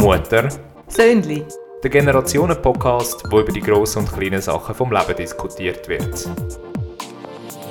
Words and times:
Mutter, 0.00 0.48
Söhnli. 0.86 1.44
der 1.82 1.90
Generationen-Podcast, 1.90 3.24
wo 3.30 3.40
über 3.40 3.50
die 3.50 3.60
grossen 3.60 4.00
und 4.00 4.12
kleinen 4.12 4.40
Sachen 4.40 4.74
vom 4.74 4.92
Leben 4.92 5.16
diskutiert 5.16 5.88
wird. 5.88 6.28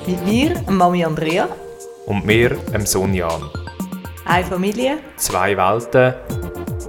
Mit 0.06 0.24
mir, 0.26 0.62
Mami 0.68 1.04
Andrea. 1.04 1.48
Und 2.06 2.26
mir, 2.26 2.50
dem 2.50 2.84
Sohn 2.84 3.14
Jan. 3.14 3.42
Eine 4.26 4.44
Familie. 4.44 4.98
Zwei 5.16 5.56
Welten 5.56 6.14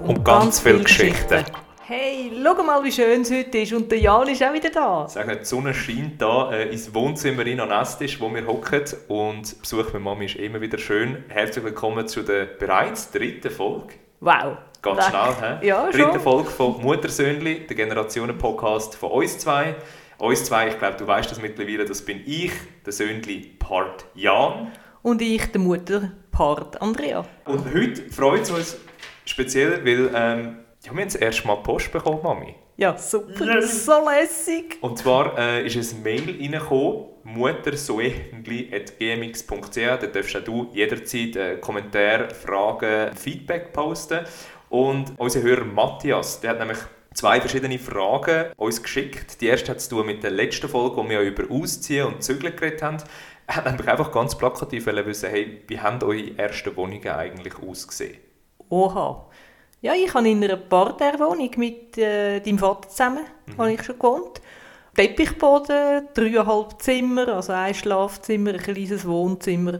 und, 0.05 0.25
ganz, 0.25 0.59
viele 0.59 0.83
Geschichten. 0.83 1.45
Hey, 1.83 2.31
schau 2.43 2.61
mal, 2.61 2.83
wie 2.83 2.91
schön 2.91 3.21
es 3.21 3.31
heute 3.31 3.59
ist. 3.59 3.73
Und 3.73 3.89
der 3.91 3.99
Jan 3.99 4.27
ist 4.27 4.43
auch 4.43 4.53
wieder 4.53 4.69
da. 4.69 5.07
Sagen, 5.07 5.37
die 5.39 5.45
Sonne 5.45 5.73
scheint 5.73 6.21
da 6.21 6.51
äh, 6.51 6.69
ins 6.69 6.93
Wohnzimmer 6.93 7.45
in 7.45 7.61
an 7.61 7.71
Esstisch, 7.71 8.19
wo 8.19 8.31
wir 8.33 8.45
hocken 8.45 8.83
und 9.07 9.59
Besuch 9.61 9.93
mit 9.93 10.03
Mami 10.03 10.25
ist 10.25 10.35
immer 10.35 10.59
wieder 10.59 10.77
schön. 10.77 11.23
Herzlich 11.29 11.63
willkommen 11.63 12.07
zu 12.07 12.23
der 12.23 12.45
bereits 12.45 13.09
dritten 13.09 13.49
Folge. 13.49 13.93
Wow. 14.19 14.57
Geht 14.81 14.95
Leck. 14.95 15.03
schnell, 15.05 15.35
hä? 15.59 15.67
Ja, 15.67 15.89
Dritte 15.91 16.13
schon. 16.13 16.19
Folge 16.21 16.49
von 16.49 16.81
Muttersöhnli, 16.81 17.67
der 17.67 17.75
Generationen-Podcast 17.75 18.95
von 18.95 19.11
uns 19.11 19.37
zwei. 19.37 19.75
Uns 20.17 20.45
zwei, 20.45 20.69
ich 20.69 20.79
glaube, 20.79 20.95
du 20.95 21.05
weißt 21.05 21.29
das 21.29 21.41
mittlerweile, 21.41 21.83
das 21.83 22.01
bin 22.01 22.21
ich, 22.25 22.53
der 22.85 22.93
Söhnli 22.93 23.55
Part 23.59 24.05
Jan. 24.15 24.71
Und 25.01 25.21
ich, 25.21 25.51
der 25.51 25.59
Mutterpart 25.59 26.81
Andrea. 26.81 27.25
Und 27.45 27.65
heute 27.73 28.03
freut 28.09 28.43
es 28.43 28.51
uns 28.51 28.77
speziell, 29.25 29.83
weil 29.85 30.11
ähm, 30.15 30.59
ja, 30.83 30.93
wir 30.93 31.01
haben 31.01 31.03
das 31.03 31.15
erste 31.15 31.45
Mal 31.45 31.57
Post 31.57 31.91
bekommen, 31.91 32.21
Mami. 32.23 32.55
Ja, 32.77 32.97
super. 32.97 33.61
So 33.61 34.09
lässig. 34.09 34.77
Und 34.79 34.97
zwar 34.97 35.37
äh, 35.37 35.65
ist 35.67 35.93
ein 35.93 36.01
Mail 36.01 36.23
reingekommen, 36.39 37.07
muttersoehengli.gmx.ch. 37.25 39.75
Da 39.75 39.97
darfst 39.97 40.35
auch 40.37 40.43
du 40.43 40.69
jederzeit 40.71 41.35
äh, 41.35 41.57
Kommentare, 41.57 42.29
Fragen, 42.29 43.13
Feedback 43.17 43.73
posten. 43.73 44.19
Und 44.69 45.13
unser 45.17 45.41
Hörer 45.41 45.65
Matthias, 45.65 46.41
der 46.41 46.51
hat 46.51 46.59
nämlich 46.59 46.77
zwei 47.13 47.41
verschiedene 47.41 47.79
Fragen 47.79 48.53
uns 48.55 48.81
geschickt. 48.81 49.41
Die 49.41 49.47
erste 49.47 49.71
hat 49.71 49.81
zu 49.81 49.89
tun 49.89 50.05
mit 50.05 50.23
der 50.23 50.31
letzten 50.31 50.69
Folge, 50.69 50.97
wo 50.97 51.03
wir 51.03 51.21
ja 51.21 51.27
über 51.27 51.43
Ausziehen 51.51 52.07
und 52.07 52.23
Zügeln 52.23 52.55
geredet 52.55 52.81
haben. 52.81 52.97
Er 53.47 53.55
hat 53.55 53.65
nämlich 53.65 53.87
einfach 53.87 54.11
ganz 54.11 54.37
plakativ 54.37 54.85
wissen, 54.85 55.29
hey, 55.29 55.63
wie 55.67 55.79
haben 55.79 56.01
eure 56.03 56.37
ersten 56.37 56.75
Wohnungen 56.75 57.07
eigentlich 57.07 57.55
ausgesehen? 57.57 58.17
Oha. 58.69 59.25
Ja, 59.81 59.93
ich 59.93 60.13
habe 60.13 60.29
in 60.29 60.43
einer 60.43 60.57
Parterwohnung 60.57 61.49
mit 61.57 61.97
äh, 61.97 62.41
deinem 62.41 62.59
Vater 62.59 62.89
zusammen, 62.89 63.25
habe 63.57 63.73
ich 63.73 63.83
schon 63.83 63.97
gewohnt. 63.97 64.41
Teppichboden, 64.93 66.09
dreieinhalb 66.13 66.81
Zimmer, 66.81 67.29
also 67.29 67.53
ein 67.53 67.73
Schlafzimmer, 67.73 68.51
ein 68.51 68.59
kleines 68.59 69.07
Wohnzimmer. 69.07 69.79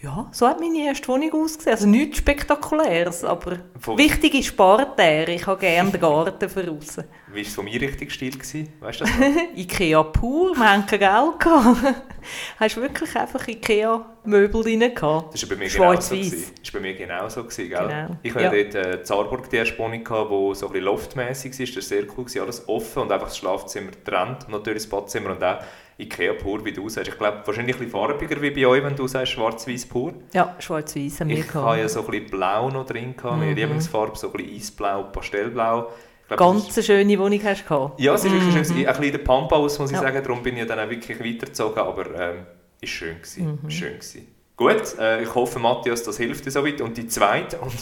Ja, 0.00 0.28
so 0.30 0.46
hat 0.46 0.60
meine 0.60 0.78
erste 0.86 1.08
Wohnung 1.08 1.32
ausgesehen. 1.42 1.74
Also 1.74 1.88
nichts 1.88 2.18
Spektakuläres, 2.18 3.24
aber 3.24 3.58
Von- 3.80 3.98
wichtig 3.98 4.32
ist 4.34 4.56
Parterre. 4.56 5.32
Ich 5.32 5.44
habe 5.44 5.58
gerne 5.58 5.90
den 5.90 6.00
Garten 6.00 6.48
für 6.48 6.70
aussen. 6.70 7.02
Wie 7.32 7.34
war 7.34 7.42
es 7.42 7.52
von 7.54 7.64
mir 7.64 7.80
richtig 7.80 8.12
Stil? 8.12 8.30
gewesen? 8.30 8.68
Weißt 8.78 9.00
du 9.00 9.04
das? 9.06 9.12
Ikea 9.56 10.04
pur, 10.04 10.54
wir 10.56 10.72
haben 10.72 10.86
kein 10.86 11.00
Geld 11.00 11.40
gehabt. 11.40 11.94
Hast 12.60 12.76
du 12.76 12.80
wirklich 12.82 13.16
einfach 13.16 13.48
Ikea-Möbel 13.48 14.62
drin 14.62 14.94
gehabt? 14.94 15.34
Das 15.34 15.42
war 15.42 15.48
bei 15.48 15.56
mir 15.64 15.68
genauso. 15.68 15.76
Schwarz-Weiß. 15.76 16.10
gewesen. 16.10 16.52
Das 16.62 16.74
war 16.74 16.80
bei 16.80 16.86
mir 16.88 16.94
genauso, 16.94 17.42
gewesen, 17.42 17.68
gell? 17.68 17.88
Genau. 17.88 18.16
Ich 18.22 18.34
hatte 18.34 18.56
Ja. 18.56 18.62
dort 18.64 18.74
äh, 18.76 19.02
Zarburg 19.02 19.50
die 19.50 19.56
erste 19.56 19.78
Wohnung, 19.78 20.04
gehabt, 20.04 20.30
die 20.30 20.54
so 20.54 20.66
ein 20.66 20.72
bisschen 20.72 20.84
loftmässig 20.84 21.58
war. 21.58 21.66
Das 21.66 21.74
war 21.74 21.82
sehr 21.82 22.02
cool, 22.16 22.24
gewesen, 22.24 22.40
alles 22.42 22.68
offen 22.68 23.02
und 23.02 23.10
einfach 23.10 23.28
das 23.28 23.38
Schlafzimmer 23.38 23.90
getrennt. 23.90 24.44
Und 24.46 24.52
natürlich 24.52 24.82
das 24.84 24.90
Badzimmer 24.90 25.30
und 25.30 25.42
auch 25.42 25.58
Ikea 25.98 26.34
pur, 26.34 26.64
wie 26.64 26.72
du 26.72 26.88
sagst. 26.88 27.08
Ich 27.10 27.18
glaube, 27.18 27.42
wahrscheinlich 27.44 27.74
ein 27.76 27.78
bisschen 27.84 27.90
farbiger 27.92 28.40
wie 28.40 28.50
bei 28.50 28.66
euch, 28.66 28.84
wenn 28.84 28.94
du 28.94 29.08
sagst 29.08 29.32
schwarz-weiß 29.32 29.86
pur. 29.86 30.14
Ja, 30.32 30.54
schwarz-weiß 30.58 31.20
haben 31.20 31.28
wir 31.30 31.38
Ich 31.38 31.48
gehabt. 31.48 31.78
ja 31.78 31.88
so 31.88 32.00
ein 32.04 32.06
bisschen 32.10 32.30
blau 32.30 32.70
noch 32.70 32.86
drin, 32.86 33.16
gehabt, 33.16 33.36
meine 33.38 33.50
Mhm. 33.50 33.56
Lieblingsfarbe, 33.56 34.16
so 34.16 34.28
ein 34.28 34.32
bisschen 34.34 34.54
eisblau, 34.56 35.02
pastellblau. 35.04 35.88
Ist- 36.30 36.36
Ganz 36.36 36.76
eine 36.76 36.84
schöne 36.84 37.18
Wohnung 37.18 37.40
hast 37.42 37.62
du 37.64 37.68
gehabt. 37.68 38.00
Ja, 38.00 38.14
es 38.14 38.24
ist 38.24 38.30
wirklich 38.32 38.52
schön. 38.52 38.60
Mhm. 38.60 38.64
gewesen. 38.64 38.86
Ein 38.86 38.96
bisschen 38.96 39.12
der 39.12 39.18
Pampa 39.18 39.56
aus, 39.56 39.78
muss 39.78 39.90
ich 39.90 39.96
Ja. 39.96 40.02
sagen. 40.02 40.22
Darum 40.22 40.42
bin 40.42 40.56
ich 40.56 40.66
dann 40.66 40.78
auch 40.78 40.90
wirklich 40.90 41.18
weitergezogen. 41.18 41.78
Aber 41.78 42.04
ähm, 42.20 42.46
ist 42.80 42.90
schön 42.90 43.16
gewesen. 43.16 43.58
Mhm. 43.62 43.70
Schön 43.70 43.94
gewesen. 43.94 44.26
Gut, 44.56 44.98
äh, 45.00 45.22
ich 45.22 45.34
hoffe, 45.34 45.58
Matthias, 45.58 46.02
das 46.02 46.16
hilft 46.18 46.44
dir 46.44 46.50
soweit. 46.50 46.80
Und 46.80 46.96
die 46.96 47.06
zweite, 47.08 47.58
und 47.58 47.72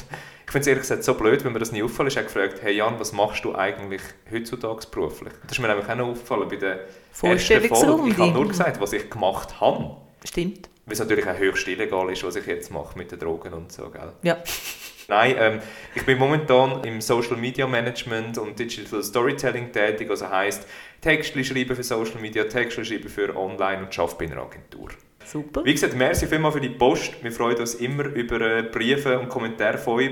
ich 0.46 0.52
finde 0.52 0.60
es 0.60 0.66
ehrlich 0.68 0.82
gesagt 0.82 1.02
so 1.02 1.14
blöd, 1.14 1.44
wenn 1.44 1.52
mir 1.52 1.58
das 1.58 1.72
nie 1.72 1.82
auffällt, 1.82 2.08
ist, 2.08 2.16
er 2.16 2.22
gefragt, 2.22 2.62
hey 2.62 2.76
Jan, 2.76 3.00
was 3.00 3.12
machst 3.12 3.44
du 3.44 3.54
eigentlich 3.56 4.00
heutzutage 4.30 4.86
beruflich? 4.90 5.32
Das 5.42 5.52
ist 5.52 5.58
mir 5.58 5.66
nämlich 5.66 5.88
auch 5.88 5.96
noch 5.96 6.08
aufgefallen 6.08 6.48
bei 6.48 6.56
der 6.56 6.80
ersten 7.20 7.68
Folge. 7.68 8.08
Ich 8.08 8.18
habe 8.18 8.32
nur 8.32 8.46
gesagt, 8.48 8.80
was 8.80 8.92
ich 8.92 9.10
gemacht 9.10 9.60
habe. 9.60 9.96
Stimmt. 10.24 10.68
Weil 10.84 10.92
es 10.92 11.00
natürlich 11.00 11.26
auch 11.26 11.36
höchst 11.36 11.66
illegal 11.66 12.10
ist, 12.12 12.22
was 12.22 12.36
ich 12.36 12.46
jetzt 12.46 12.70
mache 12.70 12.96
mit 12.96 13.10
den 13.10 13.18
Drogen 13.18 13.52
und 13.54 13.72
so, 13.72 13.90
gell? 13.90 14.12
Ja. 14.22 14.38
Nein, 15.08 15.36
ähm, 15.38 15.60
ich 15.94 16.04
bin 16.04 16.18
momentan 16.18 16.82
im 16.84 17.00
Social 17.00 17.36
Media 17.36 17.66
Management 17.66 18.38
und 18.38 18.58
Digital 18.58 19.02
Storytelling 19.02 19.72
tätig, 19.72 20.10
also 20.10 20.28
heisst 20.28 20.66
Texte 21.00 21.44
schreiben 21.44 21.76
für 21.76 21.82
Social 21.82 22.20
Media, 22.20 22.44
Texte 22.44 22.84
schreiben 22.84 23.08
für 23.08 23.36
Online 23.36 23.84
und 23.84 23.98
arbeite 23.98 24.16
bei 24.18 24.32
einer 24.32 24.42
Agentur. 24.42 24.90
Super. 25.24 25.64
Wie 25.64 25.72
gesagt, 25.72 25.96
merci 25.96 26.26
vielmals 26.26 26.54
für 26.54 26.60
die 26.60 26.68
Post. 26.68 27.22
Wir 27.22 27.32
freuen 27.32 27.56
uns 27.56 27.74
immer 27.74 28.04
über 28.04 28.40
äh, 28.40 28.62
Briefe 28.62 29.18
und 29.18 29.28
Kommentare 29.28 29.78
von 29.78 29.94
euch. 29.94 30.10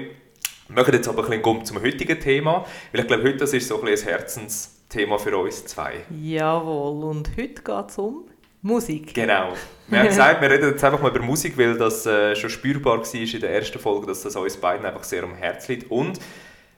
Wir 0.69 0.77
machen 0.77 0.95
jetzt 0.95 1.09
aber 1.09 1.29
ein 1.29 1.43
bisschen 1.43 1.65
zum 1.67 1.83
heutigen 1.83 2.19
Thema, 2.19 2.65
weil 2.93 3.03
ich 3.03 3.07
glaube, 3.07 3.23
heute 3.25 3.37
das 3.39 3.53
ist 3.53 3.69
so 3.69 3.79
ein, 3.81 3.85
bisschen 3.85 4.09
ein 4.09 4.15
Herzensthema 4.19 5.19
für 5.19 5.37
uns 5.37 5.65
zwei. 5.67 6.05
Jawohl. 6.23 7.05
Und 7.05 7.31
heute 7.37 7.63
geht 7.63 7.89
es 7.91 7.99
um 7.99 8.25
Musik. 8.63 9.13
Genau. 9.13 9.53
Wir 9.89 9.99
haben 9.99 10.09
gesagt, 10.09 10.41
wir 10.41 10.51
reden 10.51 10.71
jetzt 10.71 10.83
einfach 10.83 11.03
mal 11.03 11.11
über 11.15 11.21
Musik, 11.21 11.59
weil 11.59 11.77
das 11.77 12.07
äh, 12.07 12.35
schon 12.35 12.49
spürbar 12.49 12.99
war 13.01 13.15
in 13.15 13.41
der 13.41 13.51
ersten 13.51 13.79
Folge, 13.79 14.07
dass 14.07 14.23
das 14.23 14.37
uns 14.37 14.57
beiden 14.57 14.87
einfach 14.87 15.05
sehr 15.05 15.23
am 15.23 15.35
Herzen 15.35 15.73
liegt. 15.73 15.91
Und 15.91 16.19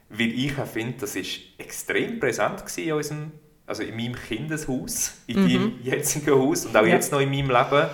weil 0.09 0.33
ich 0.33 0.59
auch 0.59 0.67
finde, 0.67 0.95
das 1.01 1.15
ist 1.15 1.39
extrem 1.59 2.19
präsent 2.19 2.59
gewesen 2.67 2.85
in 2.85 2.93
unserem, 2.93 3.33
also 3.67 3.83
in 3.85 3.95
meinem 3.97 4.17
Kindeshaus, 4.17 5.15
in 5.29 5.45
Mhm. 5.45 5.49
deinem 5.49 5.73
jetzigen 5.85 6.35
Haus 6.35 6.67
und 6.67 6.77
auch 6.77 6.83
Ja. 6.83 6.95
jetzt 6.95 7.13
noch 7.13 7.21
in 7.21 7.31
meinem 7.31 7.51
Leben. 7.51 7.89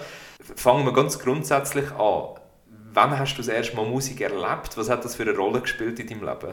Fangen 0.57 0.87
wir 0.87 0.93
ganz 0.95 1.19
grundsätzlich 1.19 1.91
an. 1.93 2.25
Wann 2.95 3.19
hast 3.19 3.33
du 3.35 3.39
das 3.39 3.49
erste 3.49 3.75
Mal 3.75 3.87
Musik 3.87 4.21
erlebt? 4.21 4.77
Was 4.77 4.91
hat 4.91 5.03
das 5.05 5.17
für 5.17 5.23
eine 5.23 5.35
Rolle 5.35 5.63
gespielt 5.63 5.99
in 5.99 6.09
deinem 6.09 6.25
Leben? 6.25 6.53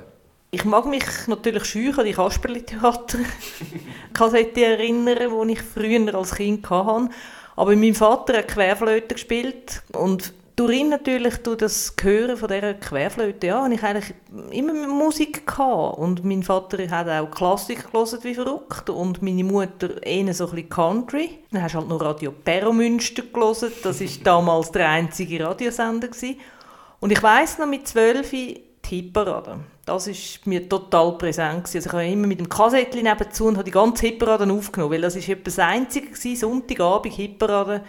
Ich 0.52 0.64
mag 0.64 0.86
mich 0.86 1.04
natürlich 1.28 1.66
schön 1.66 2.00
an 2.00 2.06
die 2.06 2.14
Kasperli-Theater-Kassette 2.14 4.62
erinnern, 4.66 5.48
die 5.48 5.54
ich 5.54 5.62
früher 5.62 6.16
als 6.16 6.36
Kind 6.36 6.70
hatte. 6.70 7.10
Aber 7.58 7.76
mein 7.76 7.94
Vater 7.94 8.38
hat 8.38 8.48
Querflöte 8.48 9.16
gespielt 9.16 9.84
und 9.92 10.34
durch 10.60 10.74
ihn 10.74 10.90
natürlich, 10.90 11.38
durch 11.38 11.60
das 11.60 11.96
Hören 12.02 12.36
von 12.36 12.50
dieser 12.50 12.74
Querflöte, 12.74 13.48
ja, 13.48 13.64
habe 13.64 13.74
ich 13.74 13.82
eigentlich 13.82 14.14
immer 14.52 14.74
Musik 14.74 15.48
gehabt. 15.48 15.98
Und 15.98 16.26
mein 16.26 16.44
Vater 16.44 16.86
hat 16.90 17.08
auch 17.08 17.32
Klassik 17.32 17.90
gelesen 17.90 18.20
wie 18.24 18.36
verrückt 18.36 18.90
und 18.90 19.22
meine 19.22 19.46
Mutter 19.46 20.04
eher 20.06 20.34
so 20.34 20.48
ein 20.48 20.56
bisschen 20.56 20.70
Country. 20.70 21.40
Dann 21.52 21.64
hast 21.64 21.76
du 21.76 21.80
halt 21.80 21.88
noch 21.88 22.02
Radio 22.02 22.32
Peromünster 22.32 23.24
gelesen, 23.24 23.72
das 23.84 24.02
war 24.02 24.08
damals 24.26 24.72
der 24.72 24.90
einzige 24.90 25.46
Radiosender. 25.46 26.10
Gewesen. 26.10 26.36
Und 27.00 27.12
ich 27.12 27.24
weiss 27.24 27.58
noch, 27.58 27.66
mit 27.66 27.88
12 27.88 28.30
die 28.30 28.62
Hitparade. 28.86 29.60
Das 29.86 30.08
war 30.08 30.16
mir 30.44 30.68
total 30.68 31.18
präsent. 31.18 31.64
gewesen. 31.64 31.78
Also 31.78 31.90
ich 31.90 31.94
habe 31.94 32.06
immer 32.06 32.28
mit 32.28 32.40
dem 32.40 32.50
Kassettchen 32.50 33.04
nebenzu 33.04 33.46
und 33.46 33.56
habe 33.56 33.64
die 33.64 33.72
ganze 33.72 34.08
Hitparade 34.08 34.52
aufgenommen, 34.52 34.92
weil 34.92 35.02
das 35.02 35.16
war 35.16 35.24
etwa 35.24 35.44
das 35.46 35.60
Einzige, 35.60 36.08
gewesen, 36.08 36.36
Sonntagabend 36.36 37.14
Hitparade, 37.14 37.82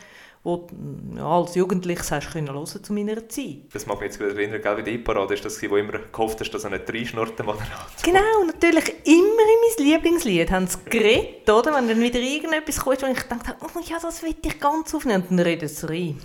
wo 0.42 0.56
du 0.56 1.16
ja, 1.16 1.26
als 1.26 1.54
Jugendliches 1.54 2.10
hast 2.10 2.32
können 2.32 2.50
hören 2.50 2.66
zu 2.66 2.92
meiner 2.92 3.28
Zeit. 3.28 3.64
Das 3.72 3.86
mag 3.86 4.00
mich 4.00 4.06
jetzt 4.06 4.20
wieder 4.20 4.30
erinnern, 4.30 4.62
gell, 4.62 4.76
wie 4.78 4.82
die 4.82 4.98
Parade 4.98 5.34
ist 5.34 5.44
das, 5.44 5.62
wo 5.68 5.76
immer 5.76 5.98
gehofft 5.98 6.40
hast, 6.40 6.50
dass 6.50 6.64
er 6.64 6.70
nicht 6.70 6.88
reinschnurrt, 6.88 7.38
der 7.38 7.46
Moderator. 7.46 7.86
Genau, 8.02 8.44
natürlich 8.46 8.88
immer 9.04 9.16
in 9.16 9.76
mein 9.78 9.86
Lieblingslied 9.86 10.50
haben 10.50 10.66
sie 10.66 10.78
geredet, 10.86 11.48
oder? 11.48 11.74
Wenn 11.74 11.88
dann 11.88 12.00
wieder 12.00 12.20
irgendetwas 12.20 12.78
kommt, 12.80 13.02
wo 13.02 13.06
ich 13.06 13.22
dachte, 13.22 13.56
oh 13.62 13.80
ja, 13.84 13.98
das 14.00 14.22
will 14.22 14.34
ich 14.42 14.60
ganz 14.60 14.94
aufnehmen, 14.94 15.24
und 15.28 15.36
dann 15.36 15.46
reden 15.46 15.68
sie 15.68 15.88
rein. 15.88 16.18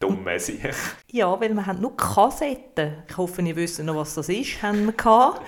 Dumme 0.00 0.40
Sieg. 0.40 0.74
Ja, 1.10 1.38
weil 1.38 1.52
wir 1.52 1.66
haben 1.66 1.80
nur 1.82 1.94
Kassetten. 1.94 3.02
Ich 3.06 3.16
hoffe, 3.18 3.42
ihr 3.42 3.54
wisst 3.54 3.82
noch, 3.82 3.96
was 3.96 4.14
das 4.14 4.30
ist, 4.30 4.62
haben 4.62 4.86
wir 4.86 4.92
gehabt. 4.92 5.42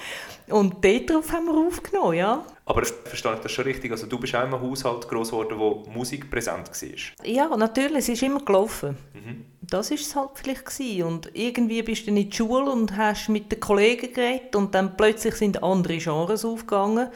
Und 0.48 0.84
dort 0.84 1.10
drauf 1.10 1.32
haben 1.32 1.46
wir 1.46 1.54
aufgenommen, 1.54 2.14
ja. 2.14 2.44
Aber 2.72 2.86
verstehe 2.86 3.34
ich 3.34 3.40
das 3.40 3.52
schon 3.52 3.64
richtig? 3.66 3.90
Also 3.90 4.06
du 4.06 4.18
bist 4.18 4.34
auch 4.34 4.40
in 4.40 4.54
einem 4.54 4.62
Haushalt 4.62 5.06
groß 5.06 5.28
geworden, 5.28 5.58
wo 5.58 5.84
Musik 5.92 6.30
präsent 6.30 6.70
war. 6.70 7.26
Ja, 7.26 7.54
natürlich, 7.54 7.98
es 7.98 8.08
ist 8.08 8.22
immer 8.22 8.42
gelaufen. 8.42 8.96
Mhm. 9.12 9.44
Das 9.60 9.90
war 9.90 9.98
es 9.98 10.16
halt 10.16 10.30
vielleicht. 10.34 10.64
Gewesen. 10.64 11.02
Und 11.02 11.30
irgendwie 11.34 11.82
bist 11.82 12.06
du 12.06 12.10
in 12.10 12.16
die 12.16 12.34
Schule 12.34 12.70
und 12.70 12.96
hast 12.96 13.28
mit 13.28 13.52
den 13.52 13.60
Kollegen 13.60 14.14
geredet 14.14 14.56
und 14.56 14.74
dann 14.74 14.96
plötzlich 14.96 15.34
sind 15.34 15.62
andere 15.62 15.98
Genres 15.98 16.46
aufgegangen, 16.46 17.08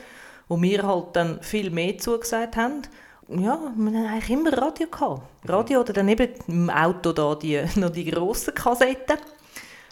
wo 0.46 0.60
wir 0.60 0.82
halt 0.82 1.14
dann 1.14 1.42
viel 1.42 1.70
mehr 1.70 1.96
zugesagt 1.96 2.56
haben. 2.56 2.82
Ja, 3.28 3.72
wir 3.74 3.92
haben 3.92 3.96
eigentlich 3.96 4.30
immer 4.30 4.52
Radio 4.52 4.88
gehabt. 4.88 5.22
Radio 5.48 5.80
oder 5.80 5.94
dann 5.94 6.08
eben 6.08 6.28
im 6.48 6.68
Auto 6.68 7.12
da 7.14 7.34
die, 7.34 7.62
noch 7.76 7.90
die 7.90 8.04
grossen 8.04 8.54
Kassetten 8.54 9.16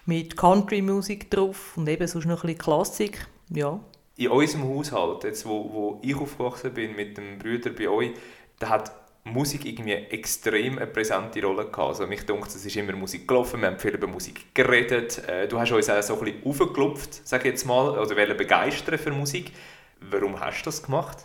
mit 0.04 0.36
Country-Musik 0.36 1.30
drauf 1.30 1.72
und 1.76 1.88
eben 1.88 2.06
sonst 2.06 2.26
noch 2.26 2.44
ein 2.44 2.48
bisschen 2.48 2.58
Klassik. 2.58 3.26
Ja, 3.48 3.80
In 4.16 4.28
unserem 4.28 4.68
Haushalt, 4.68 5.24
jetzt 5.24 5.44
wo, 5.44 5.70
wo 5.72 6.00
ich 6.02 6.14
aufgewachsen 6.14 6.72
bin 6.72 6.94
mit 6.94 7.16
dem 7.16 7.38
Brüder 7.38 7.70
bei 7.70 7.88
euch, 7.88 8.12
da 8.58 8.68
hat 8.68 8.92
Musik 9.24 9.64
irgendwie 9.64 9.94
extrem 9.94 10.78
eine 10.78 10.86
präsente 10.86 11.42
Rolle 11.42 11.64
gehabt. 11.64 11.78
Also 11.78 12.06
mich 12.06 12.24
denkt, 12.26 12.48
es 12.48 12.64
ist 12.64 12.76
immer 12.76 12.92
Musik 12.92 13.26
gelaufen, 13.26 13.60
wir 13.60 13.68
haben 13.68 13.78
viel 13.78 13.94
über 13.94 14.06
Musik 14.06 14.54
geredet. 14.54 15.26
Äh, 15.26 15.48
du 15.48 15.58
hast 15.58 15.72
uns 15.72 15.88
auch 15.88 16.02
so 16.02 16.18
ein 16.18 16.24
bisschen 16.24 16.44
aufgeklopft, 16.44 17.26
sage 17.26 17.44
ich 17.44 17.54
jetzt 17.54 17.64
mal, 17.64 17.98
oder 17.98 18.16
wollen 18.16 18.36
begeistern 18.36 18.98
für 18.98 19.10
Musik. 19.10 19.52
Warum 20.00 20.38
hast 20.38 20.60
du 20.60 20.64
das 20.66 20.82
gemacht? 20.82 21.18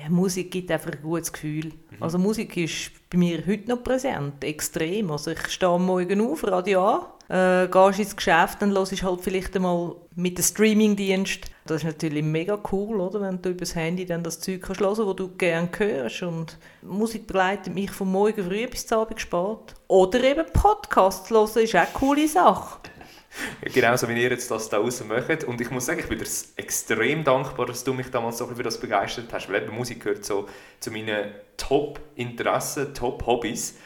Ja, 0.00 0.08
Musik 0.08 0.50
gibt 0.52 0.70
einfach 0.70 0.92
ein 0.92 1.02
gutes 1.02 1.32
Gefühl. 1.32 1.66
Mhm. 1.66 1.96
Also 2.02 2.18
Musik 2.18 2.56
ist 2.56 2.92
bei 3.10 3.18
mir 3.18 3.44
heute 3.46 3.68
noch 3.68 3.82
präsent, 3.82 4.42
extrem. 4.44 5.10
Also 5.10 5.32
ich 5.32 5.48
stehe 5.48 5.70
am 5.70 5.84
Morgen 5.84 6.20
auf, 6.20 6.44
Radio 6.44 6.86
an, 7.28 7.64
äh, 7.64 7.68
gehst 7.68 7.98
ins 7.98 8.16
Geschäft, 8.16 8.62
dann 8.62 8.72
hörst 8.72 8.92
du 8.92 9.02
halt 9.02 9.20
vielleicht 9.20 9.54
einmal 9.56 9.96
mit 10.14 10.38
dem 10.38 10.44
Streamingdienst. 10.44 11.51
Das 11.64 11.78
ist 11.78 11.84
natürlich 11.84 12.24
mega 12.24 12.58
cool, 12.72 13.00
oder? 13.00 13.20
wenn 13.20 13.40
du 13.40 13.50
über 13.50 13.60
das 13.60 13.76
Handy 13.76 14.04
dann 14.04 14.24
das 14.24 14.40
Zeug 14.40 14.62
kannst 14.62 14.80
hören 14.80 14.96
kannst, 14.96 15.08
das 15.08 15.16
du 15.16 15.36
gerne 15.36 15.68
hörst. 15.76 16.22
Und 16.22 16.58
Musik 16.82 17.26
begleitet 17.28 17.72
mich 17.72 17.90
von 17.90 18.10
morgen 18.10 18.44
früh 18.44 18.66
bis 18.66 18.86
zum 18.86 18.98
Abend 18.98 19.20
spät. 19.20 19.74
Oder 19.86 20.24
eben 20.24 20.46
Podcasts 20.52 21.30
hören 21.30 21.62
ist 21.62 21.74
auch 21.76 21.80
eine 21.80 21.88
coole 21.94 22.26
Sache. 22.26 22.80
Genauso 23.62 24.08
wie 24.08 24.20
ihr 24.20 24.30
jetzt 24.30 24.50
das 24.50 24.68
da 24.68 24.78
draußen 24.78 25.06
macht. 25.06 25.44
Und 25.44 25.60
ich 25.60 25.70
muss 25.70 25.86
sagen, 25.86 26.00
ich 26.00 26.08
bin 26.08 26.18
dir 26.18 26.26
extrem 26.56 27.24
dankbar, 27.24 27.66
dass 27.66 27.84
du 27.84 27.94
mich 27.94 28.10
damals 28.10 28.38
so 28.38 28.46
für 28.46 28.62
das 28.62 28.78
begeistert 28.78 29.32
hast. 29.32 29.48
Weil 29.48 29.62
eben 29.62 29.74
Musik 29.74 30.02
gehört 30.02 30.24
so 30.24 30.48
zu 30.80 30.90
meinen 30.90 31.32
Top-Interessen, 31.56 32.92
Top-Hobbys. 32.92 33.76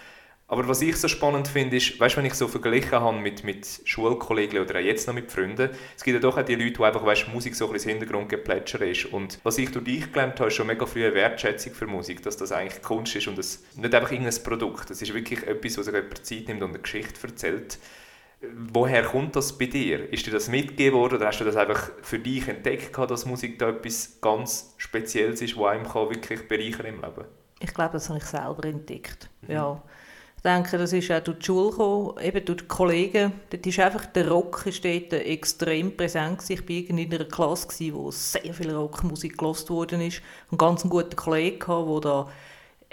Aber 0.49 0.69
was 0.69 0.81
ich 0.81 0.97
so 0.97 1.09
spannend 1.09 1.49
finde, 1.49 1.77
ist, 1.77 1.99
weißt, 1.99 2.17
wenn 2.17 2.25
ich 2.25 2.35
so 2.35 2.47
verglichen 2.47 2.93
habe 2.93 3.19
mit, 3.19 3.43
mit 3.43 3.81
Schulkollegen 3.85 4.61
oder 4.61 4.79
auch 4.79 4.83
jetzt 4.83 5.09
noch 5.09 5.15
mit 5.15 5.33
Freunden, 5.33 5.71
es 5.97 6.05
gibt 6.05 6.15
ja 6.15 6.21
doch 6.21 6.39
auch 6.39 6.45
die 6.45 6.55
Leute, 6.55 6.75
die 6.75 6.85
einfach, 6.85 7.05
weißt, 7.05 7.29
Musik 7.29 7.57
so 7.57 7.67
ein 7.67 7.73
bisschen 7.73 7.91
Hintergrund 7.91 8.29
geplätschert 8.29 8.83
ist. 8.83 9.07
Und 9.07 9.41
was 9.43 9.59
ich 9.59 9.73
durch 9.73 9.85
dich 9.85 10.13
gelernt 10.13 10.39
habe, 10.39 10.49
ist 10.49 10.55
schon 10.55 10.69
mega 10.69 10.87
frühe 10.87 11.13
Wertschätzung 11.13 11.75
für 11.75 11.89
Musik, 11.89 12.23
dass 12.23 12.37
das 12.37 12.53
eigentlich 12.53 12.81
Kunst 12.81 13.17
ist 13.17 13.27
und 13.27 13.39
es 13.39 13.65
nicht 13.75 13.93
einfach 13.93 14.13
irgendein 14.13 14.41
Produkt. 14.45 14.89
Es 14.91 15.03
ist 15.03 15.13
wirklich 15.13 15.45
etwas, 15.45 15.79
was 15.79 15.87
sich 15.87 15.95
jemand 15.95 16.25
Zeit 16.25 16.49
nimmt 16.49 16.63
und 16.63 16.71
eine 16.71 16.79
Geschichte 16.79 17.27
erzählt. 17.27 17.79
Woher 18.41 19.03
kommt 19.03 19.35
das 19.35 19.59
bei 19.59 19.67
dir? 19.67 20.13
Ist 20.13 20.27
dir 20.27 20.31
das 20.31 20.49
mitgegeben 20.49 20.97
worden 20.97 21.17
oder 21.17 21.27
hast 21.27 21.41
du 21.41 21.45
das 21.45 21.57
einfach 21.57 21.91
für 22.03 22.21
dich 22.21 22.47
entdeckt, 22.47 22.97
dass 22.97 23.27
Musik 23.27 23.59
da 23.59 23.71
etwas 23.71 24.21
ganz 24.21 24.75
Spezielles 24.77 25.43
ist, 25.43 25.57
was 25.57 25.73
einem 25.73 25.93
wirklich 25.93 26.47
bereichern 26.47 26.87
im 26.87 27.01
Leben? 27.01 27.25
Ich 27.59 27.75
glaube, 27.75 27.95
das 27.95 28.11
habe 28.11 28.19
ich 28.19 28.25
selber 28.27 28.65
entdeckt. 28.67 29.29
Mhm. 29.41 29.51
Ja 29.53 29.83
denke, 30.43 30.79
das 30.79 30.93
ist 30.93 31.11
auch 31.11 31.21
durch 31.21 31.39
die 31.39 31.45
Schule 31.47 31.71
gekommen, 31.71 32.15
eben 32.23 32.45
durch 32.45 32.59
die 32.59 32.69
Kollegen. 32.69 33.33
Dort 33.51 33.67
ist 33.67 33.79
einfach, 33.81 34.07
der 34.07 34.29
Rock 34.29 34.65
ist 34.67 34.85
extrem 34.85 35.97
präsent 35.97 36.43
Ich 36.49 36.69
war 36.69 36.69
in 36.69 36.99
einer 36.99 37.25
Klasse, 37.25 37.93
wo 37.95 38.11
sehr 38.11 38.55
viel 38.55 38.75
Rockmusik 38.75 39.39
gelost 39.39 39.71
worden 39.71 40.01
ist. 40.01 40.23
Einen 40.51 40.59
ganz 40.59 40.83
guten 40.83 41.17
Kollegen, 41.17 41.59
der 41.59 42.01
da 42.01 42.29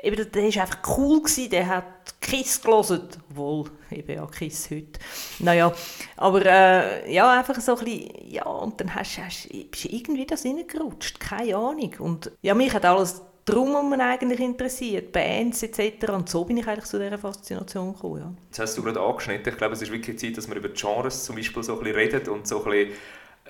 eben, 0.01 0.31
der 0.31 0.43
war 0.43 0.61
einfach 0.61 0.97
cool, 0.97 1.21
gewesen, 1.21 1.49
der 1.49 1.67
hat 1.67 2.21
Kiss 2.21 2.61
gelesen, 2.61 3.07
obwohl, 3.29 3.65
eben 3.91 4.15
ja, 4.15 4.25
Kiss 4.27 4.69
heute. 4.69 4.99
Naja, 5.39 5.71
aber 6.17 6.45
äh, 6.45 7.13
ja, 7.13 7.39
einfach 7.39 7.59
so 7.59 7.75
ein 7.75 7.85
bisschen, 7.85 8.31
ja, 8.31 8.45
und 8.45 8.79
dann 8.79 8.93
hast, 8.93 9.17
hast, 9.17 9.49
bist 9.49 9.85
du 9.85 9.89
irgendwie 9.89 10.25
das 10.25 10.45
reingerutscht, 10.45 11.19
keine 11.19 11.55
Ahnung. 11.55 11.93
Und 11.99 12.31
ja, 12.41 12.53
mich 12.53 12.73
hat 12.73 12.85
alles 12.85 13.21
darum 13.45 13.89
man 13.89 14.01
eigentlich 14.01 14.39
interessiert, 14.39 15.11
Bands 15.11 15.63
etc. 15.63 16.09
Und 16.09 16.29
so 16.29 16.45
bin 16.45 16.57
ich 16.57 16.67
eigentlich 16.67 16.85
zu 16.85 16.99
dieser 16.99 17.17
Faszination 17.17 17.93
gekommen. 17.93 18.19
Ja. 18.19 18.33
Jetzt 18.47 18.59
hast 18.59 18.77
du 18.77 18.83
gerade 18.83 19.01
angeschnitten, 19.01 19.51
ich 19.51 19.57
glaube, 19.57 19.73
es 19.73 19.81
ist 19.81 19.91
wirklich 19.91 20.17
Zeit, 20.19 20.37
dass 20.37 20.47
wir 20.47 20.55
über 20.55 20.69
Genres 20.69 21.23
zum 21.25 21.35
Beispiel 21.35 21.63
so 21.63 21.73
ein 21.73 21.79
bisschen 21.79 21.95
reden 21.95 22.29
und 22.29 22.47
so 22.47 22.63
ein 22.63 22.71
bisschen 22.71 22.93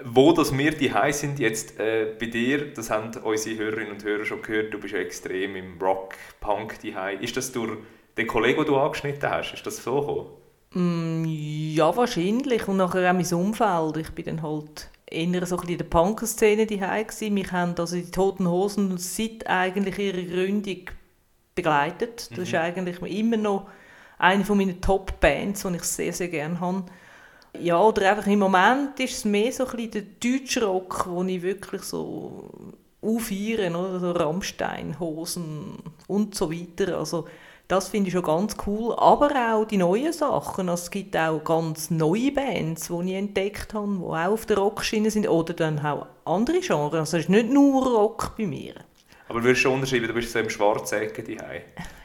wo 0.04 0.34
das 0.34 0.58
wir 0.58 0.72
die 0.72 0.92
sind 1.12 1.38
jetzt 1.40 1.80
äh, 1.80 2.16
bei 2.20 2.26
dir, 2.26 2.74
das 2.74 2.90
haben 2.90 3.12
unsere 3.24 3.58
Hörerinnen 3.58 3.92
und 3.92 4.04
Hörer 4.04 4.26
schon 4.26 4.42
gehört, 4.42 4.74
du 4.74 4.80
bist 4.80 4.94
ja 4.94 5.00
extrem 5.00 5.56
im 5.56 5.80
Rock, 5.80 6.16
Punk 6.40 6.80
die 6.80 6.96
Ist 7.22 7.38
das 7.38 7.52
durch 7.52 7.78
den 8.18 8.28
Kollegen, 8.28 8.58
den 8.58 8.66
du 8.66 8.78
angeschnitten 8.78 9.30
hast, 9.30 9.54
ist 9.54 9.66
das 9.66 9.84
so 9.84 10.00
gekommen? 10.02 10.28
Mm, 10.74 11.26
ja, 11.26 11.96
wahrscheinlich. 11.96 12.68
Und 12.68 12.78
nachher 12.78 13.10
auch 13.10 13.14
mein 13.14 13.34
Umfeld. 13.34 13.98
Ich 13.98 14.12
bin 14.12 14.26
dann 14.26 14.42
halt 14.42 14.90
eher 15.10 15.46
so 15.46 15.58
ein 15.58 15.68
in 15.70 15.78
der 15.78 15.86
Punk-Szene 15.86 16.66
daheim 16.66 17.08
Wir 17.36 17.52
haben 17.52 17.76
also 17.78 17.96
die 17.96 18.12
Toten 18.12 18.48
Hosen 18.48 18.98
seit 18.98 19.48
eigentlich 19.48 20.00
ihrer 20.00 20.22
Gründung 20.22 20.90
begleitet. 21.56 22.30
Das 22.32 22.38
mhm. 22.38 22.44
ist 22.44 22.56
eigentlich 22.56 23.02
immer 23.02 23.38
noch 23.38 23.68
eine 24.18 24.46
von 24.46 24.58
meinen 24.58 24.82
Top-Bands, 24.82 25.64
die 25.64 25.76
ich 25.76 25.84
sehr, 25.84 26.14
sehr 26.14 26.30
gerne 26.30 26.60
habe. 26.60 26.86
Ja, 27.60 27.80
oder 27.80 28.10
einfach 28.10 28.28
im 28.28 28.40
Moment 28.40 29.00
ist 29.00 29.18
es 29.18 29.26
mehr 29.26 29.52
so 29.52 29.68
ein 29.68 29.92
der 29.92 30.02
deutsche 30.02 30.66
Rock, 30.66 31.06
wo 31.08 31.24
ich 31.24 31.42
wirklich 31.42 31.84
so 31.84 32.50
aufhöre, 33.02 33.70
oder 33.70 34.00
so 34.00 34.12
Rammstein, 34.12 35.00
Hosen 35.00 35.78
und 36.08 36.34
so 36.34 36.52
weiter. 36.52 36.98
Also 36.98 37.28
das 37.68 37.90
finde 37.90 38.10
ich 38.10 38.14
schon 38.14 38.24
ganz 38.24 38.56
cool. 38.68 38.94
Aber 38.98 39.30
auch 39.54 39.66
die 39.66 39.78
neuen 39.78 40.14
Sachen. 40.14 40.70
Also 40.70 40.84
es 40.84 40.92
gibt 40.92 41.16
auch 41.16 41.44
ganz 41.44 41.90
neue 41.90 42.32
Bands, 42.32 42.88
die 42.88 43.10
ich 43.10 43.16
entdeckt 43.16 43.74
habe, 43.74 43.88
die 43.88 44.04
auch 44.04 44.34
auf 44.34 44.46
der 44.46 44.58
Rockschiene 44.58 45.10
sind. 45.10 45.28
Oder 45.28 45.54
dann 45.54 45.80
auch 45.80 46.08
andere 46.26 46.60
Genres. 46.60 46.94
Also 46.94 47.18
es 47.18 47.24
ist 47.24 47.30
nicht 47.30 47.50
nur 47.50 47.86
Rock 47.86 48.34
bei 48.38 48.46
mir. 48.46 48.76
Aber 49.30 49.44
würdest 49.44 49.66
du 49.66 49.72
unterschreiben, 49.72 50.08
du 50.08 50.14
bist 50.14 50.32
so 50.32 50.40
im 50.40 50.50
schwarzen 50.50 51.02
Ecke 51.02 51.24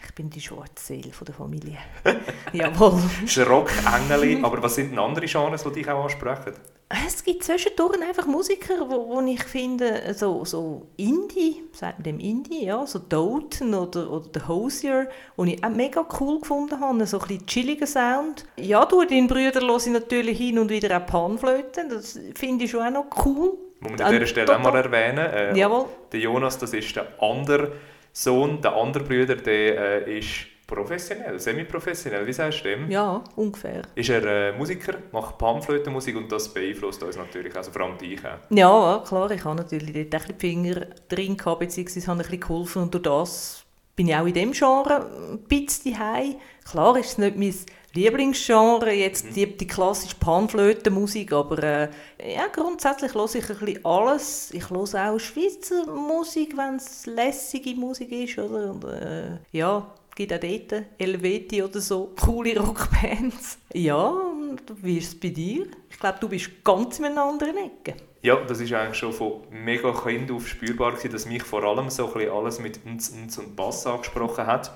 Ich 0.09 0.15
bin 0.15 0.31
die 0.31 0.41
schwarze 0.41 0.85
Seele 0.85 1.13
der 1.25 1.35
Familie. 1.35 1.79
Jawohl. 2.53 2.91
Du 2.91 3.23
bist 3.23 3.39
ein 3.39 3.47
Rockengel, 3.47 4.45
aber 4.45 4.61
was 4.63 4.75
sind 4.75 4.91
denn 4.91 4.99
andere 4.99 5.27
Genres, 5.27 5.63
die 5.63 5.71
dich 5.71 5.89
auch 5.89 6.05
ansprechen? 6.05 6.55
Es 6.91 7.23
gibt 7.23 7.45
zwischendurch 7.45 8.01
einfach 8.01 8.27
Musiker, 8.27 8.89
wo, 8.89 9.09
wo 9.09 9.21
ich 9.27 9.43
finde, 9.45 10.15
so, 10.15 10.45
so 10.45 10.87
Indie, 10.97 11.63
sagt 11.73 11.99
man 11.99 12.05
dem 12.05 12.19
Indie, 12.19 12.65
ja, 12.65 12.87
so 12.87 12.99
Doten 12.99 13.75
oder, 13.75 14.11
oder 14.11 14.27
The 14.33 14.49
Hosier, 14.49 15.09
wo 15.37 15.45
ich 15.45 15.63
auch 15.63 15.69
mega 15.69 16.07
cool 16.19 16.41
gefunden 16.41 16.81
habe, 16.81 17.07
so 17.07 17.21
ein 17.21 17.29
bisschen 17.29 17.47
chilliger 17.47 17.87
Sound. 17.87 18.47
Ja, 18.57 18.87
du, 18.87 19.05
deinen 19.05 19.27
Brüder 19.27 19.61
höre 19.61 19.77
ich 19.77 19.87
natürlich 19.87 20.39
hin 20.39 20.59
und 20.59 20.71
wieder 20.71 20.97
auch 20.97 21.07
Panflöten, 21.07 21.91
das 21.91 22.19
finde 22.35 22.65
ich 22.65 22.71
schon 22.71 22.87
auch 22.87 22.91
noch 22.91 23.27
cool. 23.27 23.59
Muss 23.81 23.93
man 23.93 24.01
an 24.01 24.13
dieser 24.13 24.27
Stelle 24.27 24.57
auch 24.57 24.63
mal 24.63 24.75
erwähnen. 24.75 25.19
Äh, 25.19 25.57
Jawohl. 25.57 25.87
Der 26.11 26.21
Jonas, 26.21 26.59
das 26.59 26.73
ist 26.73 26.97
der 26.97 27.07
andere 27.23 27.73
Sohn, 28.13 28.61
der 28.63 28.75
andere 28.75 29.05
Bruder, 29.05 29.37
der 29.37 30.07
äh, 30.07 30.19
ist 30.19 30.47
Professionell, 30.69 31.41
semi-professionell, 31.41 32.27
wie 32.27 32.33
sagst 32.33 32.61
du 32.61 32.65
dem? 32.65 32.91
Ja, 32.91 33.25
ungefähr. 33.37 33.83
Ist 33.95 34.11
er 34.11 34.25
äh, 34.25 34.53
Musiker, 34.53 34.99
macht 35.13 35.39
Panflötenmusik 35.39 36.15
und 36.15 36.31
das 36.31 36.53
beeinflusst 36.53 37.03
uns 37.03 37.17
natürlich, 37.17 37.57
also 37.57 37.71
vor 37.71 37.83
allem 37.83 37.97
dich 37.97 38.21
auch. 38.21 38.37
Ja, 38.51 39.03
klar, 39.07 39.31
ich 39.31 39.43
habe 39.43 39.57
natürlich 39.57 39.93
dort 39.95 39.97
ein 39.97 40.11
bisschen 40.11 40.39
die 40.39 40.47
Finger 40.47 40.87
drin 41.09 41.39
gehabt, 41.39 41.61
beziehungsweise 41.61 42.07
habe 42.07 42.19
ein 42.19 42.23
bisschen 42.23 42.41
geholfen 42.41 42.83
und 42.83 42.95
durch 42.95 43.03
das 43.03 43.65
bin 43.97 44.09
ich 44.09 44.15
auch 44.15 44.27
in 44.27 44.35
dem 44.35 44.53
Genre 44.53 45.11
ein 45.33 45.39
bisschen 45.49 45.99
heim. 45.99 46.37
Klar 46.71 46.99
ist 46.99 47.13
es 47.13 47.19
nicht 47.19 47.39
mein 47.39 47.55
Lieblingsgenre, 47.95 48.93
jetzt 48.93 49.25
mhm. 49.25 49.35
die, 49.35 49.57
die 49.57 49.67
klassische 49.67 50.17
Panflötenmusik, 50.17 51.33
aber 51.33 51.63
äh, 51.63 51.89
ja, 52.23 52.47
grundsätzlich 52.53 53.15
höre 53.15 53.35
ich 53.35 53.51
ein 53.51 53.59
bisschen 53.59 53.85
alles. 53.87 54.51
Ich 54.53 54.69
höre 54.69 54.83
auch 54.83 55.19
Schweizer 55.19 55.87
Musik, 55.87 56.59
wenn 56.59 56.77
es 56.77 57.07
lässige 57.07 57.75
Musik 57.75 58.13
ist, 58.13 58.39
oder? 58.39 58.71
Und, 58.71 58.85
äh, 58.85 59.39
ja, 59.53 59.95
gibt 60.19 60.33
auch 60.33 60.41
dort 60.41 60.85
Helveti 60.99 61.63
oder 61.63 61.81
so 61.81 62.13
coole 62.21 62.59
Rockbands. 62.59 63.59
Ja, 63.73 64.09
und 64.09 64.61
wie 64.83 64.99
ist 64.99 65.09
es 65.09 65.21
bei 65.21 65.29
dir? 65.29 65.67
Ich 65.89 65.99
glaube, 65.99 66.19
du 66.21 66.29
bist 66.29 66.65
ganz 66.65 66.99
in 66.99 67.05
einer 67.05 67.23
anderen 67.23 67.57
Ecke. 67.57 67.95
Ja, 68.23 68.35
das 68.35 68.61
ist 68.61 68.73
eigentlich 68.73 68.99
schon 68.99 69.13
von 69.13 69.43
mega 69.51 69.93
Kind 69.93 70.33
auf 70.33 70.49
spürbar 70.49 70.93
gewesen, 70.93 71.13
dass 71.13 71.27
mich 71.27 71.45
vor 71.45 71.63
allem 71.63 71.89
so 71.89 72.09
ein 72.09 72.13
bisschen 72.15 72.33
alles 72.33 72.59
mit 72.59 72.85
uns, 72.85 73.11
uns 73.11 73.39
und 73.39 73.55
Bass 73.55 73.87
angesprochen 73.87 74.45
hat. 74.45 74.73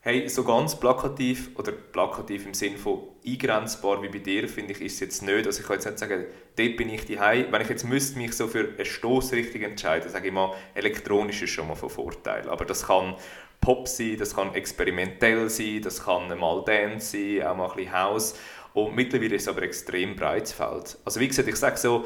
Hey, 0.00 0.28
so 0.28 0.44
ganz 0.44 0.78
plakativ, 0.78 1.50
oder 1.58 1.72
plakativ 1.72 2.46
im 2.46 2.54
Sinne 2.54 2.78
von 2.78 3.00
eingrenzbar 3.26 4.00
wie 4.00 4.08
bei 4.08 4.18
dir, 4.20 4.48
finde 4.48 4.72
ich, 4.72 4.80
ist 4.80 4.94
es 4.94 5.00
jetzt 5.00 5.22
nicht. 5.22 5.44
Also 5.44 5.60
ich 5.60 5.66
kann 5.66 5.74
jetzt 5.74 5.86
nicht 5.86 5.98
sagen, 5.98 6.24
dort 6.54 6.76
bin 6.76 6.88
ich 6.88 7.04
daheim. 7.04 7.46
Wenn 7.50 7.62
ich 7.62 7.68
jetzt 7.68 7.84
müsste 7.84 8.16
mich 8.16 8.32
so 8.32 8.46
für 8.46 8.68
eine 8.76 8.84
Stoßrichtung 8.84 9.62
entscheiden, 9.62 10.08
sage 10.08 10.28
ich 10.28 10.32
mal, 10.32 10.54
elektronisch 10.74 11.42
ist 11.42 11.50
schon 11.50 11.66
mal 11.66 11.74
von 11.74 11.90
Vorteil. 11.90 12.48
Aber 12.48 12.64
das 12.64 12.86
kann 12.86 13.16
Pop 13.60 13.88
sein, 13.88 14.16
das 14.18 14.34
kann 14.34 14.54
experimentell 14.54 15.48
sein, 15.50 15.82
das 15.82 16.04
kann 16.04 16.28
mal 16.38 16.62
Dance 16.64 17.12
sein, 17.12 17.46
auch 17.46 17.56
mal 17.56 17.68
ein 17.70 17.76
bisschen 17.76 17.92
House. 17.92 18.34
Und 18.74 18.94
mittlerweile 18.94 19.34
ist 19.34 19.42
es 19.42 19.48
aber 19.48 19.62
extrem 19.62 20.14
breites 20.14 20.52
Feld. 20.52 20.98
Also 21.04 21.20
wie 21.20 21.28
gesagt, 21.28 21.48
ich 21.48 21.56
sage 21.56 21.76
so, 21.76 22.04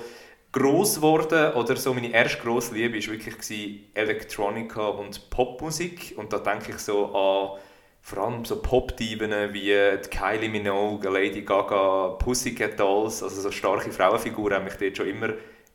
groß 0.53 0.97
geworden 0.97 1.55
oder 1.55 1.77
so 1.77 1.95
meine 1.95 2.13
erste 2.13 2.39
grosse 2.39 2.75
Liebe 2.75 2.99
war 2.99 3.13
wirklich 3.13 3.89
Elektronika 3.95 4.87
und 4.87 5.31
Popmusik 5.31 6.15
und 6.17 6.33
da 6.33 6.39
denke 6.39 6.73
ich 6.73 6.79
so 6.79 7.07
an 7.07 7.59
vor 8.05 8.25
allem 8.25 8.45
so 8.45 8.61
Pop-Diven 8.61 9.31
wie 9.55 9.73
Kylie 10.11 10.49
Minogue, 10.49 11.09
Lady 11.09 11.43
Gaga, 11.43 12.17
Pussycat 12.19 12.79
Dolls, 12.79 13.23
also 13.23 13.41
so 13.41 13.51
starke 13.51 13.93
Frauenfiguren 13.93 14.57
haben 14.57 14.65
mich 14.65 14.75
dort 14.75 14.97
schon 14.97 15.09
immer 15.09 15.29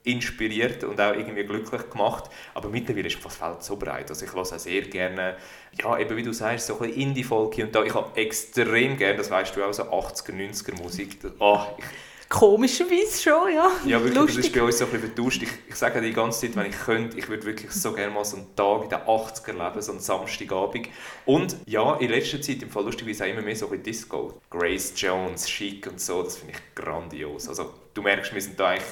inspiriert 0.08 0.84
und 0.84 1.00
auch 1.00 1.14
irgendwie 1.14 1.44
glücklich 1.44 1.90
gemacht. 1.90 2.30
Aber 2.54 2.70
mittlerweile 2.70 3.08
ist 3.08 3.24
das 3.24 3.36
Feld 3.36 3.64
so 3.64 3.76
breit. 3.76 4.10
Also 4.10 4.26
ich 4.26 4.34
höre 4.34 4.42
auch 4.42 4.46
sehr 4.46 4.82
gerne, 4.84 5.38
ja, 5.82 5.98
eben 5.98 6.18
wie 6.18 6.24
du 6.24 6.34
sagst, 6.34 6.68
so 6.68 6.80
ein 6.80 6.90
Indie-Folk 6.90 7.58
und 7.58 7.76
da. 7.76 7.84
Ich 7.84 7.94
habe 7.94 8.16
extrem 8.20 8.98
gerne, 8.98 9.18
das 9.18 9.30
weißt 9.30 9.56
du 9.56 9.64
auch, 9.64 9.74
so 9.74 9.84
80er, 9.84 10.32
90er 10.32 10.82
Musik. 10.82 11.18
Oh, 11.40 11.60
ich 11.78 11.86
Komischerweise 12.30 13.22
schon, 13.24 13.54
ja. 13.54 13.72
Ja, 13.86 14.00
wirklich, 14.04 14.16
Lustig. 14.16 14.36
das 14.38 14.46
ist 14.48 14.54
bei 14.54 14.62
uns 14.62 14.78
so 14.78 14.86
ein 14.86 14.92
bisschen 14.92 15.14
vertauscht. 15.14 15.44
Ich, 15.44 15.50
ich 15.70 15.76
sage 15.76 16.02
die 16.02 16.12
ganze 16.12 16.42
Zeit, 16.42 16.58
wenn 16.58 16.66
ich 16.70 16.78
könnte, 16.78 17.18
ich 17.18 17.30
würde 17.30 17.46
wirklich 17.46 17.72
so 17.72 17.94
gerne 17.94 18.14
mal 18.14 18.26
so 18.26 18.36
einen 18.38 18.54
Tag 18.54 18.84
in 18.84 18.90
den 18.90 19.00
80er 19.00 19.54
leben, 19.54 19.82
so 19.82 19.92
einen 19.94 20.02
Samstagabend. 20.02 20.90
Und 21.26 21.56
ja, 21.66 21.96
in 21.96 22.10
letzter 22.10 22.42
Zeit, 22.42 22.62
im 22.62 22.70
Fall 22.70 22.84
lustigerweise 22.84 23.24
auch 23.24 23.30
immer 23.30 23.42
mehr 23.42 23.56
so 23.56 23.68
ein 23.68 23.82
bisschen 23.82 23.84
Disco. 23.84 24.42
Grace 24.50 24.92
Jones, 24.98 25.46
Chic 25.46 25.88
und 25.88 26.02
so, 26.02 26.22
das 26.22 26.38
finde 26.38 26.56
ich 26.56 26.76
grandios. 26.76 27.48
Also 27.48 27.74
du 27.94 28.02
merkst, 28.02 28.34
wir 28.34 28.42
sind 28.42 28.60
da 28.60 28.70
eigentlich 28.70 28.84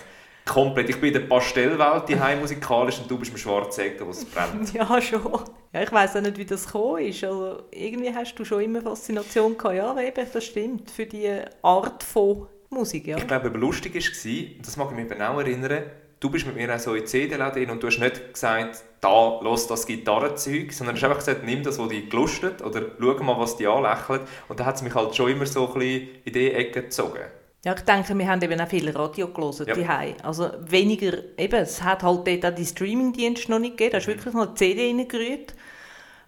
komplett, 0.45 0.89
ich 0.89 1.01
bin 1.01 1.13
in 1.13 1.21
der 1.21 1.27
Pastellwelt 1.27 2.07
die 2.07 2.15
musikalisch 2.39 2.99
und 2.99 3.09
du 3.09 3.17
bist 3.17 3.31
im 3.31 3.37
Schwarzecken, 3.37 4.05
wo 4.05 4.11
es 4.11 4.23
brennt. 4.25 4.73
Ja, 4.73 5.01
schon. 5.01 5.39
Ja, 5.73 5.81
ich 5.81 5.91
weiss 5.91 6.15
auch 6.15 6.21
nicht, 6.21 6.37
wie 6.37 6.45
das 6.45 6.65
gekommen 6.65 7.03
ist. 7.03 7.23
Also, 7.23 7.63
irgendwie 7.71 8.13
hast 8.13 8.35
du 8.35 8.45
schon 8.45 8.61
immer 8.61 8.81
Faszination 8.81 9.57
gehabt. 9.57 9.75
Ja, 9.75 9.99
eben, 9.99 10.27
das 10.31 10.43
stimmt. 10.45 10.91
Für 10.91 11.05
die 11.05 11.41
Art 11.61 12.03
von 12.03 12.47
Musik, 12.69 13.07
ja. 13.07 13.17
Ich 13.17 13.27
glaube, 13.27 13.47
aber 13.47 13.57
lustig 13.57 13.95
war, 13.95 14.61
das 14.61 14.77
mag 14.77 14.89
ich 14.91 14.95
mich 14.95 15.11
eben 15.11 15.21
auch 15.21 15.39
erinnern, 15.39 15.83
du 16.19 16.29
bist 16.29 16.45
mit 16.45 16.55
mir 16.55 16.73
auch 16.73 16.79
so 16.79 16.95
in 16.95 17.05
CD-Läden 17.05 17.69
und 17.69 17.81
du 17.81 17.87
hast 17.87 17.99
nicht 17.99 18.33
gesagt, 18.33 18.83
da, 19.01 19.39
los 19.41 19.67
das 19.67 19.85
Gitarrenzeug, 19.85 20.73
sondern 20.73 20.95
du 20.95 21.01
hast 21.01 21.05
einfach 21.05 21.19
gesagt, 21.19 21.43
nimm 21.43 21.63
das, 21.63 21.77
was 21.77 21.89
dich 21.89 22.09
gelustet 22.09 22.61
oder 22.61 22.83
schau 22.99 23.23
mal, 23.23 23.39
was 23.39 23.57
dich 23.57 23.67
anlächelt. 23.67 24.21
Und 24.47 24.59
da 24.59 24.65
hat 24.65 24.75
es 24.75 24.81
mich 24.81 24.95
halt 24.95 25.15
schon 25.15 25.31
immer 25.31 25.45
so 25.45 25.67
ein 25.67 25.73
bisschen 25.73 26.09
in 26.23 26.33
diese 26.33 26.53
Ecke 26.53 26.83
gezogen. 26.83 27.25
Ja, 27.65 27.73
ich 27.73 27.81
denke, 27.81 28.15
wir 28.15 28.27
haben 28.27 28.41
eben 28.43 28.61
auch 28.61 28.67
viel 28.67 28.87
Radio 28.91 29.27
gelesen, 29.29 29.65
Ja. 29.67 29.73
die 29.73 30.23
Also 30.23 30.51
weniger, 30.67 31.13
eben, 31.35 31.55
es 31.63 31.81
hat 31.81 32.03
halt 32.03 32.27
dort 32.27 32.45
auch 32.45 32.55
die 32.55 32.65
Streamingdienste 32.65 33.49
noch 33.49 33.57
nicht 33.57 33.75
gegeben, 33.75 33.91
da 33.93 33.97
hast 33.97 34.05
du 34.05 34.11
wirklich 34.11 34.33
noch 34.35 34.45
eine 34.47 34.53
CD 34.53 34.85
reingerührt, 34.87 35.55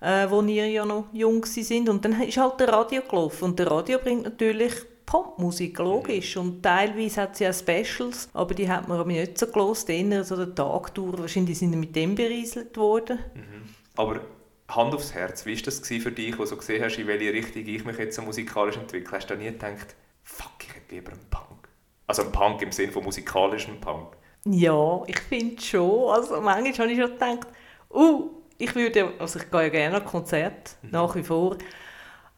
äh, 0.01 0.27
wo 0.31 0.41
ihr 0.41 0.67
ja 0.67 0.83
noch 0.83 1.05
jung 1.13 1.45
sind. 1.45 1.89
Und 1.89 2.03
dann 2.03 2.19
ist 2.23 2.37
halt 2.37 2.59
der 2.59 2.69
Radio 2.69 3.03
gelaufen. 3.07 3.43
Und 3.45 3.59
der 3.59 3.69
Radio 3.69 3.99
bringt 3.99 4.23
natürlich 4.23 4.73
Popmusik, 5.05 5.77
logisch. 5.77 6.35
Und 6.37 6.63
teilweise 6.63 7.21
hat 7.21 7.33
es 7.33 7.39
ja 7.39 7.53
Specials, 7.53 8.29
aber 8.33 8.55
die 8.55 8.67
hat 8.67 8.87
man 8.87 8.99
aber 8.99 9.09
nicht 9.11 9.37
so 9.37 9.45
gelesen, 9.45 10.11
eher 10.11 10.23
so 10.23 10.35
der 10.35 10.55
Tag 10.55 10.93
durch, 10.95 11.19
wahrscheinlich 11.19 11.59
sind 11.59 11.71
die 11.71 11.77
mit 11.77 11.95
dem 11.95 12.15
berieselt 12.15 12.75
worden. 12.77 13.19
Aber 13.95 14.21
Hand 14.69 14.93
aufs 14.93 15.13
Herz, 15.13 15.45
wie 15.45 15.55
war 15.55 15.61
das 15.63 15.79
für 15.87 16.11
dich, 16.11 16.33
wo 16.37 16.43
du 16.43 16.49
so 16.49 16.57
gesehen 16.57 16.83
hast, 16.83 16.97
in 16.97 17.05
welche 17.07 17.31
Richtung 17.31 17.65
ich 17.65 17.85
mich 17.85 17.97
jetzt 17.99 18.15
so 18.15 18.23
musikalisch 18.23 18.75
entwickle? 18.75 19.17
Hast 19.17 19.29
du 19.29 19.35
da 19.35 19.39
nie 19.39 19.51
gedacht, 19.51 19.95
fuck, 20.37 20.51
ich 20.61 20.73
hätte 20.73 20.95
lieber 20.95 21.11
einen 21.11 21.29
Punk? 21.29 21.67
Also 22.05 22.23
einen 22.23 22.31
Punk 22.31 22.61
im 22.61 22.71
Sinne 22.71 22.91
von 22.91 23.03
musikalischem 23.03 23.79
Punk. 23.79 24.15
Ja, 24.45 25.01
ich 25.07 25.19
finde 25.19 25.61
schon. 25.61 26.09
Also 26.09 26.39
manchmal 26.41 26.55
habe 26.57 26.91
ich 26.91 26.99
schon 26.99 27.11
gedacht, 27.11 27.47
uh, 27.93 28.29
ich 28.57 28.73
würde, 28.75 29.13
also 29.19 29.39
ich 29.39 29.51
gehe 29.51 29.63
ja 29.63 29.69
gerne 29.69 29.97
an 29.97 30.05
Konzerte, 30.05 30.71
nach 30.83 31.15
wie 31.15 31.23
vor. 31.23 31.57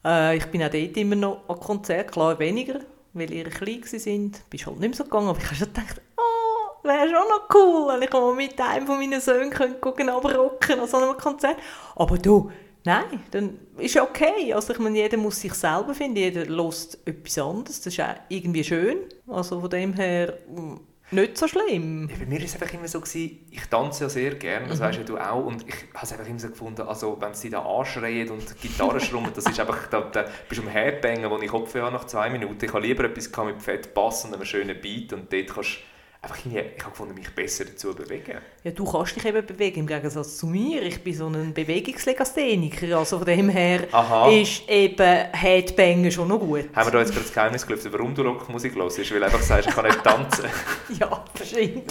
Äh, 0.04 0.38
ich 0.38 0.46
bin 0.48 0.64
auch 0.64 0.70
dort 0.70 0.98
immer 0.98 1.16
noch 1.16 1.48
an 1.48 1.60
Konzerten, 1.60 2.12
klar 2.12 2.40
weniger, 2.40 2.80
weil 3.14 3.32
ihr 3.32 3.50
klein 3.50 3.84
sind. 3.84 4.50
Bist 4.50 4.66
halt 4.66 4.80
nicht 4.80 4.90
mehr 4.90 4.98
so 4.98 5.04
gegangen, 5.04 5.30
aber 5.30 5.40
ich 5.40 5.46
habe 5.46 5.56
schon 5.56 5.68
gedacht, 5.68 6.02
oh, 6.18 6.88
wäre 6.88 7.08
schon 7.08 7.28
noch 7.28 7.48
cool, 7.54 7.94
wenn 7.94 8.02
ich 8.02 8.12
mal 8.12 8.34
mit 8.34 8.60
einem 8.60 8.88
von 8.88 8.98
meinen 8.98 9.22
Söhnen 9.22 9.50
könnte 9.50 9.80
gucken, 9.80 10.10
rocken 10.10 10.80
an 10.80 10.88
so 10.88 10.98
einem 10.98 11.18
Konzert. 11.18 11.58
Aber 11.96 12.18
du, 12.18 12.52
nein, 12.90 13.24
dann 13.32 13.60
ist 13.78 13.98
okay. 13.98 14.54
Also 14.54 14.74
ich 14.74 14.80
meine, 14.80 14.98
jeder 14.98 15.18
muss 15.18 15.40
sich 15.40 15.54
selber 15.54 15.94
finden, 15.94 16.18
jeder 16.18 16.46
lost 16.46 16.98
etwas 17.06 17.38
anderes. 17.38 17.82
Das 17.82 17.94
ist 17.94 18.00
auch 18.00 18.16
irgendwie 18.30 18.64
schön. 18.64 18.98
Also 19.28 19.62
von 19.62 19.70
dem 19.70 19.94
her 19.94 20.40
mm, 20.48 20.78
nicht 21.12 21.38
so 21.38 21.48
schlimm. 21.48 22.10
Ja, 22.10 22.16
bei 22.20 22.26
mir 22.26 22.40
war 22.40 22.46
es 22.46 22.54
einfach 22.54 22.74
immer 22.74 22.88
so, 22.88 23.00
gewesen, 23.00 23.48
ich 23.50 23.66
tanze 23.66 24.04
ja 24.04 24.10
sehr 24.10 24.36
gerne, 24.36 24.68
das 24.68 24.80
weißt 24.80 25.00
ja 25.00 25.04
du 25.04 25.18
auch. 25.18 25.46
Und 25.46 25.68
ich 25.68 25.76
habe 25.94 26.04
es 26.06 26.12
einfach 26.12 26.28
immer 26.28 26.40
so 26.40 26.50
gefunden, 26.50 26.82
also 26.82 27.18
wenn 27.20 27.34
sie 27.34 27.50
da 27.50 27.62
anschreien 27.62 28.30
und 28.30 28.44
die 28.50 28.68
Gitarre 28.68 29.00
schrummen, 29.00 29.32
das 29.36 29.46
ist 29.46 29.60
einfach, 29.60 29.88
da, 29.88 30.02
da 30.02 30.26
bist 30.48 30.62
du 30.62 30.66
am 30.66 30.72
Headbangen, 30.72 31.30
wo 31.30 31.38
ich 31.38 31.50
Kopf 31.50 31.74
habe 31.76 31.92
nach 31.92 32.06
zwei 32.06 32.30
Minuten. 32.30 32.64
Ich 32.64 32.74
habe 32.74 32.86
lieber 32.86 33.06
etwas 33.06 33.32
mit 33.46 33.62
fett 33.62 33.94
Bass 33.94 34.26
und 34.26 34.34
einem 34.34 34.46
schönen 34.46 34.80
Beat 34.80 35.14
und 35.14 35.32
dort 35.32 35.48
kannst 35.48 35.78
du 35.78 35.99
einfach 36.22 36.38
irgendwie, 36.40 36.60
ich 36.76 36.82
habe 36.84 36.92
gefunden, 36.92 37.14
mich 37.14 37.30
besser 37.34 37.66
dazu 37.66 37.94
bewegen. 37.96 38.38
Ja, 38.64 38.72
du 38.72 38.84
kannst 38.84 39.16
dich 39.16 39.26
eben 39.26 39.46
bewegen, 39.46 39.80
im 39.82 39.88
Gegensatz 39.88 40.38
zu 40.38 40.48
mir. 40.48 40.82
Ich 40.84 41.02
bin 41.02 41.14
so 41.14 41.28
ein 41.28 41.54
Bewegungslegastheniker, 41.54 42.98
also 42.98 43.18
von 43.18 43.26
dem 43.26 43.50
her 43.50 43.88
Aha. 43.92 44.30
ist 44.30 44.68
eben 44.68 45.32
Headbanger 45.32 46.12
schon 46.12 46.28
noch 46.28 46.40
gut. 46.40 46.66
Haben 46.76 46.88
wir 46.88 46.92
da 46.92 47.00
jetzt 47.00 47.12
gerade 47.12 47.24
das 47.26 47.34
Geheimnis 47.34 47.66
gelüftet, 47.66 47.94
warum 47.94 48.14
du 48.14 48.22
Rockmusik 48.24 48.76
hörst? 48.76 48.98
Weil 49.00 49.20
du 49.20 49.26
einfach 49.26 49.42
sagst, 49.42 49.70
ich 49.70 49.76
kann 49.76 49.86
nicht 49.86 50.04
tanzen. 50.04 50.46
Ja, 51.00 51.24
wahrscheinlich. 51.38 51.84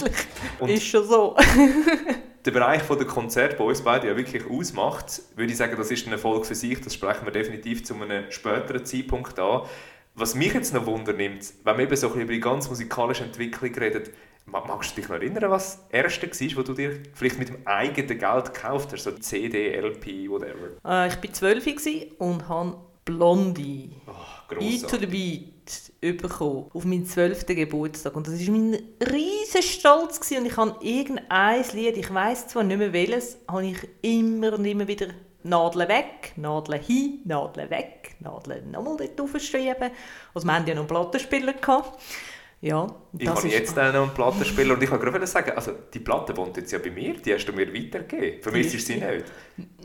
Und- 0.59 0.69
ist 0.69 0.85
schon 0.85 1.07
so. 1.07 1.35
Der 2.45 2.51
Bereich 2.51 2.81
von 2.83 2.97
der 2.97 3.05
Konzert, 3.05 3.59
der 3.59 3.65
uns 3.65 3.81
beide 3.81 4.07
ja 4.07 4.15
wirklich 4.15 4.43
ausmacht, 4.49 5.21
würde 5.35 5.51
ich 5.51 5.57
sagen, 5.57 5.75
das 5.77 5.91
ist 5.91 6.07
ein 6.07 6.13
Erfolg 6.13 6.45
für 6.45 6.55
sich. 6.55 6.79
Das 6.79 6.93
sprechen 6.93 7.25
wir 7.25 7.31
definitiv 7.33 7.83
zu 7.83 7.93
einem 7.95 8.31
späteren 8.31 8.85
Zeitpunkt 8.85 9.37
an. 9.37 9.63
Was 10.19 10.35
mich 10.35 10.53
jetzt 10.53 10.73
noch 10.73 10.85
wundernimmt, 10.85 11.53
wenn 11.63 11.77
wir 11.77 11.83
eben 11.85 11.95
so 11.95 12.07
ein 12.07 12.13
bisschen 12.13 12.23
über 12.23 12.33
die 12.33 12.39
ganz 12.39 12.69
musikalische 12.69 13.23
Entwicklung 13.23 13.73
reden, 13.75 14.03
ma- 14.45 14.65
magst 14.65 14.91
du 14.91 14.95
dich 15.01 15.09
noch 15.09 15.15
erinnern, 15.15 15.49
was 15.49 15.77
das 15.77 15.91
Erste 15.91 16.27
war, 16.27 16.57
was 16.57 16.65
du 16.65 16.73
dir 16.73 16.99
vielleicht 17.13 17.39
mit 17.39 17.49
dem 17.49 17.65
eigenen 17.65 18.17
Geld 18.19 18.53
gekauft 18.53 18.91
hast? 18.91 19.03
So 19.03 19.11
CD, 19.11 19.73
LP, 19.75 20.29
whatever. 20.29 20.71
Äh, 20.85 21.07
ich 21.07 21.15
war 21.23 21.33
12 21.33 21.65
gewesen 21.65 22.11
und 22.17 22.47
habe 22.49 22.75
Blondie, 23.05 23.91
Oh, 24.07 24.55
E 24.59 24.77
to 24.79 24.97
the. 24.97 25.05
Beat, 25.05 26.17
bekommen 26.21 26.69
auf 26.73 26.83
meinen 26.85 27.05
12. 27.05 27.45
Geburtstag. 27.45 28.15
Und 28.15 28.27
das 28.27 28.45
war 28.47 28.55
mein 28.55 28.77
riesen 29.11 29.61
Stolz. 29.61 30.19
Gewesen. 30.19 30.39
Und 30.41 30.45
ich 30.47 30.57
habe 30.57 30.75
irgendein 30.85 31.63
Lied, 31.73 31.97
ich 31.97 32.13
weiß 32.13 32.47
zwar 32.49 32.63
nicht 32.63 32.77
mehr 32.77 32.91
welches, 32.93 33.37
habe 33.47 33.65
ich 33.67 33.77
immer 34.01 34.53
und 34.53 34.65
immer 34.65 34.87
wieder 34.87 35.07
Nadeln 35.43 35.87
weg, 35.87 36.33
Nadeln 36.35 36.81
hin, 36.81 37.19
Nadeln 37.25 37.69
weg, 37.69 38.15
Nadeln 38.19 38.71
nochmal 38.71 38.97
dort 38.97 39.19
aufgeschrieben. 39.21 39.91
Also 40.33 40.47
wir 40.47 40.53
hatten 40.53 40.67
ja 40.67 40.73
noch 40.75 40.81
einen 40.81 40.87
Plattenspieler. 40.87 41.53
Gehabt. 41.53 41.99
Ja, 42.61 42.87
Ich 43.17 43.25
habe 43.25 43.47
ist- 43.47 43.53
jetzt 43.53 43.79
auch 43.79 43.93
noch 43.93 44.01
einen 44.03 44.13
Plattenspieler 44.13 44.73
und 44.73 44.83
ich 44.83 44.91
wollte 44.91 45.05
gerade 45.05 45.25
sagen, 45.27 45.51
also 45.55 45.71
die 45.93 45.99
Platte 45.99 46.35
wohnt 46.35 46.57
jetzt 46.57 46.71
ja 46.73 46.79
bei 46.79 46.91
mir, 46.91 47.13
die 47.13 47.33
hast 47.33 47.45
du 47.45 47.53
mir 47.53 47.73
weitergegeben. 47.73 48.41
Vermisst 48.43 48.73
du 48.73 48.79
sie 48.79 48.95
nicht? 48.95 49.25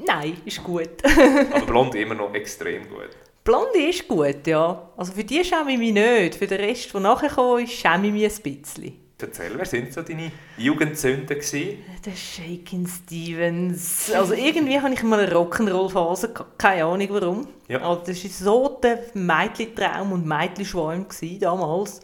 Nein, 0.04 0.36
ist 0.44 0.62
gut. 0.64 0.88
Aber 1.52 1.66
Blond 1.66 1.94
immer 1.94 2.16
noch 2.16 2.34
extrem 2.34 2.88
gut. 2.88 3.10
Blondie 3.44 3.90
ist 3.90 4.08
gut, 4.08 4.44
ja. 4.46 4.90
Also 4.96 5.12
für 5.12 5.22
die 5.22 5.44
schäme 5.44 5.70
ich 5.72 5.78
mich 5.78 5.92
nicht. 5.92 6.34
Für 6.34 6.46
den 6.48 6.58
Rest, 6.60 6.92
der 6.92 7.00
nachher 7.00 7.28
kam, 7.28 7.58
ist, 7.58 7.72
schäme 7.74 8.08
ich 8.08 8.12
mich 8.12 8.24
ein 8.24 8.42
bisschen. 8.42 9.03
Erzähl, 9.20 9.52
wer 9.56 9.64
sind 9.64 9.92
so 9.92 10.02
deine 10.02 10.30
Jugendsünden 10.58 11.26
gewesen? 11.26 11.78
Der 12.04 12.12
Shakin' 12.12 12.86
Stevens. 12.86 14.12
Also 14.12 14.34
irgendwie 14.34 14.78
hatte 14.78 14.94
ich 14.94 15.02
mal 15.02 15.20
eine 15.20 15.32
Rock'n'Roll-Phase, 15.32 16.34
keine 16.58 16.84
Ahnung 16.84 17.08
warum. 17.10 17.48
Ja. 17.68 17.78
Also 17.80 18.02
das 18.06 18.24
war 18.24 18.30
so 18.30 18.80
der 18.82 19.04
Mädchentraum 19.14 20.12
und 20.12 20.26
Mädchenschwarm 20.26 21.06
damals. 21.40 22.00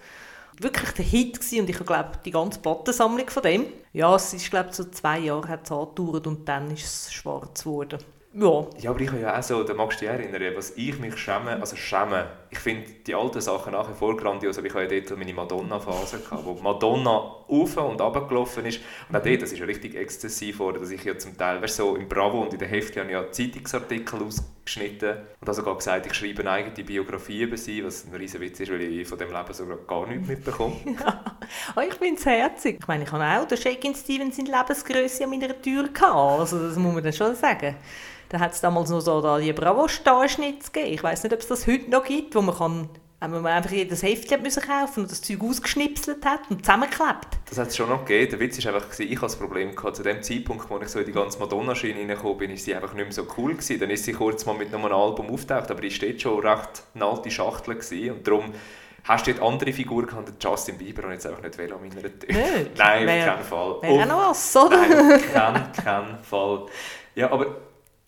Wirklich 0.58 0.90
der 0.92 1.04
Hit 1.04 1.40
gewesen. 1.40 1.60
und 1.60 1.70
ich 1.70 1.78
glaube 1.78 2.12
die 2.24 2.30
ganze 2.30 2.60
Plattensammlung 2.60 3.28
von 3.28 3.42
dem. 3.42 3.66
Ja, 3.92 4.14
es 4.14 4.32
ist 4.32 4.50
glaube 4.50 4.72
so 4.72 4.84
zwei 4.84 5.18
Jahre 5.18 5.48
hat 5.48 5.64
es 5.64 5.72
angedauert 5.72 6.26
und 6.26 6.48
dann 6.48 6.70
ist 6.70 6.84
es 6.84 7.12
schwarz 7.12 7.64
geworden. 7.64 7.98
Ja, 8.32 8.66
Ja, 8.78 8.90
aber 8.90 9.00
ich 9.00 9.08
habe 9.10 9.20
ja 9.20 9.38
auch 9.38 9.42
so, 9.42 9.64
da 9.64 9.74
magst 9.74 10.00
du 10.00 10.06
dich 10.06 10.14
erinnern, 10.14 10.54
was 10.56 10.70
ich 10.76 10.98
mich 10.98 11.16
schäme, 11.16 11.58
also 11.60 11.76
schäme, 11.76 12.26
ich 12.52 12.58
finde 12.58 12.90
die 13.06 13.14
alten 13.14 13.40
Sachen 13.40 13.72
nach 13.72 13.88
wie 13.88 13.94
vor 13.94 14.16
grandios, 14.16 14.58
aber 14.58 14.66
ich 14.66 14.74
habe 14.74 14.92
ja 14.92 15.00
dort 15.00 15.18
meine 15.18 15.32
Madonna-Phase 15.32 16.18
gehabt, 16.18 16.44
wo 16.44 16.54
Madonna 16.54 17.16
auf 17.16 17.76
und 17.76 18.00
runter 18.00 18.26
gelaufen 18.28 18.66
ist 18.66 18.80
und 19.08 19.16
auch 19.16 19.22
dort, 19.22 19.42
das 19.42 19.52
ist 19.52 19.58
ja 19.58 19.66
richtig 19.66 19.94
exzessiv 19.94 20.58
geworden, 20.58 20.80
dass 20.80 20.90
ich 20.90 21.04
ja 21.04 21.16
zum 21.16 21.38
Teil, 21.38 21.62
weißt, 21.62 21.76
so 21.76 21.94
im 21.94 22.08
Bravo 22.08 22.42
und 22.42 22.52
in 22.52 22.58
der 22.58 22.68
Hefte 22.68 23.00
habe 23.00 23.10
ich 23.10 23.14
ja 23.14 23.30
Zeitungsartikel 23.30 24.22
ausgeschnitten 24.22 25.10
und 25.40 25.48
habe 25.48 25.54
sogar 25.54 25.76
gesagt, 25.76 26.06
ich 26.06 26.14
schreibe 26.14 26.40
eine 26.40 26.50
eigene 26.50 26.84
Biografie 26.84 27.42
über 27.42 27.56
sie, 27.56 27.84
was 27.84 28.04
ein 28.06 28.14
riesen 28.14 28.40
Witz 28.40 28.58
ist, 28.58 28.72
weil 28.72 28.80
ich 28.80 29.06
von 29.06 29.18
dem 29.18 29.28
Leben 29.28 29.52
sogar 29.52 29.76
gar 29.86 30.06
nichts 30.06 30.28
mitbekomme. 30.28 30.76
Ah, 31.74 31.82
ich 31.82 31.94
finde 31.94 32.14
es 32.14 32.26
herzig. 32.26 32.78
Ich 32.80 32.86
meine, 32.86 33.02
ich 33.02 33.10
habe 33.10 33.24
auch 33.24 33.46
den 33.46 33.58
Shakin' 33.58 33.94
Stevens 33.94 34.38
in 34.38 34.46
Lebensgröße 34.46 35.24
an 35.24 35.30
meiner 35.30 35.60
Tür 35.60 35.88
gehabt. 35.88 36.40
Also 36.40 36.60
das 36.60 36.76
muss 36.76 36.94
man 36.94 37.02
dann 37.02 37.12
schon 37.12 37.34
sagen. 37.34 37.74
Da 38.30 38.38
hat 38.38 38.52
es 38.52 38.60
damals 38.60 38.90
noch 38.90 39.00
so 39.00 39.38
die 39.38 39.52
Bravo-Starschnitte 39.52 40.70
gegeben. 40.70 40.94
Ich 40.94 41.02
weiß 41.02 41.24
nicht, 41.24 41.32
ob 41.32 41.40
es 41.40 41.48
das 41.48 41.66
heute 41.66 41.90
noch 41.90 42.04
gibt, 42.04 42.34
wo 42.34 42.40
man 42.40 42.56
kann 42.56 42.88
wenn 43.20 43.42
man 43.42 43.52
einfach 43.52 43.70
jedes 43.70 44.02
Heftchen 44.02 44.38
hat 44.38 44.42
müssen 44.42 44.62
kaufen 44.62 45.00
und 45.00 45.10
das 45.10 45.20
Zeug 45.20 45.42
ausgeschnipselt 45.42 46.24
hat 46.24 46.40
und 46.48 46.64
zusammengeklebt. 46.64 47.28
Das 47.50 47.58
hat 47.58 47.68
es 47.68 47.76
schon 47.76 47.90
noch 47.90 48.06
gegeben. 48.06 48.30
Der 48.30 48.40
Witz 48.40 48.64
war 48.64 48.74
einfach, 48.74 48.98
ich 48.98 49.10
hatte 49.10 49.20
das 49.20 49.36
Problem 49.36 49.74
gehabt, 49.74 49.96
zu 49.96 50.02
dem 50.02 50.22
Zeitpunkt, 50.22 50.70
wo 50.70 50.78
ich 50.78 50.88
so 50.88 51.00
in 51.00 51.04
die 51.04 51.12
ganze 51.12 51.38
Madonna-Schiene 51.38 52.00
reingekommen 52.00 52.38
bin, 52.38 52.50
ist 52.52 52.64
sie 52.64 52.74
einfach 52.74 52.94
nicht 52.94 53.04
mehr 53.04 53.12
so 53.12 53.26
cool 53.36 53.52
gewesen. 53.52 53.78
Dann 53.78 53.90
ist 53.90 54.04
sie 54.04 54.12
kurz 54.12 54.46
mal 54.46 54.54
mit 54.54 54.72
einem 54.72 54.86
Album 54.86 55.28
auftaucht, 55.28 55.70
aber 55.70 55.82
die 55.82 55.90
war 55.90 56.18
schon 56.18 56.40
recht 56.40 56.82
eine 56.94 57.04
alte 57.04 57.30
Schachtel 57.30 57.74
gewesen. 57.74 58.12
und 58.12 58.26
darum 58.26 58.54
hast 59.04 59.26
du 59.26 59.34
dort 59.34 59.46
andere 59.46 59.72
Figuren 59.74 60.06
gehabt, 60.06 60.28
der 60.28 60.50
Justin 60.50 60.78
Bieber 60.78 61.04
und 61.04 61.12
jetzt 61.12 61.26
einfach 61.26 61.42
nicht 61.42 61.58
will 61.58 61.72
an 61.72 61.80
meiner 61.80 62.02
Tür. 62.02 62.10
Nicht? 62.28 62.70
Nein, 62.78 63.08
auf 63.08 63.26
keinen 63.26 63.44
Fall. 63.44 63.82
Wäre 63.82 64.02
auch 64.02 64.08
noch 64.08 64.30
was, 64.30 64.56
oder? 64.56 64.76
Nein, 64.78 65.12
auf 65.12 65.32
keinen, 65.32 65.72
keinen 65.72 66.18
Fall. 66.22 66.66
Ja, 67.14 67.30
aber 67.30 67.56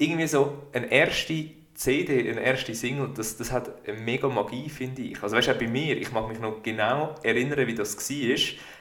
irgendwie 0.03 0.27
so 0.27 0.53
eine 0.73 0.91
erste 0.91 1.51
CD, 1.75 2.31
eine 2.31 2.41
erste 2.41 2.75
Single, 2.75 3.11
das, 3.15 3.37
das 3.37 3.51
hat 3.51 3.71
eine 3.87 3.99
mega 3.99 4.29
Magie, 4.29 4.69
finde 4.69 5.03
ich. 5.03 5.23
Also 5.23 5.37
weißt 5.37 5.49
du, 5.49 5.55
bei 5.55 5.69
mir, 5.69 5.97
ich 5.97 6.13
mag 6.13 6.29
mich 6.29 6.39
noch 6.39 6.63
genau 6.63 7.15
erinnern, 7.23 7.67
wie 7.67 7.75
das 7.75 7.97
war. 7.97 8.37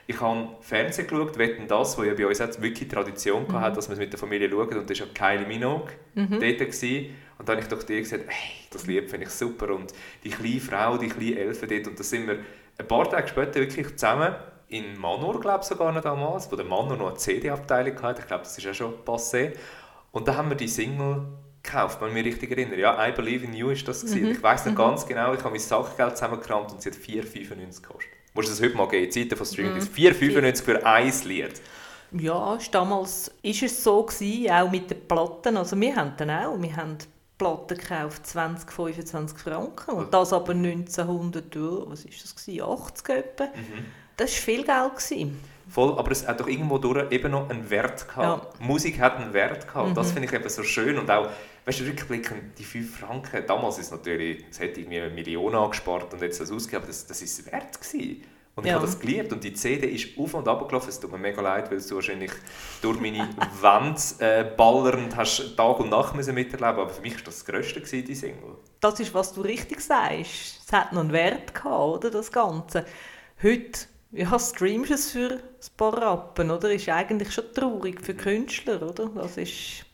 Ich 0.07 0.19
habe 0.19 0.49
Fernsehen 0.59 1.07
geschaut, 1.07 1.37
Wetten 1.37 1.67
das, 1.67 1.97
wo 1.97 2.03
ja 2.03 2.13
bei 2.13 2.27
uns 2.27 2.41
auch 2.41 2.61
wirklich 2.61 2.89
Tradition 2.89 3.45
mhm. 3.47 3.59
hat, 3.59 3.77
dass 3.77 3.87
wir 3.87 3.93
es 3.93 3.99
mit 3.99 4.11
der 4.11 4.19
Familie 4.19 4.49
schauen. 4.49 4.77
Und 4.77 4.89
das 4.89 4.99
war 4.99 5.07
ja 5.07 5.13
Kylie 5.13 5.47
Minogue 5.47 5.91
Mhm. 6.15 6.39
dort. 6.39 6.41
Gewesen. 6.41 7.15
Und 7.39 7.47
dann 7.47 7.55
habe 7.55 7.61
ich 7.61 7.69
doch 7.69 7.81
dir 7.83 7.99
gesagt, 8.01 8.25
hey, 8.27 8.51
das 8.69 8.85
Lied 8.85 9.09
finde 9.09 9.25
ich 9.25 9.31
super. 9.31 9.73
Und 9.73 9.93
die 10.23 10.29
kleine 10.29 10.59
Frau, 10.59 10.97
die 10.97 11.07
kleine 11.07 11.39
Elfe 11.39 11.65
dort, 11.65 11.87
und 11.87 11.99
da 11.99 12.03
sind 12.03 12.27
wir 12.27 12.39
ein 12.77 12.87
paar 12.87 13.09
Tage 13.09 13.27
später 13.29 13.61
wirklich 13.61 13.87
zusammen 13.95 14.35
in 14.67 14.97
Manor, 14.99 15.39
glaube 15.39 15.59
ich 15.61 15.67
sogar 15.67 15.91
noch 15.91 16.01
damals, 16.01 16.51
wo 16.51 16.55
der 16.55 16.65
Manor 16.65 16.97
noch 16.97 17.09
eine 17.09 17.17
CD-Abteilung 17.17 18.01
hatte. 18.01 18.21
Ich 18.21 18.27
glaube, 18.27 18.43
das 18.43 18.57
ist 18.57 18.63
ja 18.63 18.73
schon 18.73 18.93
passé. 19.05 19.53
Und 20.11 20.27
da 20.27 20.35
haben 20.35 20.49
wir 20.49 20.57
die 20.57 20.67
Single 20.67 21.27
gekauft, 21.63 22.01
wenn 22.01 22.09
ich 22.09 22.13
mich 22.13 22.25
richtig 22.25 22.51
erinnere. 22.51 22.79
Ja, 22.79 23.07
I 23.07 23.11
Believe 23.11 23.45
in 23.45 23.53
You 23.53 23.69
ist 23.69 23.87
das. 23.87 24.03
Mhm. 24.03 24.31
Ich 24.31 24.43
weiß 24.43 24.65
nicht 24.65 24.73
mhm. 24.73 24.77
ganz 24.77 25.05
genau, 25.05 25.33
ich 25.33 25.39
habe 25.39 25.51
mein 25.51 25.59
Sachgeld 25.59 26.17
zusammengekramt 26.17 26.71
und 26.71 26.81
sie 26.81 26.89
hat 26.89 26.97
4,95 26.97 27.81
gekostet. 27.81 28.11
Musst 28.33 28.47
du 28.47 28.51
das 28.53 28.61
heute 28.61 28.77
mal 28.77 28.87
geben, 28.87 29.05
in 29.05 29.11
Zeiten 29.11 29.35
von 29.35 29.45
Streaming. 29.45 29.75
Mhm. 29.75 29.79
4,95 29.79 30.63
für 30.63 30.85
ein 30.85 31.13
Lied. 31.25 31.61
Ja, 32.13 32.57
damals 32.71 33.31
war 33.43 33.51
es 33.51 33.83
so, 33.83 34.03
gewesen, 34.03 34.51
auch 34.51 34.69
mit 34.69 34.89
den 34.89 35.07
Platten. 35.07 35.57
Also 35.57 35.79
wir 35.79 35.95
haben 35.95 36.13
dann 36.17 36.29
auch, 36.29 36.61
wir 36.61 36.75
haben 36.75 36.97
Platten 37.37 37.77
gekauft, 37.77 38.27
20, 38.27 38.69
25 38.69 39.37
Franken. 39.37 39.91
Und 39.91 40.13
das 40.13 40.33
aber 40.33 40.53
1900, 40.53 41.45
was 41.87 42.05
ist 42.05 42.23
das, 42.23 42.35
gewesen, 42.35 42.63
80 42.63 43.09
etwa. 43.09 43.45
Mhm. 43.45 43.85
Das 44.17 44.31
war 44.31 44.37
viel 44.37 44.63
Geld. 44.63 44.95
Gewesen. 44.95 45.39
Voll, 45.71 45.97
aber 45.97 46.11
es 46.11 46.27
hat 46.27 46.39
doch 46.41 46.47
irgendwo 46.47 46.77
durch 46.77 47.09
eben 47.11 47.31
noch 47.31 47.49
einen 47.49 47.69
Wert 47.69 48.07
gehabt. 48.09 48.59
Ja. 48.59 48.65
Musik 48.65 48.99
hat 48.99 49.15
einen 49.15 49.33
Wert 49.33 49.67
gehabt. 49.67 49.89
Mhm. 49.89 49.93
Das 49.93 50.11
finde 50.11 50.27
ich 50.27 50.33
eben 50.33 50.49
so 50.49 50.63
schön. 50.63 50.97
Und 50.97 51.09
auch, 51.09 51.29
weißt 51.65 51.79
du, 51.79 51.83
rückblickend, 51.85 52.59
die 52.59 52.63
5 52.65 52.99
Franken, 52.99 53.43
damals 53.47 53.77
ist 53.79 53.91
natürlich, 53.91 54.43
es 54.51 54.59
hätte 54.59 54.81
irgendwie 54.81 54.99
eine 54.99 55.09
Million 55.11 55.55
angespart 55.55 56.13
und 56.13 56.21
jetzt 56.21 56.41
das 56.41 56.51
ausgegeben, 56.51 56.83
aber 56.83 56.87
das, 56.87 57.05
das 57.05 57.21
ist 57.21 57.49
wert 57.49 57.79
gewesen. 57.79 58.23
Und 58.53 58.65
ich 58.65 58.73
habe 58.73 58.85
das 58.85 58.99
geliebt 58.99 59.31
und 59.31 59.43
die 59.45 59.53
CD 59.53 59.87
ist 59.87 60.17
auf 60.17 60.33
und 60.33 60.45
ab 60.45 60.67
gelaufen. 60.67 60.89
Es 60.89 60.99
tut 60.99 61.09
mir 61.09 61.17
mega 61.17 61.41
leid, 61.41 61.71
weil 61.71 61.79
du 61.79 61.95
wahrscheinlich 61.95 62.31
durch 62.81 62.99
meine 62.99 63.29
Wände 63.61 64.01
äh, 64.19 64.43
ballernd 64.43 65.15
hast 65.15 65.55
Tag 65.55 65.79
und 65.79 65.89
Nacht 65.89 66.15
müssen 66.15 66.35
miterleben 66.35 66.81
Aber 66.81 66.89
für 66.89 67.01
mich 67.01 67.15
war 67.15 67.21
das 67.23 67.35
das 67.37 67.45
Größte, 67.45 67.79
gewesen, 67.79 68.05
die 68.05 68.15
Single. 68.15 68.57
Das 68.81 68.99
ist, 68.99 69.13
was 69.13 69.31
du 69.33 69.39
richtig 69.39 69.79
sagst. 69.79 70.63
Es 70.67 70.73
hat 70.73 70.91
noch 70.91 70.99
einen 70.99 71.13
Wert 71.13 71.55
gehabt, 71.55 71.73
oder, 71.73 72.11
das 72.11 72.29
Ganze. 72.29 72.85
Heute 73.41 73.87
ja, 74.11 74.37
streamst 74.39 74.91
es 74.91 75.11
für 75.11 75.31
ein 75.31 75.77
paar 75.77 75.97
Rappen, 75.97 76.51
oder? 76.51 76.71
Ist 76.71 76.89
eigentlich 76.89 77.31
schon 77.31 77.53
traurig 77.53 78.01
für 78.01 78.13
Künstler, 78.13 78.81
oder? 78.81 79.09
Das 79.15 79.37
ist 79.37 79.85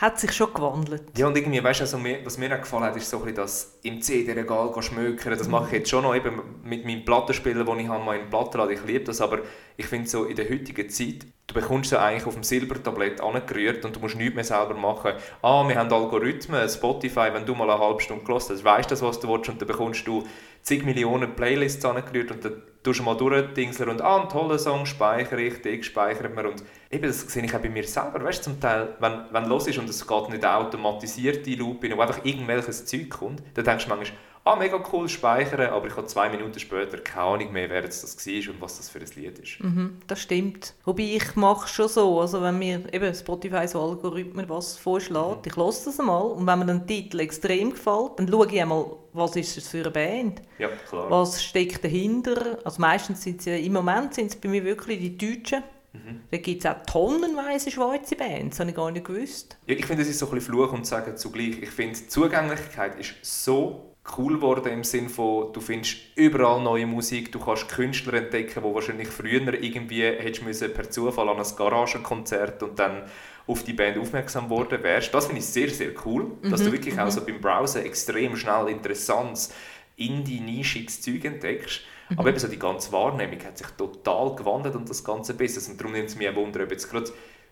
hat 0.00 0.18
sich 0.18 0.32
schon 0.32 0.54
gewandelt. 0.54 1.02
Ja, 1.18 1.26
und 1.26 1.36
irgendwie, 1.36 1.62
weißt 1.62 1.80
du, 1.80 1.84
also 1.84 1.98
was 2.24 2.38
mir 2.38 2.54
auch 2.54 2.60
gefallen 2.60 2.84
hat, 2.84 2.96
ist 2.96 3.10
so 3.10 3.22
ein 3.22 3.34
bisschen 3.34 3.70
im 3.82 4.00
CD-Regal 4.00 4.72
schmökern. 4.80 5.36
Das 5.36 5.46
mache 5.46 5.66
ich 5.66 5.72
jetzt 5.72 5.90
schon 5.90 6.04
noch 6.04 6.14
eben 6.14 6.40
mit 6.64 6.86
meinem 6.86 7.04
Plattenspieler, 7.04 7.64
den 7.64 7.80
ich 7.80 7.88
habe, 7.88 8.16
in 8.16 8.30
Plattenladen. 8.30 8.76
Ich 8.76 8.84
liebe 8.86 9.04
das, 9.04 9.20
aber 9.20 9.40
ich 9.76 9.84
finde 9.84 10.08
so 10.08 10.24
in 10.24 10.36
der 10.36 10.48
heutigen 10.48 10.88
Zeit, 10.88 11.26
du 11.46 11.54
bekommst 11.54 11.92
es 11.92 11.98
eigentlich 11.98 12.24
auf 12.24 12.32
dem 12.32 12.44
Silbertablett 12.44 13.20
angerührt 13.20 13.84
und 13.84 13.94
du 13.94 14.00
musst 14.00 14.16
nichts 14.16 14.34
mehr 14.34 14.44
selber 14.44 14.74
machen. 14.74 15.12
Ah, 15.42 15.68
wir 15.68 15.76
haben 15.76 15.92
Algorithmen, 15.92 16.66
Spotify, 16.66 17.28
wenn 17.32 17.44
du 17.44 17.54
mal 17.54 17.68
eine 17.68 17.78
halbe 17.78 18.00
Stunde 18.00 18.24
gelassen 18.24 18.54
hast, 18.54 18.64
weißt 18.64 18.90
du, 18.90 19.00
was 19.02 19.20
du 19.20 19.28
willst 19.28 19.50
und 19.50 19.60
dann 19.60 19.68
bekommst 19.68 20.06
du 20.06 20.24
zig 20.62 20.84
Millionen 20.84 21.34
Playlists 21.34 21.84
angerührt 21.84 22.30
und 22.30 22.44
dann 22.44 22.62
tust 22.82 23.00
du 23.00 23.04
mal 23.04 23.16
durchdingseln 23.16 23.90
und 23.90 24.00
ah, 24.00 24.20
einen 24.20 24.28
tollen 24.28 24.58
Song 24.58 24.86
speichere 24.86 25.40
ich, 25.40 25.60
den 25.62 25.82
speichert 25.82 26.34
man 26.34 26.46
und 26.46 26.62
eben, 26.90 27.06
das 27.06 27.20
sehe 27.20 27.44
ich 27.44 27.54
auch 27.54 27.60
bei 27.60 27.68
mir 27.68 27.86
selber, 27.86 28.22
weißt 28.24 28.40
du, 28.40 28.50
zum 28.52 28.60
Teil, 28.60 28.94
wenn, 29.00 29.24
wenn 29.30 29.46
los 29.46 29.66
ist 29.66 29.78
und 29.78 29.88
es 29.88 30.06
geht 30.06 30.28
nicht 30.30 30.44
automatisiert 30.44 31.46
in 31.46 31.58
Loop, 31.58 31.82
wo 31.82 32.00
einfach 32.00 32.24
irgendwelches 32.24 32.86
Zeug 32.86 33.10
kommt, 33.10 33.42
dann 33.54 33.64
denkst 33.64 33.84
du 33.84 33.90
manchmal, 33.90 34.18
ah, 34.44 34.56
mega 34.56 34.82
cool, 34.92 35.08
speichern, 35.08 35.70
aber 35.70 35.86
ich 35.86 35.96
habe 35.96 36.06
zwei 36.06 36.28
Minuten 36.28 36.58
später 36.58 36.98
keine 36.98 37.26
Ahnung 37.26 37.52
mehr, 37.52 37.68
wer 37.68 37.82
das 37.82 38.04
war 38.04 38.52
und 38.52 38.60
was 38.60 38.76
das 38.78 38.88
für 38.88 38.98
ein 38.98 39.06
Lied 39.16 39.38
ist. 39.38 39.60
Mhm, 39.60 39.98
das 40.06 40.20
stimmt. 40.20 40.74
Wobei 40.84 41.02
ich 41.02 41.36
mache 41.36 41.68
schon 41.68 41.88
so, 41.88 42.20
also 42.20 42.42
wenn 42.42 42.58
mir 42.58 42.82
eben 42.92 43.14
Spotify 43.14 43.66
so 43.68 43.80
Algorithmen 43.80 44.48
was 44.48 44.76
vorschlägt, 44.76 45.46
ich 45.46 45.56
lasse 45.56 45.86
das 45.86 46.00
einmal 46.00 46.22
und 46.22 46.46
wenn 46.46 46.58
mir 46.58 46.70
ein 46.70 46.86
Titel 46.86 47.20
extrem 47.20 47.70
gefällt, 47.70 48.12
dann 48.18 48.28
schaue 48.28 48.46
ich 48.46 48.60
einmal, 48.60 48.86
was 49.12 49.36
ist 49.36 49.56
das 49.56 49.68
für 49.68 49.80
eine 49.80 49.90
Band? 49.90 50.42
Ja, 50.58 50.68
klar. 50.68 51.10
Was 51.10 51.42
steckt 51.42 51.84
dahinter? 51.84 52.58
Also 52.64 52.80
meistens 52.80 53.22
sind 53.22 53.42
sie, 53.42 53.64
im 53.64 53.72
Moment 53.72 54.14
sind 54.14 54.26
es 54.26 54.36
bei 54.36 54.48
mir 54.48 54.64
wirklich 54.64 54.98
die 54.98 55.18
Deutschen. 55.18 55.62
Mhm. 55.92 56.20
Da 56.30 56.38
gibt 56.38 56.64
es 56.64 56.70
auch 56.70 56.76
tonnenweise 56.86 57.70
Schweizer 57.70 58.14
Bands, 58.14 58.56
das 58.56 58.60
habe 58.60 58.70
ich 58.70 58.76
gar 58.76 58.90
nicht 58.92 59.04
gewusst. 59.04 59.58
Ja, 59.66 59.74
ich 59.74 59.84
finde, 59.84 60.02
es 60.02 60.08
ist 60.08 60.20
so 60.20 60.26
ein 60.26 60.34
bisschen 60.34 60.54
Fluch 60.54 60.72
und 60.72 60.86
Sagen 60.86 61.16
zugleich. 61.16 61.60
Ich 61.60 61.70
finde, 61.70 61.98
die 61.98 62.06
Zugänglichkeit 62.06 62.98
ist 63.00 63.14
so 63.22 63.89
cool 64.16 64.34
geworden 64.34 64.72
im 64.72 64.84
Sinne 64.84 65.08
von, 65.08 65.52
du 65.52 65.60
findest 65.60 65.98
überall 66.16 66.62
neue 66.62 66.86
Musik, 66.86 67.32
du 67.32 67.38
kannst 67.38 67.68
Künstler 67.68 68.14
entdecken, 68.14 68.62
die 68.64 68.74
wahrscheinlich 68.74 69.08
früher 69.08 69.62
irgendwie 69.62 70.02
hättest 70.02 70.42
müssen 70.42 70.72
per 70.72 70.90
Zufall 70.90 71.28
an 71.28 71.38
ein 71.38 71.56
Garagenkonzert 71.56 72.62
und 72.62 72.78
dann 72.78 73.02
auf 73.46 73.62
die 73.62 73.72
Band 73.72 73.98
aufmerksam 73.98 74.48
worden 74.48 74.82
wärst. 74.82 75.12
Das 75.12 75.26
finde 75.26 75.40
ich 75.40 75.46
sehr, 75.46 75.68
sehr 75.68 75.92
cool, 76.04 76.32
mhm, 76.42 76.50
dass 76.50 76.62
du 76.62 76.72
wirklich 76.72 76.94
mhm. 76.94 77.00
auch 77.00 77.10
so 77.10 77.24
beim 77.24 77.40
Browsen 77.40 77.84
extrem 77.84 78.36
schnell 78.36 78.68
interessantes, 78.68 79.52
indie-nischiges 79.96 81.02
Zeug 81.02 81.24
entdeckst. 81.24 81.82
Mhm. 82.08 82.18
Aber 82.18 82.28
eben 82.30 82.38
so 82.38 82.48
die 82.48 82.58
ganze 82.58 82.92
Wahrnehmung 82.92 83.42
hat 83.44 83.58
sich 83.58 83.68
total 83.68 84.34
gewandelt 84.34 84.76
und 84.76 84.88
das 84.88 85.04
ganze 85.04 85.34
Business. 85.34 85.68
Und 85.68 85.78
darum 85.78 85.92
nimmt 85.92 86.08
es 86.08 86.16
mich 86.16 86.28
ein 86.28 86.36
Wunder, 86.36 86.62
ob 86.62 86.70
jetzt 86.70 86.90
gerade 86.90 87.10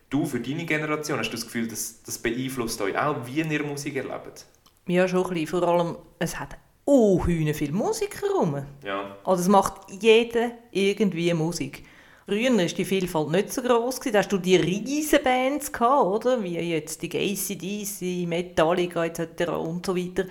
du 0.09 0.25
für 0.25 0.39
deine 0.39 0.65
Generation 0.65 1.19
hast 1.19 1.29
du 1.29 1.37
das 1.37 1.45
Gefühl, 1.45 1.67
dass 1.67 2.01
das 2.03 2.17
beeinflusst 2.17 2.81
euch 2.81 2.97
auch, 2.97 3.15
wie 3.25 3.41
ihr 3.41 3.63
Musik 3.63 3.95
erlebt? 3.95 4.45
Ja, 4.89 5.07
schon 5.07 5.23
ein 5.23 5.29
bisschen. 5.29 5.47
Vor 5.47 5.67
allem, 5.67 5.95
es 6.17 6.39
hat 6.39 6.57
oh, 6.85 7.19
viele 7.19 7.71
Musiker 7.71 8.27
rum. 8.35 8.63
Ja. 8.83 9.15
Also 9.23 9.43
es 9.43 9.47
macht 9.47 9.73
jeder 10.01 10.51
irgendwie 10.71 11.33
Musik. 11.33 11.85
Früher 12.27 12.55
war 12.55 12.65
die 12.65 12.85
Vielfalt 12.85 13.29
nicht 13.29 13.53
so 13.53 13.61
groß. 13.61 13.99
Da 14.11 14.19
hast 14.19 14.31
du 14.31 14.37
die 14.37 14.55
riesen 14.55 15.19
Bands, 15.23 15.71
gehabt, 15.71 16.05
oder? 16.05 16.43
wie 16.43 16.57
jetzt 16.57 17.01
die 17.01 17.07
ACDC, 17.07 18.27
Metallica 18.27 19.05
etc. 19.05 19.49
und 19.49 19.85
so 19.85 19.95
weiter. 19.95 20.25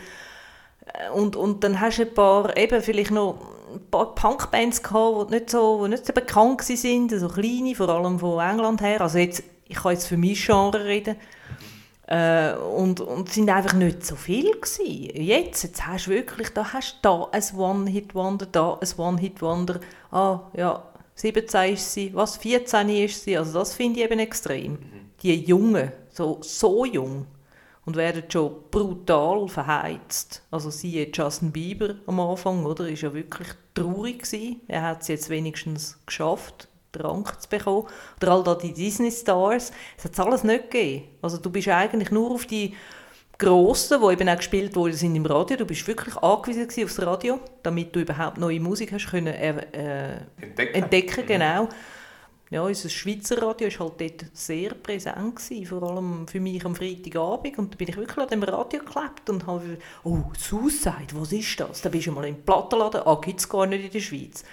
Und, 1.15 1.37
und 1.37 1.63
dann 1.63 1.81
hast 1.81 1.99
du 1.99 2.03
ein 2.03 2.15
paar, 2.15 2.57
eben 2.57 2.83
vielleicht 2.83 3.11
noch 3.11 3.39
ein 3.73 3.91
paar 3.91 4.15
Punkbands 4.15 4.83
gehabt, 4.83 5.31
die 5.31 5.35
nicht 5.35 5.51
so, 5.51 5.85
die 5.85 5.91
nicht 5.91 6.07
so 6.07 6.13
bekannt 6.13 6.69
waren, 6.69 7.09
so 7.09 7.29
kleine, 7.29 7.75
vor 7.75 7.89
allem 7.89 8.19
von 8.19 8.41
England 8.41 8.81
her. 8.81 9.01
Also 9.01 9.19
jetzt, 9.19 9.43
ich 9.67 9.77
kann 9.77 9.93
jetzt 9.93 10.07
für 10.07 10.17
mein 10.17 10.35
Genre 10.35 10.85
reden. 10.85 11.17
Äh, 12.09 12.55
und, 12.55 13.01
und 13.03 13.29
es 13.29 13.35
sind 13.35 13.51
einfach 13.51 13.75
nicht 13.75 14.05
so 14.05 14.17
viel 14.17 14.51
gewesen. 14.53 15.11
Jetzt, 15.15 15.63
jetzt 15.63 15.87
hast 15.87 16.07
du 16.07 16.11
wirklich, 16.11 16.49
da 16.49 16.73
hast 16.73 16.95
du 16.95 16.99
da 17.03 17.29
ein 17.31 17.45
One-Hit-Wonder, 17.55 18.47
da 18.47 18.79
ein 18.81 18.89
One-Hit-Wonder. 18.99 19.81
Ah, 20.11 20.41
ja, 20.57 20.83
17 21.17 21.75
ist 21.75 21.93
sie, 21.93 22.15
was, 22.15 22.39
14 22.39 22.89
ist 22.89 23.25
sie. 23.25 23.37
Also 23.37 23.59
das 23.59 23.75
finde 23.75 24.01
ich 24.01 24.07
eben 24.07 24.21
extrem. 24.21 24.73
Mhm. 24.73 24.79
Die 25.23 25.35
Jungen, 25.35 25.93
so, 26.11 26.39
so 26.41 26.87
jung, 26.87 27.27
und 27.85 27.97
werden 27.97 28.25
schon 28.29 28.55
brutal 28.71 29.47
verheizt. 29.49 30.43
Also 30.51 30.71
siehe 30.71 31.11
Justin 31.13 31.53
Bieber 31.53 31.97
am 32.07 32.21
Anfang, 32.21 32.65
oder, 32.65 32.89
ist 32.89 33.03
ja 33.03 33.13
wirklich 33.13 33.49
traurig 33.75 34.23
gewesen. 34.23 34.63
Er 34.67 34.83
hat 34.83 35.03
es 35.03 35.09
jetzt 35.09 35.29
wenigstens 35.29 35.99
geschafft 36.07 36.69
Rang 36.97 37.27
zu 37.39 37.49
bekommen. 37.49 37.87
Oder 38.21 38.33
all 38.33 38.43
da 38.43 38.55
die 38.55 38.73
Disney-Stars. 38.73 39.73
Es 39.97 40.05
hat 40.05 40.21
alles 40.21 40.45
nicht 40.45 40.71
gegeben. 40.71 41.09
Also 41.23 41.39
du 41.39 41.51
bist 41.51 41.69
eigentlich 41.69 42.11
nur 42.11 42.31
auf 42.31 42.47
die 42.47 42.75
Grossen, 43.39 44.01
die 44.01 44.13
eben 44.13 44.29
auch 44.29 44.37
gespielt 44.37 44.75
worden 44.75 44.95
sind 44.95 45.15
im 45.15 45.25
Radio. 45.25 45.57
Du 45.57 45.65
bist 45.65 45.87
wirklich 45.87 46.17
angewiesen 46.17 46.85
auf 46.85 46.97
das 46.97 47.07
Radio, 47.07 47.41
damit 47.63 47.95
du 47.95 48.01
überhaupt 48.01 48.39
neue 48.39 48.59
Musik 48.59 48.93
hast 48.93 49.11
können 49.11 49.29
äh, 49.29 50.21
entdecken. 50.41 50.75
entdecken. 50.75 51.23
Mhm. 51.23 51.27
Genau. 51.27 51.69
Ja, 52.51 52.63
unser 52.63 52.89
Schweizer 52.89 53.43
Radio 53.43 53.69
war 53.69 53.87
halt 53.87 54.01
dort 54.01 54.25
sehr 54.33 54.71
präsent, 54.71 55.37
gewesen, 55.37 55.67
vor 55.67 55.83
allem 55.83 56.27
für 56.27 56.41
mich 56.41 56.65
am 56.65 56.75
Freitagabend. 56.75 57.59
Und 57.59 57.75
da 57.75 57.77
bin 57.77 57.89
ich 57.89 57.97
wirklich 57.97 58.19
an 58.19 58.29
dem 58.29 58.43
Radio 58.43 58.81
geklebt 58.81 59.29
und 59.29 59.47
habe, 59.47 59.77
oh, 60.03 60.23
Suicide, 60.37 61.13
was 61.13 61.33
ist 61.33 61.61
das? 61.61 61.83
Da 61.83 61.91
bist 61.91 62.07
du 62.07 62.13
mal 62.13 62.27
im 62.27 62.43
Plattenladen, 62.43 63.03
ah, 63.05 63.21
gibt 63.23 63.41
es 63.41 63.49
gar 63.49 63.67
nicht 63.67 63.85
in 63.85 63.91
der 63.91 64.01
Schweiz. 64.01 64.45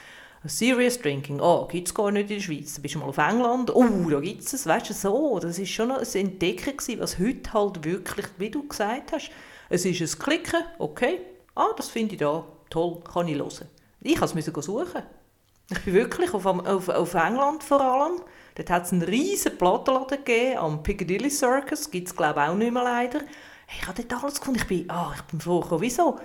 Serious 0.47 0.99
Drinking, 0.99 1.39
oh, 1.39 1.67
gibt 1.67 1.87
es 1.87 1.93
gar 1.93 2.11
nicht 2.11 2.29
in 2.29 2.37
der 2.37 2.43
Schweiz. 2.43 2.75
Da 2.75 2.81
bist 2.81 2.95
du 2.95 2.99
mal 2.99 3.07
auf 3.07 3.17
England, 3.17 3.73
oh, 3.73 4.09
da 4.09 4.19
gibt 4.19 4.41
es 4.41 4.53
es. 4.53 4.67
Weißt 4.67 4.89
du, 4.89 4.93
so, 4.93 5.39
das 5.39 5.59
war 5.59 5.65
schon 5.65 5.91
ein 5.91 6.05
Entdecken 6.13 6.77
gewesen, 6.77 6.99
was 6.99 7.19
heute 7.19 7.53
halt 7.53 7.83
wirklich, 7.83 8.27
wie 8.37 8.49
du 8.49 8.67
gesagt 8.67 9.11
hast, 9.11 9.31
es 9.69 9.85
ist 9.85 10.01
ein 10.01 10.19
Klicken, 10.19 10.61
okay, 10.77 11.19
ah, 11.55 11.69
das 11.75 11.89
finde 11.89 12.13
ich 12.13 12.19
da 12.19 12.45
toll, 12.69 13.01
kann 13.11 13.27
ich 13.27 13.37
hören. 13.37 13.67
Ich 14.01 14.19
musste 14.19 14.39
es 14.39 14.65
suchen. 14.65 15.03
Ich 15.71 15.79
bin 15.79 15.93
wirklich 15.95 16.31
auf, 16.33 16.45
auf, 16.45 16.89
auf 16.89 17.13
England 17.15 17.63
vor 17.63 17.81
allem. 17.81 18.21
Dort 18.53 18.69
hat 18.69 18.85
es 18.85 18.91
einen 18.91 19.01
riesen 19.01 19.57
Plattenladen 19.57 20.23
gegeben, 20.23 20.57
am 20.59 20.83
Piccadilly 20.83 21.29
Circus, 21.31 21.89
gibt 21.89 22.07
es 22.07 22.15
glaube 22.15 22.41
ich 22.41 22.47
auch 22.47 22.55
nicht 22.55 22.71
mehr 22.71 22.83
leider. 22.83 23.19
Hey, 23.65 23.79
ich 23.81 23.87
habe 23.87 24.03
dort 24.03 24.23
alles 24.23 24.39
gefunden. 24.39 24.59
Ich 24.61 24.67
bin, 24.67 24.89
ah, 24.89 25.11
ich 25.15 25.21
bin 25.23 25.41
froh, 25.41 25.65
wieso? 25.79 26.19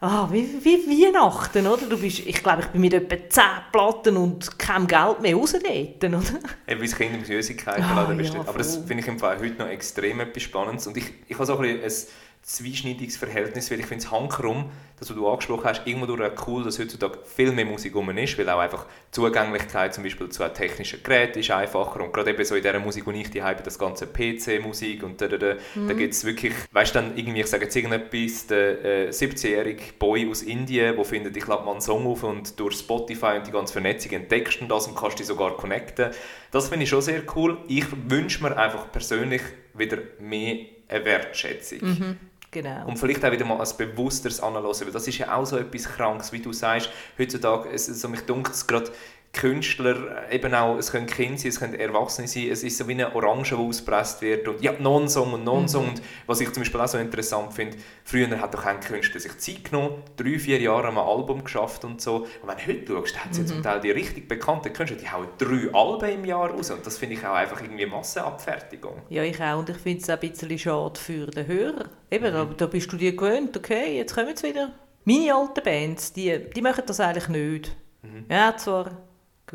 Ah, 0.00 0.28
wie, 0.30 0.48
wie 0.64 1.04
Weihnachten, 1.04 1.66
oder? 1.66 1.86
Du 1.86 1.98
bist, 1.98 2.20
ich 2.20 2.42
glaube, 2.42 2.62
ich 2.62 2.68
bin 2.68 2.80
mit 2.80 2.94
etwa 2.94 3.16
10 3.28 3.44
Platten 3.72 4.16
und 4.16 4.58
kein 4.58 4.86
Geld 4.86 5.20
mehr 5.20 5.36
raus 5.36 5.52
dort, 5.52 6.04
oder? 6.04 6.40
Eben, 6.66 6.80
wie 6.80 6.88
Kinder 6.88 7.18
mit 7.18 7.26
Süßigkeiten 7.26 7.84
ah, 7.84 8.08
ja, 8.20 8.40
Aber 8.40 8.58
das 8.58 8.76
finde 8.76 9.02
ich 9.02 9.08
im 9.08 9.18
Fall 9.18 9.38
heute 9.38 9.62
noch 9.62 9.68
extrem 9.68 10.20
etwas 10.20 10.42
Spannendes. 10.42 10.86
Und 10.86 10.96
ich, 10.96 11.12
ich 11.26 11.34
habe 11.34 11.46
so 11.46 11.58
ein 11.58 11.62
bisschen 11.62 12.08
zweischneidiges 12.44 13.16
Verhältnis, 13.16 13.70
weil 13.70 13.80
ich 13.80 13.86
finde 13.86 14.04
es 14.04 14.12
hankerum, 14.12 14.70
das, 14.98 15.08
was 15.08 15.16
du 15.16 15.26
angesprochen 15.28 15.64
hast, 15.64 15.86
irgendwo 15.86 16.06
durch 16.06 16.46
cool, 16.46 16.62
dass 16.62 16.78
heutzutage 16.78 17.18
viel 17.24 17.52
mehr 17.52 17.64
Musik 17.64 17.96
um 17.96 18.10
ist, 18.16 18.38
weil 18.38 18.48
auch 18.50 18.58
einfach 18.58 18.84
die 18.84 19.12
Zugänglichkeit 19.12 19.94
zum 19.94 20.04
Beispiel 20.04 20.28
zu 20.28 20.46
technischen 20.52 21.02
Geräten 21.02 21.38
ist 21.38 21.50
einfacher 21.50 22.04
und 22.04 22.12
gerade 22.12 22.30
eben 22.30 22.44
so 22.44 22.54
in 22.54 22.62
dieser 22.62 22.78
Musik, 22.78 23.04
die 23.06 23.20
ich 23.22 23.30
die 23.30 23.42
habe, 23.42 23.62
das 23.62 23.78
ganze 23.78 24.06
PC-Musik 24.06 25.02
und 25.02 25.20
da, 25.20 25.28
da, 25.28 25.38
da, 25.38 25.54
mhm. 25.74 25.88
da 25.88 25.94
gibt 25.94 26.12
es 26.12 26.24
wirklich, 26.24 26.52
weißt 26.70 26.94
du 26.94 26.98
dann 27.00 27.16
irgendwie, 27.16 27.40
ich 27.40 27.46
sage 27.46 27.64
jetzt 27.64 27.76
irgendetwas, 27.76 28.46
der 28.46 28.84
äh, 28.84 29.08
17-jährige 29.08 29.94
Boy 29.98 30.30
aus 30.30 30.42
Indien, 30.42 30.96
der 30.96 31.04
findet, 31.04 31.36
ich 31.36 31.46
lade 31.46 31.64
mal 31.64 31.72
einen 31.72 31.80
Song 31.80 32.06
auf 32.06 32.22
und 32.24 32.60
durch 32.60 32.76
Spotify 32.76 33.38
und 33.38 33.46
die 33.46 33.52
ganze 33.52 33.72
Vernetzung 33.72 34.12
entdeckst 34.12 34.60
du 34.60 34.66
das 34.66 34.86
und 34.86 34.96
kannst 34.96 35.18
dich 35.18 35.26
sogar 35.26 35.56
connecten. 35.56 36.10
Das 36.50 36.68
finde 36.68 36.84
ich 36.84 36.90
schon 36.90 37.00
sehr 37.00 37.22
cool. 37.34 37.56
Ich 37.68 37.86
wünsche 38.08 38.42
mir 38.42 38.56
einfach 38.56 38.92
persönlich 38.92 39.42
wieder 39.72 39.98
mehr 40.20 40.66
eine 40.88 41.04
Wertschätzung. 41.04 41.78
Mhm. 41.80 42.16
Genau. 42.54 42.86
Und 42.86 42.96
vielleicht 43.00 43.24
auch 43.24 43.32
wieder 43.32 43.44
mal 43.44 43.60
ein 43.60 43.76
bewussteres 43.76 44.40
Anlassen, 44.40 44.86
weil 44.86 44.92
das 44.92 45.08
ist 45.08 45.18
ja 45.18 45.34
auch 45.34 45.44
so 45.44 45.58
etwas 45.58 45.86
Krankes, 45.86 46.30
wie 46.30 46.38
du 46.38 46.52
sagst, 46.52 46.88
heutzutage, 47.18 47.68
es, 47.70 47.88
also 47.88 48.08
mich 48.08 48.20
dunkelt 48.20 48.54
es 48.54 48.64
gerade, 48.64 48.92
Künstler, 49.34 50.30
eben 50.30 50.54
auch, 50.54 50.78
es 50.78 50.90
können 50.90 51.06
Kinder 51.06 51.36
sein, 51.36 51.48
es 51.48 51.60
können 51.60 51.74
Erwachsene 51.74 52.26
sein, 52.26 52.48
es 52.50 52.62
ist 52.62 52.78
so 52.78 52.88
wie 52.88 52.92
eine 52.92 53.14
Orange, 53.14 53.56
die 53.56 53.60
ausgepresst 53.60 54.22
wird 54.22 54.48
und 54.48 54.62
ja, 54.62 54.72
Non-Song 54.78 55.34
und 55.34 55.44
Non-Song. 55.44 55.84
Mhm. 55.84 55.90
Und 55.90 56.02
was 56.26 56.40
ich 56.40 56.50
zum 56.52 56.62
Beispiel 56.62 56.80
auch 56.80 56.88
so 56.88 56.98
interessant 56.98 57.52
finde, 57.52 57.76
früher 58.04 58.40
hat 58.40 58.54
doch 58.54 58.62
kein 58.62 58.80
Künstler 58.80 59.20
sich 59.20 59.36
Zeit 59.38 59.64
genommen, 59.64 60.02
drei, 60.16 60.38
vier 60.38 60.60
Jahre 60.60 60.88
am 60.88 60.98
Album 60.98 61.44
geschafft 61.44 61.84
und 61.84 62.00
so. 62.00 62.26
Und 62.42 62.48
wenn 62.48 62.56
du 62.56 62.66
heute 62.66 62.92
schaust, 62.92 63.24
hat 63.24 63.34
sie 63.34 63.42
mhm. 63.42 63.46
zum 63.46 63.62
Teil 63.62 63.80
die 63.80 63.90
richtig 63.90 64.28
bekannten 64.28 64.72
Künstler, 64.72 64.96
die 64.96 65.10
hauen 65.10 65.28
drei 65.38 65.68
Alben 65.72 66.20
im 66.20 66.24
Jahr 66.24 66.50
raus 66.50 66.70
und 66.70 66.86
das 66.86 66.96
finde 66.96 67.16
ich 67.16 67.26
auch 67.26 67.34
einfach 67.34 67.60
irgendwie 67.60 67.86
Massenabfertigung. 67.86 69.02
Ja, 69.10 69.22
ich 69.22 69.40
auch 69.42 69.58
und 69.58 69.68
ich 69.68 69.76
finde 69.76 70.00
es 70.00 70.08
auch 70.08 70.14
ein 70.14 70.20
bisschen 70.30 70.58
schade 70.58 70.98
für 70.98 71.26
den 71.26 71.46
Hörer. 71.46 71.90
Eben, 72.10 72.30
mhm. 72.30 72.32
da, 72.32 72.44
da 72.56 72.66
bist 72.66 72.92
du 72.92 72.96
dir 72.96 73.14
gewöhnt, 73.14 73.56
okay, 73.56 73.98
jetzt 73.98 74.14
kommen 74.14 74.36
sie 74.36 74.48
wieder. 74.48 74.72
Meine 75.04 75.34
alten 75.34 75.62
Bands, 75.62 76.12
die, 76.14 76.50
die 76.54 76.62
machen 76.62 76.84
das 76.86 77.00
eigentlich 77.00 77.28
nicht. 77.28 77.76
Mhm. 78.02 78.24
Ja, 78.30 78.56
zwar 78.56 79.03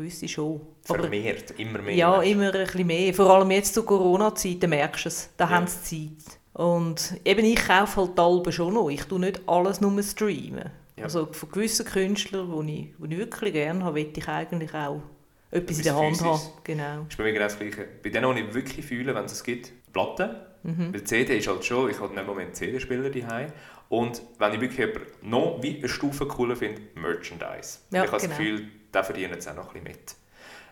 gewisse 0.00 0.28
schon. 0.28 0.60
Vermehrt, 0.82 1.54
immer 1.58 1.80
mehr. 1.80 1.94
Ja, 1.94 2.22
immer 2.22 2.52
ein 2.52 2.64
bisschen 2.64 2.86
mehr. 2.86 3.14
Vor 3.14 3.30
allem 3.30 3.50
jetzt 3.50 3.74
zu 3.74 3.84
Corona-Zeiten 3.84 4.70
merkst 4.70 5.04
du 5.04 5.08
es, 5.08 5.30
da 5.36 5.44
ja. 5.44 5.50
haben 5.50 5.66
sie 5.66 6.16
Zeit. 6.18 6.38
Und 6.52 7.20
eben 7.24 7.44
ich 7.44 7.56
kaufe 7.56 8.00
halt 8.00 8.18
die 8.18 8.22
Alben 8.22 8.52
schon 8.52 8.74
noch. 8.74 8.88
Ich 8.90 9.04
tue 9.04 9.20
nicht 9.20 9.40
alles 9.46 9.80
nur 9.80 10.02
streamen. 10.02 10.70
Ja. 10.96 11.04
Also 11.04 11.26
von 11.26 11.50
gewissen 11.50 11.86
Künstlern, 11.86 12.66
die 12.66 12.72
ich, 12.72 12.94
die 12.98 13.14
ich 13.14 13.18
wirklich 13.18 13.52
gerne 13.52 13.84
habe, 13.84 13.96
will 13.96 14.12
ich 14.14 14.28
eigentlich 14.28 14.74
auch 14.74 15.02
etwas, 15.50 15.78
in 15.78 15.84
der 15.84 15.96
Hand 15.96 16.20
haben. 16.22 16.40
Genau. 16.64 17.06
ist 17.08 17.16
bei 17.16 17.24
mir 17.24 17.32
genau 17.32 17.44
das 17.44 17.58
Gleiche. 17.58 17.88
Bei 18.02 18.10
denen, 18.10 18.34
die 18.34 18.42
ich 18.42 18.54
wirklich 18.54 18.84
fühle, 18.84 19.14
wenn 19.14 19.24
es 19.24 19.32
es 19.32 19.44
gibt, 19.44 19.72
Platten. 19.92 20.30
Mhm. 20.62 20.92
Weil 20.92 21.04
CD 21.04 21.38
ist 21.38 21.48
halt 21.48 21.64
schon, 21.64 21.90
ich 21.90 21.98
habe 22.00 22.14
nicht 22.14 22.26
Moment 22.26 22.54
CD-Spieler 22.54 23.10
daheim. 23.10 23.52
Und 23.88 24.22
wenn 24.38 24.54
ich 24.54 24.60
wirklich 24.60 24.88
noch 25.22 25.58
wie 25.62 25.78
eine 25.78 25.88
Stufe 25.88 26.26
cooler 26.26 26.54
finde, 26.54 26.82
Merchandise. 26.94 27.78
Ja, 27.90 28.04
ich 28.04 28.12
habe 28.12 28.20
genau. 28.20 28.28
das 28.28 28.28
Gefühl, 28.28 28.68
da 28.92 29.02
verdienen 29.02 29.40
sie 29.40 29.50
auch 29.50 29.56
noch 29.56 29.74
ein 29.74 29.82
mit. 29.82 30.16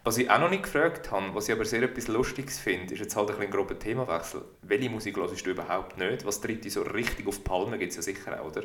Was 0.04 0.16
ich 0.16 0.30
auch 0.30 0.38
noch 0.38 0.50
nicht 0.50 0.62
gefragt 0.62 1.10
habe, 1.10 1.34
was 1.34 1.48
ich 1.48 1.54
aber 1.54 1.64
sehr 1.64 1.82
etwas 1.82 2.08
Lustiges 2.08 2.58
finde, 2.58 2.94
ist 2.94 3.00
jetzt 3.00 3.16
halt 3.16 3.30
ein, 3.30 3.40
ein 3.40 3.50
grober 3.50 3.78
Themawechsel. 3.78 4.42
Welche 4.62 4.88
Musik 4.90 5.16
hörst 5.16 5.44
du 5.44 5.50
überhaupt 5.50 5.98
nicht? 5.98 6.24
Was 6.24 6.40
tritt 6.40 6.64
dich 6.64 6.72
so 6.72 6.82
richtig 6.82 7.26
auf 7.26 7.38
die 7.38 7.42
Palme? 7.44 7.78
Gibt 7.78 7.90
es 7.90 7.96
ja 7.96 8.02
sicher 8.02 8.40
auch, 8.40 8.46
oder? 8.46 8.62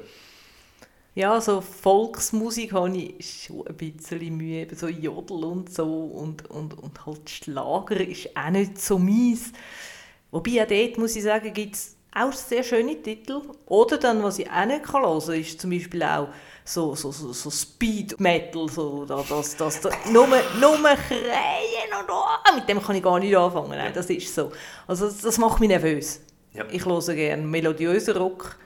Ja, 1.15 1.39
so 1.41 1.61
Volksmusik 1.61 2.73
habe 2.73 2.97
ich 2.97 3.43
schon 3.45 3.67
ein 3.67 3.75
bisschen 3.75 4.35
Mühe, 4.35 4.61
eben 4.61 4.75
so 4.75 4.87
Jodel 4.87 5.43
und 5.43 5.71
so 5.71 5.85
und, 5.85 6.49
und, 6.49 6.77
und 6.79 7.05
halt 7.05 7.29
Schlager 7.29 7.99
ist 7.99 8.35
auch 8.35 8.49
nicht 8.49 8.81
so 8.81 8.97
mies. 8.97 9.51
Wobei 10.31 10.63
auch 10.63 10.67
dort, 10.67 10.97
muss 10.97 11.15
ich 11.15 11.23
sagen, 11.23 11.53
gibt 11.53 11.75
es 11.75 11.95
auch 12.15 12.31
sehr 12.31 12.63
schöne 12.63 13.01
Titel. 13.01 13.41
Oder 13.67 13.97
dann, 13.97 14.23
was 14.23 14.39
ich 14.39 14.49
auch 14.49 14.65
nicht 14.65 14.91
hören 14.91 15.19
kann, 15.19 15.39
ist 15.39 15.61
zum 15.61 15.69
Beispiel 15.69 16.01
auch 16.03 16.29
so, 16.65 16.95
so, 16.95 17.11
so, 17.11 17.33
so 17.33 17.49
Speed 17.49 18.19
Metal, 18.19 18.69
so, 18.69 19.05
das, 19.05 19.57
das, 19.57 19.81
das, 19.81 19.93
nur, 20.09 20.27
nur 20.27 20.77
Krähen 21.07 21.91
und 21.99 22.09
oh, 22.09 22.55
mit 22.55 22.67
dem 22.69 22.81
kann 22.81 22.95
ich 22.95 23.03
gar 23.03 23.19
nicht 23.19 23.35
anfangen. 23.35 23.71
Nein, 23.71 23.91
das 23.93 24.09
ist 24.09 24.33
so. 24.33 24.51
Also 24.87 25.05
das, 25.05 25.19
das 25.19 25.37
macht 25.37 25.59
mich 25.59 25.69
nervös. 25.69 26.21
Ja. 26.53 26.65
Ich 26.71 26.85
höre 26.85 27.01
gerne 27.13 27.43
melodiösen 27.43 28.15
Rock, 28.15 28.57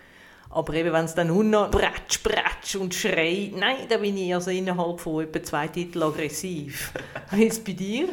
aber 0.49 0.73
eben 0.75 0.93
wenn 0.93 1.05
es 1.05 1.15
dann 1.15 1.27
nur 1.27 1.43
noch 1.43 1.71
bretsch, 1.71 2.21
bretsch 2.21 2.75
und 2.75 2.93
schreit, 2.93 3.53
nein, 3.55 3.87
da 3.89 3.97
bin 3.97 4.17
ich 4.17 4.33
also 4.33 4.51
innerhalb 4.51 4.99
von 4.99 5.23
etwa 5.23 5.43
zwei 5.43 5.67
Titeln 5.67 6.03
aggressiv. 6.03 6.91
Wie 7.31 7.45
ist 7.45 7.57
es 7.57 7.63
bei 7.63 7.73
dir? 7.73 8.09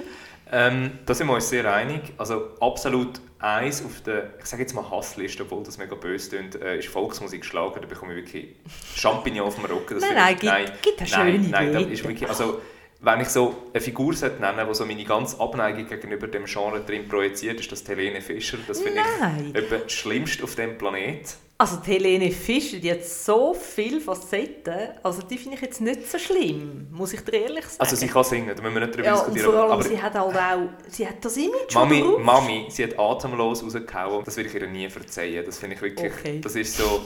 Ähm, 0.52 0.98
da 1.06 1.14
sind 1.14 1.26
wir 1.26 1.34
uns 1.34 1.48
sehr 1.48 1.72
einig. 1.72 2.12
Also 2.18 2.50
absolut 2.60 3.20
eins 3.38 3.84
auf 3.84 4.00
der, 4.02 4.30
ich 4.38 4.46
sage 4.46 4.62
jetzt 4.62 4.74
mal 4.74 4.88
Hassliste, 4.90 5.42
obwohl 5.42 5.62
das 5.62 5.78
mega 5.78 5.94
böse 5.94 6.30
klingt, 6.30 6.54
äh, 6.56 6.78
ist 6.78 6.88
Volksmusik 6.88 7.44
Schlager. 7.44 7.80
Da 7.80 7.86
bekomme 7.86 8.14
ich 8.14 8.24
wirklich 8.24 8.56
Champignon 8.94 9.46
auf 9.46 9.56
dem 9.56 9.64
Rücken. 9.64 9.98
nein, 9.98 10.14
nein, 10.14 10.34
gibt, 10.34 10.44
nein, 10.44 10.72
gibt 10.82 11.00
eine 11.00 11.08
schöne 11.08 11.38
nein, 11.38 11.50
nein, 11.50 11.72
das 11.72 11.92
ist 11.92 12.04
wirklich, 12.04 12.28
also 12.28 12.60
wenn 13.04 13.20
ich 13.20 13.28
so 13.28 13.54
eine 13.72 13.80
Figur 13.80 14.12
nennen 14.12 14.20
sollte, 14.20 14.66
die 14.66 14.74
so 14.74 14.86
meine 14.86 15.04
ganze 15.04 15.40
Abneigung 15.40 15.86
gegenüber 15.86 16.26
dem 16.26 16.46
Genre 16.46 16.80
drin 16.80 17.08
projiziert, 17.08 17.60
ist 17.60 17.70
das 17.70 17.86
Helene 17.86 18.20
Fischer. 18.20 18.58
Das 18.66 18.80
finde 18.80 19.00
ich 19.00 19.54
etwa 19.54 19.76
das 19.76 19.92
Schlimmste 19.92 20.44
auf 20.44 20.54
dem 20.54 20.78
Planet. 20.78 21.36
Also 21.56 21.76
die 21.76 21.92
Helene 21.92 22.32
Fischer, 22.32 22.78
die 22.78 22.90
hat 22.90 23.04
so 23.04 23.54
viele 23.54 24.00
Facetten, 24.00 24.88
also 25.04 25.22
die 25.22 25.38
finde 25.38 25.56
ich 25.56 25.62
jetzt 25.62 25.80
nicht 25.80 26.10
so 26.10 26.18
schlimm, 26.18 26.88
muss 26.90 27.12
ich 27.12 27.20
dir 27.20 27.42
ehrlich 27.42 27.64
sagen. 27.64 27.80
Also 27.80 27.94
sie 27.94 28.08
kann 28.08 28.24
singen, 28.24 28.52
da 28.56 28.60
müssen 28.60 28.74
wir 28.74 28.80
nicht 28.80 28.94
darüber 28.94 29.08
ja, 29.08 29.14
diskutieren. 29.14 29.46
Und 29.46 29.52
vor 29.52 29.62
allem, 29.62 29.72
aber 29.72 29.82
sie 29.84 30.02
hat 30.02 30.14
halt 30.14 30.36
auch, 30.36 30.68
sie 30.88 31.06
hat 31.06 31.24
das 31.24 31.36
Image 31.36 31.74
Mami, 31.74 32.02
Mami, 32.18 32.66
sie 32.70 32.82
hat 32.82 32.98
atemlos 32.98 33.62
rausgehauen, 33.62 34.24
das 34.24 34.36
will 34.36 34.46
ich 34.46 34.54
ihr 34.54 34.66
nie 34.66 34.90
verzeihen, 34.90 35.44
das 35.46 35.58
finde 35.58 35.76
ich 35.76 35.82
wirklich, 35.82 36.12
okay. 36.12 36.40
das 36.42 36.56
ist 36.56 36.76
so 36.76 37.02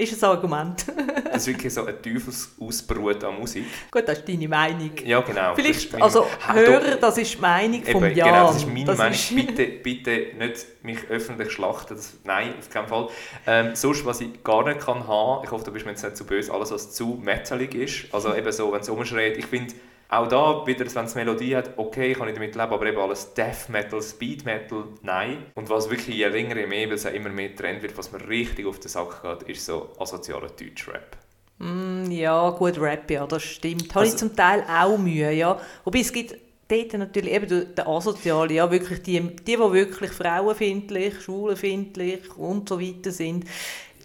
ist 0.00 0.22
ein 0.22 0.30
Argument. 0.30 0.84
das 1.24 1.36
ist 1.42 1.46
wirklich 1.48 1.72
so 1.72 1.84
ein 1.84 2.02
Teufelsaussbrut 2.02 3.24
an 3.24 3.38
Musik. 3.38 3.64
Gut, 3.90 4.06
das 4.06 4.18
ist 4.18 4.28
deine 4.28 4.48
Meinung. 4.48 4.92
Ja, 5.04 5.20
genau. 5.20 5.54
Vielleicht, 5.54 5.94
also 6.00 6.26
Hörer, 6.46 6.96
das 6.96 7.18
ist 7.18 7.34
die 7.34 7.40
Meinung 7.40 7.84
vom 7.84 8.04
Jan. 8.04 8.28
Genau, 8.28 8.46
das 8.48 8.56
ist 8.56 8.66
meine 8.66 8.84
das 8.84 8.98
Meinung. 8.98 9.14
Ist... 9.14 9.34
Bitte, 9.34 9.66
bitte 9.66 10.26
nicht 10.38 10.66
mich 10.82 10.98
öffentlich 11.08 11.50
schlachten. 11.52 11.94
Das, 11.94 12.14
nein, 12.24 12.54
auf 12.58 12.70
keinen 12.70 12.88
Fall. 12.88 13.08
Ähm, 13.46 13.74
sonst, 13.74 14.04
was 14.04 14.20
ich 14.20 14.42
gar 14.42 14.64
nicht 14.64 14.80
kann 14.80 15.06
haben, 15.06 15.44
ich 15.44 15.50
hoffe, 15.50 15.64
du 15.64 15.72
bist 15.72 15.84
mir 15.84 15.92
jetzt 15.92 16.04
nicht 16.04 16.16
zu 16.16 16.24
böse, 16.24 16.52
alles, 16.52 16.70
was 16.70 16.92
zu 16.92 17.20
metalig 17.22 17.74
ist. 17.74 18.14
Also 18.14 18.34
eben 18.34 18.52
so, 18.52 18.72
wenn 18.72 18.80
es 18.80 18.88
umschreit, 18.88 19.36
ich 19.36 19.46
finde 19.46 19.74
auch 20.10 20.26
da, 20.26 20.66
wieder, 20.66 20.84
wenn 20.92 21.04
es 21.04 21.14
Melodie 21.14 21.54
hat, 21.54 21.70
okay, 21.76 22.14
kann 22.14 22.26
ich 22.26 22.34
damit 22.34 22.56
leben, 22.56 22.72
aber 22.72 22.86
eben 22.86 22.98
alles 22.98 23.32
Death 23.32 23.68
Metal, 23.68 24.02
Speed 24.02 24.44
Metal, 24.44 24.84
nein. 25.02 25.46
Und 25.54 25.70
was 25.70 25.88
wirklich 25.88 26.16
je 26.16 26.26
länger, 26.26 26.56
je 26.56 26.66
mehr, 26.66 26.88
weil 26.88 26.96
es 26.96 27.04
immer 27.04 27.28
mehr 27.28 27.54
Trend 27.54 27.82
wird, 27.82 27.96
was 27.96 28.10
mir 28.10 28.28
richtig 28.28 28.66
auf 28.66 28.80
den 28.80 28.88
Sack 28.88 29.22
geht, 29.22 29.48
ist 29.48 29.64
so 29.64 29.90
asozialer 29.98 30.48
Deutschrap. 30.48 31.16
Mm, 31.58 32.10
ja, 32.10 32.50
gut, 32.50 32.80
Rap, 32.80 33.08
ja, 33.10 33.24
das 33.26 33.42
stimmt. 33.44 33.90
Habe 33.90 34.00
also, 34.00 34.12
ich 34.12 34.18
zum 34.18 34.34
Teil 34.34 34.64
auch 34.68 34.98
Mühe, 34.98 35.30
ja. 35.30 35.60
Wobei 35.84 36.00
es 36.00 36.12
gibt 36.12 36.34
dort 36.66 36.92
natürlich 36.94 37.32
eben 37.32 37.74
der 37.76 37.86
Asoziale, 37.86 38.54
ja, 38.54 38.70
wirklich 38.70 39.02
die, 39.02 39.20
die, 39.20 39.44
die 39.44 39.58
wirklich 39.58 40.10
frauenfindlich, 40.10 41.20
schwulenfindlich 41.20 42.36
und 42.36 42.68
so 42.68 42.80
weiter 42.80 43.10
sind, 43.12 43.44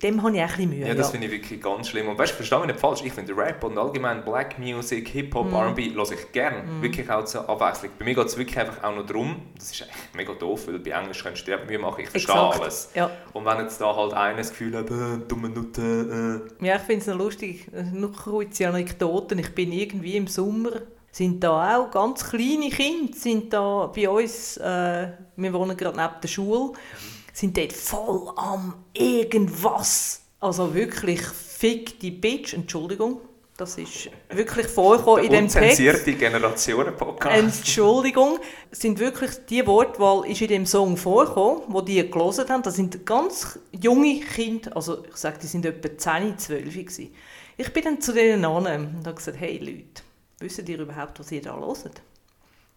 dem 0.06 0.22
habe 0.24 0.36
ich 0.36 0.42
auch 0.42 0.44
ein 0.44 0.50
bisschen 0.50 0.70
Mühe. 0.70 0.88
Ja, 0.88 0.94
das 0.94 1.08
ja. 1.08 1.12
finde 1.12 1.28
ich 1.28 1.34
wirklich 1.34 1.62
ganz 1.62 1.90
schlimm. 1.90 2.08
Und 2.08 2.18
weißt 2.18 2.32
du, 2.32 2.36
verstehe 2.38 2.60
mich 2.60 2.68
nicht 2.68 2.80
falsch, 2.80 3.02
ich 3.04 3.14
finde 3.14 3.36
Rap 3.36 3.64
und 3.64 3.78
allgemein 3.78 4.24
Black 4.24 4.60
Music, 4.60 5.08
Hip-Hop, 5.10 5.52
mm. 5.52 5.56
R&B 5.56 5.94
höre 5.94 6.12
ich 6.12 6.32
gerne. 6.32 6.64
Mm. 6.64 6.82
Wirklich 6.82 7.10
auch 7.10 7.26
zur 7.26 7.50
Abwechslung. 7.50 7.92
Bei 7.98 8.06
mir 8.06 8.16
geht 8.16 8.26
es 8.28 8.38
wirklich 8.38 8.58
einfach 8.60 8.84
auch 8.84 8.96
noch 8.96 9.06
darum, 9.06 9.38
das 9.56 9.72
ist 9.72 9.82
eigentlich 9.82 9.96
mega 10.14 10.34
doof, 10.34 10.68
weil 10.68 10.80
bei 10.80 10.92
Englisch 10.92 11.24
kannst 11.24 11.48
du 11.48 11.52
dir 11.52 11.66
Mühe 11.66 11.80
machen, 11.80 12.02
ich 12.02 12.10
verstehe 12.10 12.36
Exakt. 12.36 12.62
alles. 12.62 12.90
Ja. 12.94 13.10
Und 13.34 13.46
wenn 13.46 13.60
jetzt 13.60 13.82
da 13.82 13.96
halt 13.96 14.14
einer 14.14 14.38
das 14.38 14.50
Gefühl 14.50 14.78
hat, 14.78 14.90
äh, 14.90 15.18
dumme 15.28 15.50
Nutte, 15.50 16.46
äh. 16.62 16.66
Ja, 16.66 16.76
ich 16.76 16.82
finde 16.82 17.02
es 17.02 17.08
noch 17.08 17.18
lustig, 17.18 17.68
noch 17.94 18.24
kurze 18.24 18.68
Anekdoten. 18.68 19.40
Ich 19.40 19.54
bin 19.54 19.72
irgendwie 19.72 20.18
im 20.18 20.28
Sommer 20.28 20.72
sind 21.12 21.42
da 21.42 21.78
auch 21.78 21.92
ganz 21.92 22.30
kleine 22.30 22.70
Kinder 22.70 23.14
sind 23.16 23.54
da 23.54 23.90
bei 23.96 24.10
uns, 24.10 24.58
äh, 24.58 25.08
wir 25.38 25.54
wohnen 25.54 25.78
gerade 25.78 25.98
neben 25.98 26.22
der 26.22 26.28
Schule, 26.28 26.74
mhm 26.74 27.16
sind 27.36 27.58
dort 27.58 27.74
voll 27.74 28.32
am 28.38 28.74
irgendwas. 28.94 30.22
Also 30.40 30.74
wirklich 30.74 31.22
fick 31.22 32.00
die 32.00 32.12
Bitch, 32.12 32.54
Entschuldigung. 32.54 33.20
Das 33.58 33.78
ist 33.78 34.10
wirklich 34.30 34.68
vorgekommen 34.68 35.24
in 35.24 35.32
dem 35.32 35.48
Text. 35.48 36.06
Generationen-Podcast. 36.06 37.36
Entschuldigung. 37.38 38.40
Sind 38.72 39.00
wirklich, 39.00 39.32
die 39.50 39.66
Wortwahl 39.66 40.30
ist 40.30 40.42
in 40.42 40.48
dem 40.48 40.66
Song 40.66 40.98
vorgekommen, 40.98 41.64
wo 41.68 41.82
die 41.82 42.10
gelesen 42.10 42.48
haben. 42.50 42.64
Das 42.64 42.76
sind 42.76 43.06
ganz 43.06 43.60
junge 43.72 44.20
Kinder, 44.22 44.76
also 44.76 45.06
ich 45.06 45.16
sage, 45.16 45.40
die 45.42 45.48
sind 45.48 45.66
etwa 45.66 45.98
10, 45.98 46.38
12 46.38 46.74
gewesen. 46.74 47.16
Ich 47.58 47.72
bin 47.72 47.84
dann 47.84 48.02
zu 48.02 48.14
denen 48.14 48.44
an 48.44 48.66
und 48.66 49.06
habe 49.06 49.14
gesagt, 49.14 49.40
hey 49.40 49.58
Leute, 49.58 50.04
wisst 50.40 50.68
ihr 50.68 50.80
überhaupt, 50.80 51.20
was 51.20 51.32
ihr 51.32 51.42
da 51.42 51.58
hört? 51.58 52.02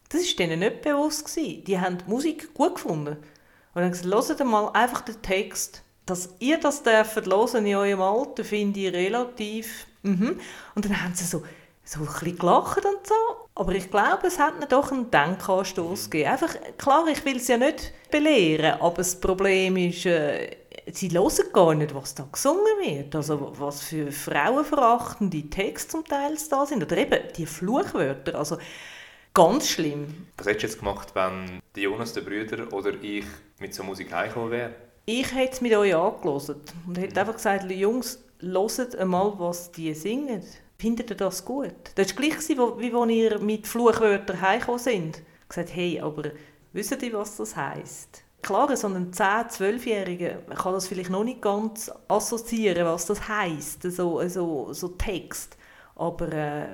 Das 0.09 0.23
war 0.23 0.37
denen 0.39 0.61
nicht 0.61 0.83
bewusst. 0.83 1.27
Gewesen. 1.27 1.65
Die 1.65 1.79
haben 1.79 1.99
die 1.99 2.11
Musik 2.11 2.55
gut 2.55 2.77
gefunden. 2.77 3.17
Und 3.79 3.85
dann 3.85 3.93
gesagt, 3.93 4.41
hört 4.41 4.45
mal 4.45 4.71
einfach 4.73 5.03
den 5.03 5.23
Text. 5.23 5.85
Dass 6.05 6.31
ihr 6.41 6.59
das 6.59 6.83
dürft 6.83 7.15
hören 7.27 7.65
in 7.65 7.77
eurem 7.77 8.03
Alter, 8.03 8.45
finde 8.45 8.81
ich 8.81 8.93
relativ... 8.93 9.87
Mhm. 10.03 10.41
Und 10.75 10.85
dann 10.85 11.01
haben 11.01 11.15
sie 11.15 11.23
so, 11.23 11.45
so 11.85 12.01
ein 12.01 12.07
bisschen 12.07 12.39
gelacht 12.39 12.85
und 12.85 13.07
so. 13.07 13.15
Aber 13.55 13.73
ich 13.77 13.89
glaube, 13.89 14.27
es 14.27 14.41
hat 14.41 14.55
ihnen 14.57 14.69
doch 14.69 14.91
einen 14.91 15.13
Denkanstoß 15.13 16.11
gegeben. 16.11 16.31
Einfach, 16.31 16.57
klar, 16.77 17.07
ich 17.07 17.25
will 17.25 17.37
es 17.37 17.47
ja 17.47 17.57
nicht 17.57 17.93
belehren, 18.11 18.81
aber 18.81 18.97
das 18.97 19.21
Problem 19.21 19.77
ist, 19.77 20.07
äh, 20.07 20.57
sie 20.93 21.11
hören 21.11 21.53
gar 21.53 21.75
nicht, 21.75 21.95
was 21.95 22.17
da 22.17 22.27
gesungen 22.33 22.65
wird. 22.83 23.15
Also 23.15 23.53
was 23.61 23.83
für 23.83 24.11
frauenverachtende 24.11 25.49
Texte 25.51 25.91
zum 25.91 26.05
Teil 26.05 26.37
da 26.51 26.67
sind. 26.67 26.83
Oder 26.83 26.97
eben 26.97 27.21
die 27.37 27.47
Fluchwörter. 27.47 28.37
Also 28.37 28.59
ganz 29.39 29.69
schlimm. 29.69 30.27
Was 30.37 30.49
hättest 30.49 30.63
du 30.63 30.67
jetzt 30.67 30.79
gemacht, 30.81 31.15
wenn 31.15 31.61
die 31.77 31.83
Jonas, 31.83 32.13
der 32.13 32.23
Brüder 32.23 32.73
oder 32.73 32.93
ich 33.01 33.25
mit 33.61 33.73
so 33.73 33.85
Musik 33.85 34.13
heimgekommen 34.13 34.51
wäre? 34.51 34.75
Ich 35.07 35.33
hätte 35.33 35.53
es 35.53 35.61
mit 35.61 35.73
euch 35.75 35.95
angelost 35.95 36.57
und 36.87 36.99
hätte 36.99 37.21
einfach 37.21 37.37
gesagt, 37.37 37.71
Jungs, 37.71 38.19
hört 38.41 38.97
einmal, 38.97 39.33
was 39.39 39.71
die 39.71 39.95
singen. 39.95 40.43
Findet 40.77 41.11
ihr 41.11 41.17
das 41.17 41.45
gut? 41.45 41.73
Das 41.95 42.09
war 42.09 42.17
gleich, 42.17 42.49
wie 42.49 42.93
als 42.93 43.11
ihr 43.11 43.39
mit 43.39 43.69
Fluchwörtern 43.69 44.41
heimgekommen 44.41 44.81
sind. 44.81 45.23
Ich 45.43 45.49
gesagt, 45.49 45.71
hey, 45.73 46.01
aber 46.01 46.31
wisst 46.73 47.01
ihr, 47.01 47.13
was 47.13 47.37
das 47.37 47.55
heisst? 47.55 48.25
Klar, 48.43 48.77
so 48.77 48.89
ein 48.89 49.13
10-, 49.13 49.51
12-Jähriger 49.51 50.55
kann 50.55 50.73
das 50.73 50.89
vielleicht 50.89 51.11
noch 51.11 51.25
nicht 51.25 51.43
ganz 51.43 51.91
assoziieren, 52.09 52.87
was 52.87 53.07
das 53.07 53.29
heisst, 53.29 53.83
so, 53.83 54.27
so, 54.29 54.73
so 54.73 54.89
Text. 54.89 55.57
Aber 55.97 56.33
äh, 56.33 56.67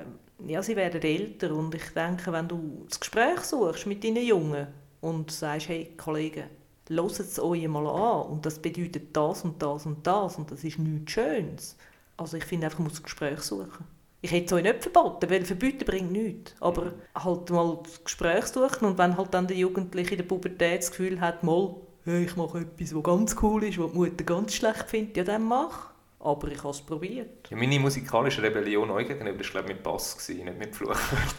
ja, 0.46 0.62
sie 0.62 0.76
werden 0.76 1.02
älter 1.02 1.54
und 1.54 1.74
ich 1.74 1.88
denke, 1.94 2.32
wenn 2.32 2.48
du 2.48 2.84
das 2.88 3.00
Gespräch 3.00 3.40
suchst 3.40 3.86
mit 3.86 4.04
deinen 4.04 4.24
Jungen 4.24 4.66
und 5.00 5.30
sagst, 5.30 5.68
hey 5.68 5.92
Kollegen, 5.96 6.44
hört 6.88 7.20
es 7.20 7.38
euch 7.38 7.66
mal 7.68 7.86
an 7.86 8.30
und 8.30 8.46
das 8.46 8.58
bedeutet 8.58 9.16
das 9.16 9.44
und 9.44 9.62
das 9.62 9.86
und 9.86 10.06
das 10.06 10.36
und 10.36 10.50
das 10.50 10.64
ist 10.64 10.78
nichts 10.78 11.12
Schönes. 11.12 11.76
Also 12.16 12.36
ich 12.36 12.44
finde 12.44 12.66
einfach, 12.66 12.78
man 12.78 12.88
muss 12.88 12.94
das 12.94 13.02
Gespräch 13.02 13.40
suchen. 13.40 13.84
Ich 14.20 14.32
hätte 14.32 14.46
es 14.46 14.52
euch 14.52 14.62
nicht 14.62 14.82
verboten, 14.82 15.28
weil 15.28 15.44
verbieten 15.44 15.84
bringt 15.84 16.12
nichts. 16.12 16.54
Aber 16.60 16.92
halt 17.14 17.50
mal 17.50 17.78
das 17.82 18.02
Gespräch 18.02 18.46
suchen 18.46 18.86
und 18.86 18.98
wenn 18.98 19.16
halt 19.16 19.34
dann 19.34 19.46
der 19.46 19.56
Jugendliche 19.56 20.12
in 20.12 20.18
der 20.18 20.24
Pubertät 20.24 20.80
das 20.80 20.90
Gefühl 20.90 21.20
hat, 21.20 21.42
mal, 21.42 21.74
hey, 22.04 22.24
ich 22.24 22.36
mache 22.36 22.60
etwas, 22.60 22.94
was 22.94 23.02
ganz 23.02 23.36
cool 23.42 23.64
ist, 23.64 23.78
was 23.78 23.92
die 23.92 23.98
Mutter 23.98 24.24
ganz 24.24 24.54
schlecht 24.54 24.88
findet, 24.88 25.16
ja 25.16 25.24
dann 25.24 25.44
mach. 25.44 25.93
Aber 26.24 26.48
ich 26.48 26.58
habe 26.58 26.70
es 26.70 26.80
probiert. 26.80 27.50
Ja, 27.50 27.56
meine 27.56 27.78
musikalische 27.78 28.42
Rebellion 28.42 28.90
euch 28.90 29.06
gegenüber 29.06 29.38
war 29.38 29.50
glaube 29.50 29.68
mit 29.68 29.82
Bass, 29.82 30.16
gewesen, 30.16 30.46
nicht 30.46 30.58
mit 30.58 30.74
Fluch. 30.74 30.96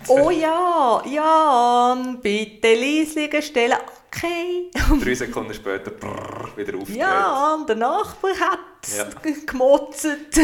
oh 0.07 0.29
ja, 0.29 1.01
Jan, 1.07 2.21
bitte 2.21 2.75
leise 2.75 3.41
stellen. 3.41 3.79
Okay. 4.07 4.69
Drei 5.03 5.15
Sekunden 5.15 5.55
später 5.55 5.89
brrr, 5.89 6.55
wieder 6.55 6.77
aufgedreht. 6.77 6.97
Ja, 6.97 7.65
der 7.67 7.75
Nachbar 7.75 8.31
hat 8.39 8.59
ja. 8.95 9.05
gemotzt. 9.47 10.05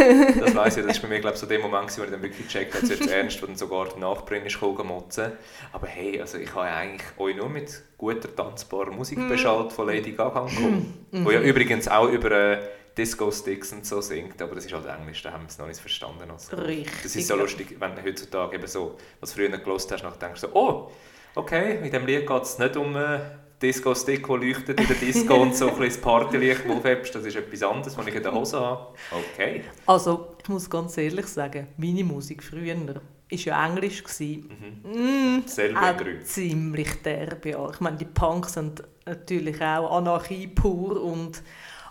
das 0.42 0.56
weiss 0.56 0.78
ich, 0.78 0.86
das 0.88 0.96
war 0.98 1.10
bei 1.10 1.16
mir 1.16 1.22
glaube 1.22 1.38
so 1.38 1.46
der 1.46 1.60
Moment, 1.60 1.96
wo 1.96 2.04
ich 2.04 2.10
dann 2.10 2.24
wirklich 2.24 2.48
gecheckt 2.48 2.74
habe, 2.74 2.88
zuerst 2.88 3.08
ernst, 3.08 3.42
wo 3.44 3.46
dann 3.46 3.56
sogar 3.56 3.90
der 3.90 4.00
Nachbarin 4.00 4.44
ist 4.44 4.60
motzen. 4.60 5.34
Aber 5.72 5.86
hey, 5.86 6.20
also 6.20 6.40
ich 6.40 6.54
habe 6.56 6.66
eigentlich 6.66 7.08
euch 7.20 7.36
nur 7.36 7.48
mit 7.48 7.84
guter, 7.96 8.36
tanzbarer 8.36 8.92
Musik 8.92 9.20
mm. 9.20 9.30
beschallt 9.30 9.72
von 9.72 9.86
Lady 9.86 10.14
Gaga 10.14 10.46
gekommen. 10.48 11.06
Mm. 11.12 11.26
Wo 11.26 11.30
ja 11.30 11.42
übrigens 11.42 11.88
auch 11.88 12.10
über... 12.10 12.32
Äh, 12.32 12.60
Disco-Sticks 12.98 13.72
und 13.74 13.86
so 13.86 14.02
singt, 14.02 14.42
aber 14.42 14.56
das 14.56 14.66
ist 14.66 14.74
halt 14.74 14.86
Englisch, 14.86 15.22
da 15.22 15.32
haben 15.32 15.44
wir 15.44 15.50
es 15.50 15.58
noch 15.58 15.68
nicht 15.68 15.80
verstanden. 15.80 16.30
Also. 16.30 16.56
Richtig. 16.58 17.04
Das 17.04 17.16
ist 17.16 17.28
so 17.28 17.36
lustig, 17.36 17.76
wenn 17.80 17.96
du 17.96 18.04
heutzutage 18.04 18.56
eben 18.56 18.68
so, 18.68 18.98
was 19.20 19.34
früher 19.34 19.50
gelost 19.50 19.92
hast, 19.92 20.22
denkst 20.22 20.42
du 20.42 20.48
so, 20.48 20.54
oh, 20.54 20.92
okay, 21.36 21.78
in 21.78 21.84
diesem 21.84 22.06
Lied 22.06 22.28
geht 22.28 22.44
es 22.44 22.60
nicht 22.60 22.76
um 22.76 22.96
äh, 22.96 23.20
Disco-Stick, 23.62 24.28
der 24.28 24.38
leuchtet 24.38 24.80
in 24.80 24.88
der 24.88 24.96
Disco 24.96 25.36
und 25.36 25.56
so 25.56 25.70
ein 25.70 25.78
bisschen 25.78 26.02
Partylicht 26.02 26.68
aufhebst, 26.68 27.16
das 27.16 27.26
ist 27.26 27.36
etwas 27.36 27.64
anderes, 27.64 27.98
was 27.98 28.08
ich 28.08 28.16
in 28.16 28.24
der 28.24 28.34
Hose 28.34 28.60
habe. 28.60 28.88
Okay. 29.12 29.64
Also, 29.86 30.36
ich 30.42 30.50
muss 30.50 30.70
ganz 30.70 30.98
ehrlich 30.98 31.28
sagen, 31.28 31.68
meine 31.78 32.04
Musik 32.04 32.44
früher 32.44 32.76
war 32.76 33.02
ja 33.30 33.68
Englisch. 33.68 34.04
Mhm. 34.20 35.38
Mm, 35.38 35.48
Selber 35.48 35.96
ziemlich 36.24 37.02
derbe, 37.04 37.52
ja. 37.52 37.70
Ich 37.70 37.80
meine, 37.80 37.98
die 37.98 38.06
Punks 38.06 38.54
sind 38.54 38.84
natürlich 39.06 39.62
auch 39.62 39.98
Anarchie 39.98 40.48
pur 40.48 41.02
und 41.02 41.42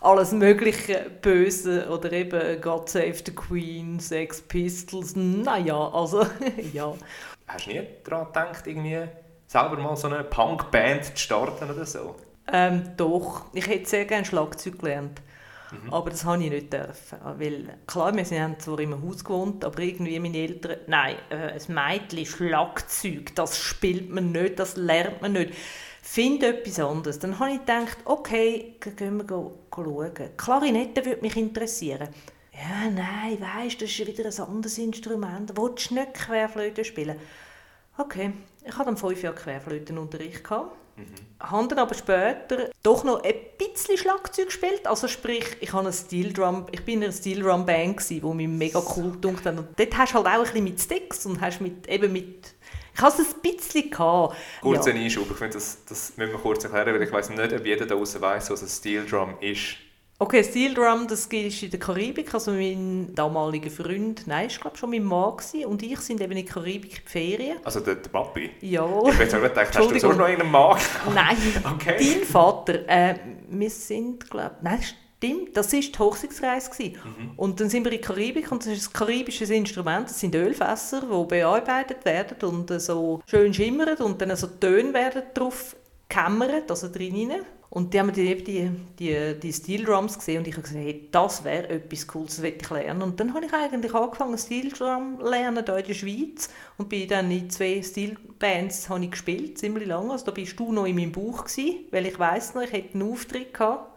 alles 0.00 0.32
mögliche 0.32 1.10
Böse 1.20 1.88
oder 1.90 2.12
eben 2.12 2.60
God 2.60 2.88
Save 2.88 3.16
the 3.24 3.34
Queen, 3.34 4.00
Sex 4.00 4.40
Pistols, 4.40 5.14
naja, 5.16 5.90
also 5.92 6.26
ja. 6.72 6.94
Hast 7.46 7.66
du 7.66 7.70
nie 7.70 7.82
daran 8.04 8.26
gedacht, 8.26 8.66
irgendwie 8.66 9.02
selber 9.46 9.76
mal 9.76 9.96
so 9.96 10.08
eine 10.08 10.24
Punkband 10.24 11.04
zu 11.04 11.16
starten 11.16 11.70
oder 11.70 11.84
so? 11.84 12.16
Ähm, 12.52 12.92
doch, 12.96 13.44
ich 13.52 13.66
hätte 13.66 13.88
sehr 13.88 14.04
gerne 14.04 14.24
Schlagzeug 14.24 14.78
gelernt. 14.78 15.20
Mhm. 15.70 15.92
Aber 15.92 16.10
das 16.10 16.24
habe 16.24 16.42
ich 16.42 16.50
nicht 16.50 16.72
dürfen. 16.72 17.18
Weil, 17.36 17.78
klar, 17.86 18.14
wir 18.14 18.42
haben 18.42 18.58
zwar 18.58 18.80
im 18.80 19.02
Haus 19.02 19.24
gewohnt, 19.24 19.64
aber 19.64 19.80
irgendwie 19.80 20.18
meine 20.18 20.38
Eltern, 20.38 20.78
nein, 20.86 21.16
äh, 21.30 21.52
ein 21.52 21.62
Mädchen, 21.68 22.26
Schlagzeug, 22.26 23.34
das 23.36 23.58
spielt 23.58 24.10
man 24.10 24.32
nicht, 24.32 24.58
das 24.58 24.76
lernt 24.76 25.22
man 25.22 25.32
nicht 25.32 25.54
finde 26.10 26.48
etwas 26.48 26.80
anderes. 26.80 27.20
Dann 27.20 27.38
habe 27.38 27.52
ich 27.52 27.60
gedacht, 27.60 27.98
okay, 28.04 28.74
gehen 28.80 29.18
wir 29.18 29.24
go, 29.24 29.60
go 29.70 29.84
schauen. 29.84 30.36
Klarinette 30.36 31.04
würde 31.04 31.22
mich 31.22 31.36
interessieren. 31.36 32.08
Ja, 32.52 32.90
nein, 32.90 33.38
weißt, 33.40 33.80
das 33.80 33.90
ist 33.90 34.06
wieder 34.06 34.24
ein 34.24 34.48
anderes 34.48 34.76
Instrument. 34.78 35.56
Willst 35.56 35.90
du 35.90 35.94
nicht 35.94 36.14
Querflöte 36.14 36.84
spielen? 36.84 37.16
Okay, 37.96 38.32
ich 38.64 38.72
hatte 38.72 38.86
dann 38.86 38.96
fünf 38.96 39.22
Jahre 39.22 39.36
Querflötenunterricht. 39.36 40.50
Mhm. 40.50 40.66
Habe 41.38 41.68
dann 41.68 41.78
aber 41.78 41.94
später 41.94 42.70
doch 42.82 43.04
noch 43.04 43.22
ein 43.22 43.34
bisschen 43.56 43.96
Schlagzeug 43.96 44.46
gespielt. 44.46 44.88
Also 44.88 45.06
sprich, 45.06 45.58
ich, 45.60 45.72
habe 45.72 45.84
eine 45.84 45.92
Steel 45.92 46.32
Drum, 46.32 46.66
ich 46.72 46.84
bin 46.84 46.96
in 46.96 47.04
einer 47.04 47.12
Steel 47.12 47.40
Drum 47.40 47.64
Band, 47.64 48.10
die 48.10 48.20
mich 48.20 48.48
mega 48.48 48.82
cool 48.96 49.12
hat. 49.12 49.46
Und 49.56 49.78
dort 49.78 49.96
hast 49.96 50.12
du 50.12 50.16
halt 50.16 50.26
auch 50.26 50.32
ein 50.32 50.42
bisschen 50.42 50.64
mit 50.64 50.80
Sticks 50.80 51.24
und 51.24 51.40
hast 51.40 51.60
mit, 51.60 51.86
eben 51.86 52.12
mit 52.12 52.54
ich 52.94 53.00
hatte 53.00 53.22
es 53.22 53.34
ein 53.34 53.40
bisschen. 53.40 53.90
Gehabt. 53.90 54.36
Kurzer 54.60 54.94
ja. 54.94 55.02
Einschub, 55.02 55.30
ich 55.30 55.36
finde, 55.36 55.54
das, 55.54 55.84
das 55.88 56.16
müssen 56.16 56.32
wir 56.32 56.38
kurz 56.38 56.64
erklären, 56.64 56.94
weil 56.94 57.02
ich 57.02 57.12
weiß 57.12 57.30
nicht, 57.30 57.52
ob 57.52 57.64
jeder 57.64 57.86
da 57.86 57.94
draußen 57.94 58.20
weiß, 58.20 58.50
was 58.50 58.62
ein 58.62 58.68
Steel 58.68 59.06
Drum 59.06 59.34
ist. 59.40 59.76
Okay, 60.22 60.44
Steel 60.44 60.74
Drum, 60.74 61.08
das 61.08 61.24
ist 61.24 61.62
in 61.62 61.70
der 61.70 61.80
Karibik, 61.80 62.34
also 62.34 62.52
mein 62.52 63.14
damaliger 63.14 63.70
Freund, 63.70 64.26
nein, 64.26 64.48
ich 64.48 64.60
glaube 64.60 64.76
schon 64.76 64.90
mein 64.90 65.02
Mann 65.02 65.34
gewesen, 65.34 65.64
und 65.64 65.82
ich 65.82 65.98
sind 66.00 66.20
eben 66.20 66.32
in 66.32 66.44
der 66.44 66.54
Karibik 66.54 67.00
in 67.00 67.08
Ferien. 67.08 67.56
Also 67.64 67.80
der, 67.80 67.94
der 67.94 68.10
Papi? 68.10 68.50
Ja. 68.60 68.84
Ich 68.84 69.18
habe 69.18 69.24
auch 69.24 69.42
gedacht, 69.48 69.78
hast 69.78 69.90
du 69.90 69.98
so 69.98 70.12
noch 70.12 70.26
einen 70.26 70.50
Mann? 70.50 70.78
Nein, 71.14 71.38
okay. 71.74 71.96
dein 71.98 72.24
Vater. 72.26 72.86
Äh, 72.86 73.14
wir 73.48 73.70
sind, 73.70 74.28
glaube 74.28 74.56
ich, 74.78 74.94
Stimmt, 75.22 75.54
das 75.54 75.70
war 75.74 75.80
die 75.80 75.98
Hochzeitsreise. 75.98 76.70
Mhm. 76.82 77.32
Und 77.36 77.60
dann 77.60 77.68
sind 77.68 77.84
wir 77.84 77.92
in 77.92 78.00
der 78.00 78.06
Karibik 78.06 78.50
und 78.50 78.64
das 78.64 78.72
ist 78.72 78.88
ein 78.88 78.92
karibisches 78.94 79.50
Instrument. 79.50 80.08
Das 80.08 80.18
sind 80.18 80.34
Ölfässer, 80.34 81.02
die 81.02 81.28
bearbeitet 81.28 82.06
werden 82.06 82.48
und 82.48 82.80
so 82.80 83.20
schön 83.26 83.52
schimmern 83.52 83.98
und 83.98 84.22
dann 84.22 84.34
so 84.34 84.46
Töne 84.46 84.94
werden 84.94 85.24
drauf 85.34 85.76
gekämmert, 86.08 86.70
also 86.70 86.90
drin. 86.90 87.32
Und 87.68 87.92
die 87.92 88.00
haben 88.00 88.14
die, 88.14 88.34
die, 88.42 88.70
die, 88.98 89.38
die 89.38 89.52
Steel 89.52 89.84
Drums 89.84 90.18
gesehen 90.18 90.38
und 90.38 90.48
ich 90.48 90.54
habe 90.54 90.62
gesagt, 90.62 90.82
hey, 90.82 91.08
das 91.12 91.44
wäre 91.44 91.68
etwas 91.68 92.06
Cooles, 92.06 92.36
das 92.36 92.44
ich 92.46 92.70
lernen. 92.70 93.02
Und 93.02 93.20
dann 93.20 93.34
habe 93.34 93.44
ich 93.44 93.52
eigentlich 93.52 93.94
angefangen, 93.94 94.38
Steel 94.38 94.70
Drum 94.70 95.18
zu 95.20 95.28
lernen 95.28 95.64
hier 95.66 95.76
in 95.76 95.86
der 95.86 95.94
Schweiz 95.94 96.48
und 96.78 96.88
bin 96.88 97.06
dann 97.06 97.30
in 97.30 97.50
zwei 97.50 97.82
Steel 97.82 98.16
Bands 98.38 98.88
habe 98.88 99.04
ich 99.04 99.10
gespielt, 99.10 99.58
ziemlich 99.58 99.86
lange. 99.86 100.12
Also 100.12 100.24
da 100.24 100.32
bist 100.32 100.58
du 100.58 100.72
noch 100.72 100.86
in 100.86 100.96
meinem 100.96 101.12
Buch 101.12 101.44
gewesen, 101.44 101.80
weil 101.90 102.06
ich 102.06 102.18
weiß 102.18 102.54
noch, 102.54 102.62
ich 102.62 102.72
hätte 102.72 102.94
einen 102.94 103.12
Auftritt 103.12 103.52
gehabt 103.52 103.89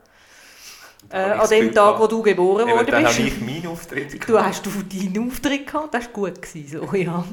äh, 1.09 1.17
an 1.17 1.49
dem 1.49 1.73
Tag, 1.73 1.99
wo 1.99 2.07
du 2.07 2.21
geboren 2.21 2.67
worden 2.67 2.85
bist. 2.85 2.91
Dann 2.91 3.05
habe 3.05 3.21
ich 3.21 3.41
meinen 3.41 3.67
Auftritt 3.67 4.11
gehabt. 4.11 4.29
Du 4.29 4.39
hast 4.39 4.65
du 4.65 4.69
deinen 4.69 5.27
Auftritt 5.27 5.67
gehabt, 5.67 5.93
das 5.93 6.05
war 6.05 6.13
gut. 6.13 6.41
Gewesen, 6.41 6.81
so, 6.81 6.95
ja. 6.95 7.23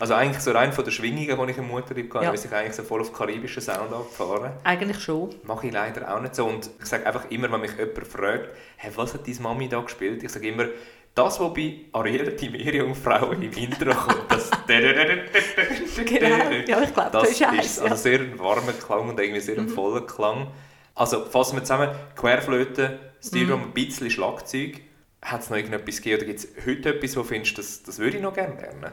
Also 0.00 0.14
eigentlich 0.14 0.42
so 0.42 0.52
rein 0.52 0.72
von 0.72 0.84
den 0.84 0.92
Schwingungen, 0.92 1.46
die 1.46 1.52
ich 1.52 1.58
im 1.58 1.68
Mutterlieb 1.68 2.14
hatte, 2.14 2.26
ja. 2.26 2.34
ich 2.34 2.52
eigentlich 2.52 2.74
so 2.74 2.82
voll 2.84 3.00
auf 3.00 3.12
karibischen 3.12 3.62
Sound 3.62 3.92
abgefahren. 3.92 4.52
Eigentlich 4.62 5.00
schon. 5.00 5.30
Mache 5.44 5.66
ich 5.66 5.72
leider 5.72 6.14
auch 6.14 6.20
nicht 6.20 6.36
so. 6.36 6.46
Und 6.46 6.70
ich 6.78 6.86
sage 6.86 7.06
einfach 7.06 7.30
immer, 7.30 7.50
wenn 7.50 7.60
mich 7.60 7.76
jemand 7.76 8.06
fragt, 8.06 8.50
hey, 8.76 8.92
was 8.94 9.14
hat 9.14 9.26
deine 9.26 9.40
Mami 9.40 9.68
da 9.68 9.80
gespielt? 9.80 10.22
Ich 10.22 10.30
sage 10.30 10.48
immer, 10.48 10.66
das, 11.14 11.40
was 11.40 11.52
bei 11.52 11.80
Ariel 11.92 12.36
die 12.36 12.48
Meerjungfrau 12.48 13.32
im 13.32 13.42
Intro 13.42 13.92
kommt, 13.92 14.30
das 14.30 14.50
genau, 14.68 16.28
ja, 16.66 16.80
ich 16.82 16.94
glaube, 16.94 17.10
das, 17.10 17.38
das 17.38 17.40
ist, 17.40 17.80
also 17.80 17.96
sehr 17.96 18.20
ein 18.20 18.38
warmer 18.38 18.72
Klang 18.72 19.08
und 19.08 19.18
irgendwie 19.18 19.40
sehr 19.40 19.58
ein 19.58 19.64
mhm. 19.64 19.70
voller 19.70 20.06
Klang. 20.06 20.46
Also 20.94 21.24
fassen 21.24 21.56
wir 21.56 21.64
zusammen, 21.64 21.90
Querflöte, 22.14 22.98
Steelroom, 23.22 23.60
mhm. 23.60 23.66
ein 23.66 23.72
bisschen 23.72 24.10
Schlagzeug. 24.10 24.80
Hat 25.20 25.42
es 25.42 25.50
noch 25.50 25.56
irgendetwas 25.56 25.96
gegeben 25.96 26.18
oder 26.18 26.26
gibt 26.26 26.38
es 26.38 26.48
heute 26.64 26.94
etwas, 26.94 27.16
wo 27.16 27.22
du 27.22 27.28
findest, 27.28 27.58
das, 27.58 27.82
das 27.82 27.98
würde 27.98 28.18
ich 28.18 28.22
noch 28.22 28.34
gerne 28.34 28.54
lernen? 28.60 28.92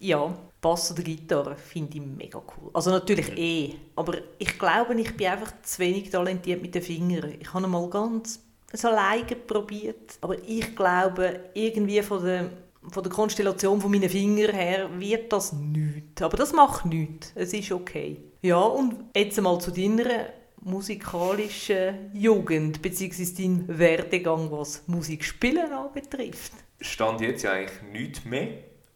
Ja, 0.00 0.34
Bass 0.60 0.92
oder 0.92 1.02
Gitarre 1.02 1.56
finde 1.56 1.98
ich 1.98 2.02
mega 2.02 2.38
cool. 2.38 2.70
Also 2.72 2.90
natürlich 2.90 3.30
mhm. 3.30 3.36
eh, 3.36 3.74
aber 3.96 4.18
ich 4.38 4.58
glaube, 4.58 4.98
ich 5.00 5.16
bin 5.16 5.26
einfach 5.26 5.52
zu 5.62 5.80
wenig 5.80 6.10
talentiert 6.10 6.62
mit 6.62 6.74
den 6.74 6.82
Fingern. 6.82 7.34
Ich 7.38 7.52
habe 7.52 7.66
mal 7.66 7.88
ganz 7.90 8.40
so 8.72 8.88
alleine 8.88 9.24
probiert, 9.24 10.18
aber 10.20 10.36
ich 10.46 10.74
glaube, 10.76 11.40
irgendwie 11.54 12.02
von 12.02 12.24
der, 12.24 12.50
von 12.90 13.02
der 13.02 13.12
Konstellation 13.12 13.80
von 13.80 13.90
meinen 13.90 14.08
Fingern 14.08 14.54
her 14.54 14.88
wird 14.98 15.32
das 15.32 15.52
nichts. 15.52 16.22
Aber 16.22 16.36
das 16.36 16.52
macht 16.52 16.86
nichts. 16.86 17.32
Es 17.34 17.52
ist 17.52 17.72
okay. 17.72 18.18
Ja, 18.42 18.60
und 18.60 18.94
jetzt 19.16 19.40
mal 19.40 19.58
zu 19.60 19.70
deiner 19.70 20.26
musikalischen 20.62 22.10
Jugend 22.14 22.82
bzw. 22.82 23.24
dein 23.36 23.78
Werdegang, 23.78 24.50
was 24.50 24.82
Musikspielen 24.86 25.72
anbetrifft? 25.72 26.52
Stand 26.80 27.20
jetzt 27.20 27.42
ja 27.42 27.52
eigentlich 27.52 27.82
nichts 27.92 28.24
mehr. 28.24 28.48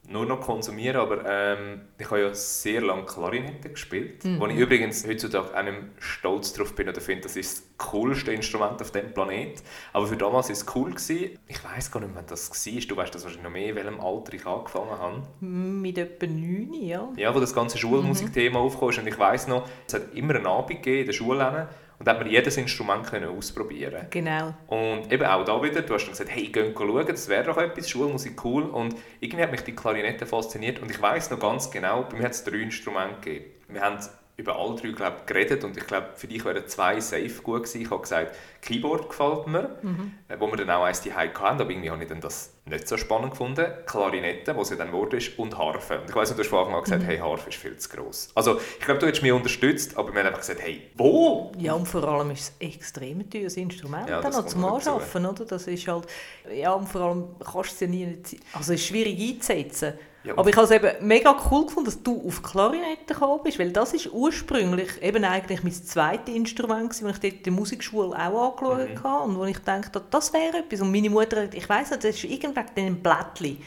Nur 0.09 0.27
noch 0.27 0.41
konsumieren, 0.41 0.97
aber 0.97 1.25
ähm, 1.27 1.83
ich 1.97 2.11
habe 2.11 2.21
ja 2.21 2.35
sehr 2.35 2.81
lange 2.81 3.05
Klarinette 3.05 3.71
gespielt, 3.71 4.25
mhm. 4.25 4.41
wo 4.41 4.47
ich 4.47 4.57
übrigens 4.57 5.07
heutzutage 5.07 5.57
auch 5.57 5.63
nicht 5.63 5.77
stolz 6.01 6.53
darauf 6.53 6.75
bin 6.75 6.89
oder 6.89 7.01
finde, 7.01 7.23
das 7.23 7.37
ist 7.37 7.59
das 7.79 7.89
coolste 7.91 8.33
Instrument 8.33 8.81
auf 8.83 8.91
dem 8.91 9.15
Planet. 9.15 9.63
Aber 9.93 10.07
für 10.07 10.17
damals 10.17 10.49
war 10.49 10.53
es 10.53 10.67
cool. 10.75 10.91
Gewesen. 10.93 11.39
Ich 11.47 11.65
weiß 11.65 11.91
gar 11.91 12.01
nicht, 12.01 12.15
wann 12.15 12.27
das 12.27 12.51
war. 12.51 12.81
Du 12.83 12.97
weißt 12.97 13.15
das 13.15 13.23
wahrscheinlich 13.23 13.45
noch 13.45 13.53
mehr, 13.53 13.71
in 13.71 13.77
welchem 13.77 14.01
Alter 14.01 14.35
ich 14.35 14.47
angefangen 14.47 14.91
habe. 14.91 15.23
Mit 15.41 15.97
etwa 15.99 16.27
neun, 16.27 16.75
ja. 16.75 17.09
Ja, 17.17 17.35
wo 17.35 17.41
das 17.41 17.55
ganze 17.55 17.79
Schulmusikthema 17.79 18.59
mhm. 18.59 18.67
aufkam. 18.67 18.89
Und 18.89 19.07
ich 19.07 19.19
weiß 19.19 19.47
noch, 19.49 19.69
es 19.87 19.95
hat 19.95 20.15
immer 20.15 20.35
einen 20.35 20.47
Abend 20.47 20.83
gegeben 20.83 21.01
in 21.01 21.07
der 21.07 21.13
Schule, 21.13 21.69
und 22.03 22.09
da 22.09 22.15
hat 22.15 22.19
man 22.19 22.29
jedes 22.29 22.57
Instrument 22.57 23.07
können 23.07 23.29
ausprobieren 23.29 24.09
Genau. 24.11 24.55
Und 24.67 25.13
eben 25.13 25.25
auch 25.25 25.45
da 25.45 25.63
wieder, 25.63 25.83
du 25.83 25.95
hast 25.95 26.03
dann 26.03 26.11
gesagt, 26.11 26.35
hey, 26.35 26.49
geh 26.49 26.73
schauen, 26.77 27.07
das 27.07 27.29
wäre 27.29 27.45
doch 27.45 27.57
etwas, 27.57 27.89
Schulmusik 27.89 28.45
cool. 28.45 28.65
Und 28.65 28.97
irgendwie 29.21 29.45
hat 29.45 29.53
mich 29.53 29.61
die 29.61 29.73
Klarinette 29.73 30.27
fasziniert. 30.27 30.83
Und 30.83 30.91
ich 30.91 31.01
weiß 31.01 31.31
noch 31.31 31.39
ganz 31.39 31.71
genau, 31.71 32.03
bei 32.11 32.17
mir 32.17 32.25
hat 32.25 32.33
es 32.33 32.43
drei 32.43 32.57
Instrumente 32.57 33.21
gegeben. 33.21 33.53
Wir 33.69 33.83
haben 33.83 34.01
über 34.43 34.59
alle 34.59 34.75
drei 34.75 34.89
glaub, 34.89 35.27
geredet 35.27 35.65
und 35.65 35.77
ich 35.77 35.87
glaube, 35.87 36.09
für 36.17 36.27
dich 36.27 36.45
wären 36.45 36.67
zwei 36.67 37.01
safe 37.01 37.43
gut 37.43 37.65
gewesen. 37.65 37.83
Ich 37.83 37.91
habe 37.91 38.03
gesagt, 38.03 38.37
Keyboard 38.61 39.09
gefällt 39.09 39.47
mir, 39.47 39.77
mhm. 39.83 40.15
Wo 40.39 40.47
wir 40.49 40.57
dann 40.57 40.71
auch 40.71 40.85
eins 40.85 41.01
die 41.01 41.13
hatten, 41.13 41.61
aber 41.61 41.71
irgendwie 41.71 41.91
habe 41.91 42.03
ich 42.03 42.09
dann 42.09 42.21
das 42.21 42.55
nicht 42.65 42.87
so 42.87 42.97
spannend 42.97 43.31
gefunden. 43.31 43.67
Klarinette, 43.87 44.57
was 44.57 44.71
ja 44.71 44.77
dann 44.77 44.93
wurde 44.93 45.17
ist, 45.17 45.37
und 45.39 45.57
Harfe. 45.57 46.01
Und 46.01 46.09
ich 46.09 46.15
weiß 46.15 46.31
nicht, 46.31 46.39
du 46.39 46.43
hast 46.43 46.51
von 46.51 46.59
Anfang 46.61 46.75
an 46.75 46.83
gesagt, 46.85 47.03
mhm. 47.03 47.07
hey, 47.07 47.19
Harfe 47.19 47.49
ist 47.49 47.59
viel 47.59 47.77
zu 47.77 47.89
gross. 47.89 48.31
Also 48.35 48.61
ich 48.79 48.85
glaube, 48.85 49.01
du 49.01 49.07
hättest 49.07 49.23
mich 49.23 49.33
unterstützt, 49.33 49.97
aber 49.97 50.13
wir 50.13 50.21
haben 50.21 50.29
einfach 50.29 50.41
gesagt, 50.41 50.61
hey, 50.63 50.91
wo? 50.95 51.53
Ja, 51.59 51.75
und 51.75 51.87
vor 51.87 52.05
allem 52.05 52.31
ist 52.31 52.41
es 52.41 52.53
ein 52.61 52.73
extrem 52.73 53.29
teures 53.29 53.57
Instrument 53.57 54.09
ja, 54.09 54.21
dann 54.21 54.33
noch 54.33 54.47
zum 54.47 54.65
Anschaffen, 54.65 55.27
oder? 55.27 55.45
Das 55.45 55.67
ist 55.67 55.87
halt, 55.89 56.07
ja, 56.55 56.73
und 56.73 56.89
vor 56.89 57.01
allem 57.01 57.25
kannst 57.41 57.73
du 57.73 57.75
es 57.75 57.81
ja 57.81 57.87
nie, 57.87 58.19
also 58.53 58.73
es 58.73 58.81
ist 58.81 58.87
schwierig 58.87 59.21
einzusetzen. 59.21 59.95
Ja, 60.25 60.39
aber 60.39 60.49
ich 60.51 60.57
habe 60.57 60.67
es 60.67 60.71
eben 60.71 61.07
mega 61.07 61.37
cool 61.51 61.67
gefunden, 61.67 61.87
dass 61.87 62.01
du 62.01 62.25
auf 62.27 62.43
Klarinette 62.43 63.15
gekommen 63.15 63.41
bist, 63.43 63.59
weil 63.59 63.73
das 63.73 63.93
ist 63.93 64.13
ursprünglich 64.13 65.03
eben 65.03 65.25
eigentlich 65.25 65.65
mein 65.65 65.73
zweites 65.73 66.33
Instrument, 66.33 66.91
das 66.91 67.01
ich 67.01 67.19
dort 67.19 67.25
in 67.25 67.43
der 67.43 67.53
Musikschule 67.53 68.11
auch 68.11 68.53
angeschaut 68.53 68.91
mhm. 68.91 69.03
habe 69.03 69.25
und 69.25 69.39
wo 69.39 69.45
ich 69.45 69.59
dachte, 69.59 70.03
das 70.11 70.33
wäre 70.33 70.59
etwas. 70.59 70.81
Und 70.81 70.93
meine 70.93 71.11
Mutter, 71.11 71.53
ich 71.53 71.69
weiss 71.69 71.91
nicht, 71.91 72.05
das 72.05 72.17
ist 72.17 72.25
irgendwann 72.25 72.67
einem 72.77 73.03
Blättchen, 73.03 73.59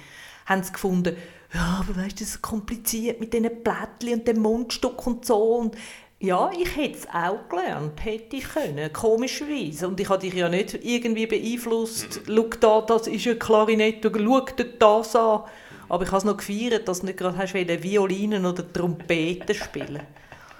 haben 0.45 0.63
sie 0.63 0.71
gefunden, 0.71 1.17
ja, 1.53 1.81
aber 1.81 1.95
weißt 2.01 2.19
du, 2.19 2.23
das 2.23 2.35
ist 2.35 2.41
kompliziert 2.41 3.19
mit 3.19 3.33
diesen 3.33 3.49
Blättchen 3.63 4.19
und 4.19 4.27
dem 4.27 4.41
Mundstück 4.41 5.05
und 5.07 5.25
so 5.25 5.57
und 5.57 5.75
ja, 6.19 6.49
ich 6.57 6.75
hätte 6.75 6.97
es 6.97 7.07
auch 7.13 7.49
gelernt, 7.49 8.03
hätte 8.03 8.37
ich 8.37 8.47
können, 8.47 8.91
komischerweise. 8.93 9.87
Und 9.87 9.99
ich 9.99 10.09
habe 10.09 10.19
dich 10.21 10.33
ja 10.33 10.47
nicht 10.47 10.73
irgendwie 10.81 11.27
beeinflusst, 11.27 12.21
mhm. 12.27 12.35
schau 12.35 12.49
da, 12.59 12.81
das 12.81 13.07
ist 13.07 13.27
eine 13.27 13.35
Klarinette, 13.35 14.11
schau 14.11 14.39
dir 14.41 14.65
das 14.79 15.15
an. 15.15 15.43
Aber 15.89 16.03
ich 16.03 16.09
habe 16.09 16.17
es 16.17 16.23
noch 16.23 16.37
gefeiert, 16.37 16.87
dass 16.87 17.01
du 17.01 17.07
nicht 17.07 17.17
gerade 17.17 17.37
hast 17.37 17.53
Violinen 17.53 18.45
oder 18.45 18.71
Trompeten 18.71 19.55
spielen 19.55 20.01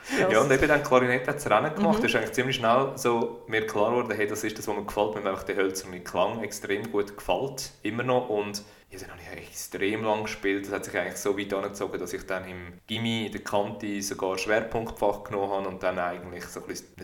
das. 0.09 0.31
Ja, 0.31 0.39
und 0.39 0.51
eben 0.51 0.67
dann 0.67 0.83
Klarinette 0.83 1.27
hat 1.27 1.37
es 1.37 1.49
Rennen 1.49 1.73
gemacht. 1.73 1.97
Mhm. 1.97 2.03
Das 2.03 2.11
ist 2.11 2.15
eigentlich 2.15 2.33
ziemlich 2.33 2.55
schnell 2.57 2.91
so 2.95 3.43
mir 3.47 3.65
klar 3.65 3.89
geworden, 3.89 4.13
hey, 4.15 4.27
das 4.27 4.43
ist 4.43 4.57
das, 4.57 4.67
was 4.67 4.75
mir 4.75 4.85
gefällt, 4.85 5.15
mir 5.15 5.29
einfach 5.29 5.43
der 5.43 5.55
hölzerne 5.55 6.01
Klang 6.01 6.43
extrem 6.43 6.91
gut 6.91 7.17
gefällt, 7.17 7.71
immer 7.81 8.03
noch. 8.03 8.29
Und 8.29 8.63
ja, 8.91 8.99
dann 8.99 9.09
habe 9.09 9.39
ich 9.41 9.47
extrem 9.47 10.03
lang 10.03 10.23
gespielt. 10.23 10.67
Das 10.67 10.73
hat 10.73 10.85
sich 10.85 10.97
eigentlich 10.97 11.17
so 11.17 11.37
weit 11.37 11.53
angezogen, 11.53 11.99
dass 11.99 12.13
ich 12.13 12.25
dann 12.25 12.47
im 12.47 12.73
Gimmi 12.87 13.25
in 13.27 13.31
der 13.31 13.43
Kante 13.43 14.01
sogar 14.01 14.37
Schwerpunktfach 14.37 15.23
genommen 15.23 15.51
habe 15.51 15.67
und 15.67 15.81
dann 15.81 15.97
eigentlich 15.97 16.45
so 16.45 16.61
ein 16.61 16.67
bisschen, 16.67 16.87
du 16.97 17.03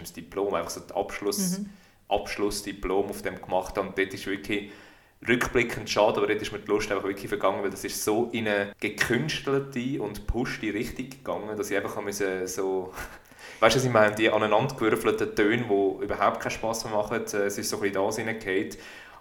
das 0.00 0.12
Diplom, 0.12 0.54
einfach 0.54 0.70
so 0.70 0.80
das 0.80 0.96
Abschluss, 0.96 1.58
mhm. 1.58 1.70
Abschlussdiplom 2.08 3.08
auf 3.08 3.22
dem 3.22 3.40
gemacht 3.40 3.76
habe. 3.78 3.88
Und 3.88 3.96
dort 3.96 4.12
ist 4.12 4.26
wirklich 4.26 4.72
rückblickend 5.26 5.88
schade, 5.88 6.18
aber 6.18 6.26
dort 6.26 6.42
ist 6.42 6.52
mir 6.52 6.58
die 6.58 6.68
Lust 6.68 6.90
einfach 6.90 7.04
wirklich 7.04 7.28
vergangen, 7.28 7.62
weil 7.62 7.70
das 7.70 7.84
ist 7.84 8.02
so 8.02 8.28
in 8.32 8.48
eine 8.48 8.72
gekünstelte 8.80 10.02
und 10.02 10.26
pushte 10.26 10.74
Richtung 10.74 11.10
gegangen, 11.10 11.56
dass 11.56 11.70
ich 11.70 11.76
einfach 11.76 12.00
musste 12.00 12.46
so... 12.48 12.92
Weißt 13.60 13.76
du, 13.76 13.78
was 13.78 13.86
ich 13.86 13.92
meine? 13.92 14.14
Die 14.16 14.28
aneinandergewürfelten 14.28 15.36
Töne, 15.36 15.64
die 15.68 16.04
überhaupt 16.04 16.40
keinen 16.40 16.50
Spass 16.50 16.84
mehr 16.84 16.94
machen, 16.94 17.24
äh, 17.32 17.36
es 17.36 17.58
ist 17.58 17.70
so 17.70 17.76
ein 17.76 17.82
bisschen 17.82 17.94
da 17.94 18.24
reingefallen. 18.24 18.70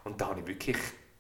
Und 0.03 0.19
da 0.19 0.29
habe 0.29 0.39
ich 0.39 0.47
wirklich 0.47 0.77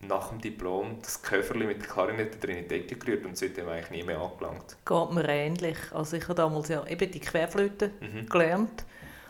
nach 0.07 0.29
dem 0.29 0.41
Diplom 0.41 0.97
das 1.01 1.21
Köfferchen 1.21 1.67
mit 1.67 1.81
der 1.81 1.87
Klarinette 1.87 2.39
drin 2.39 2.57
in 2.57 2.67
die 2.67 2.79
Decke 2.79 2.95
gerührt 2.95 3.25
und 3.25 3.37
seitdem 3.37 3.69
eigentlich 3.69 3.91
nie 3.91 4.03
mehr 4.03 4.19
angelangt. 4.19 4.75
Geht 4.85 5.11
mir 5.11 5.29
ähnlich. 5.29 5.77
Also 5.91 6.17
ich 6.17 6.23
habe 6.23 6.35
damals 6.35 6.69
ja 6.69 6.85
eben 6.87 7.11
die 7.11 7.19
Querflöte 7.19 7.91
mhm. 7.99 8.27
gelernt. 8.27 8.85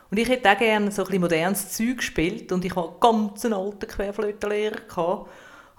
Und 0.10 0.18
ich 0.18 0.28
hätte 0.28 0.52
auch 0.52 0.58
gerne 0.58 0.92
so 0.92 1.04
ein 1.04 1.06
bisschen 1.06 1.22
modernes 1.22 1.72
Zeug 1.72 1.98
gespielt 1.98 2.52
und 2.52 2.66
ich 2.66 2.76
hatte 2.76 2.94
ganz 3.00 3.46
einen 3.46 3.54
alten 3.54 3.88
Querflötenlehrer. 3.88 4.82
Gehabt. 4.88 5.30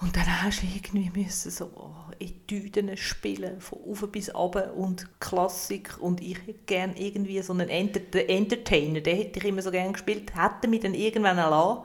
Und 0.03 0.17
dann 0.17 0.43
hast 0.43 0.63
du 0.63 0.67
irgendwie 0.67 1.13
müssen 1.15 1.51
so 1.53 1.71
oh, 1.77 2.13
Etüden 2.19 2.97
spielen, 2.97 3.61
von 3.61 3.79
oben 3.79 4.11
bis 4.11 4.35
runter 4.35 4.75
und 4.75 5.09
Klassik. 5.21 5.97
Und 6.01 6.21
ich 6.21 6.39
hätte 6.45 6.59
gerne 6.67 7.01
irgendwie 7.01 7.41
so 7.41 7.53
einen 7.53 7.69
Enter 7.69 8.01
Entertainer, 8.29 9.01
den 9.01 9.17
hätte 9.17 9.39
ich 9.39 9.45
immer 9.45 9.63
so 9.63 9.71
gerne 9.71 9.93
gespielt, 9.93 10.33
hätte 10.35 10.67
mich 10.67 10.81
dann 10.81 10.95
irgendwann 10.95 11.39
erlassen. 11.39 11.85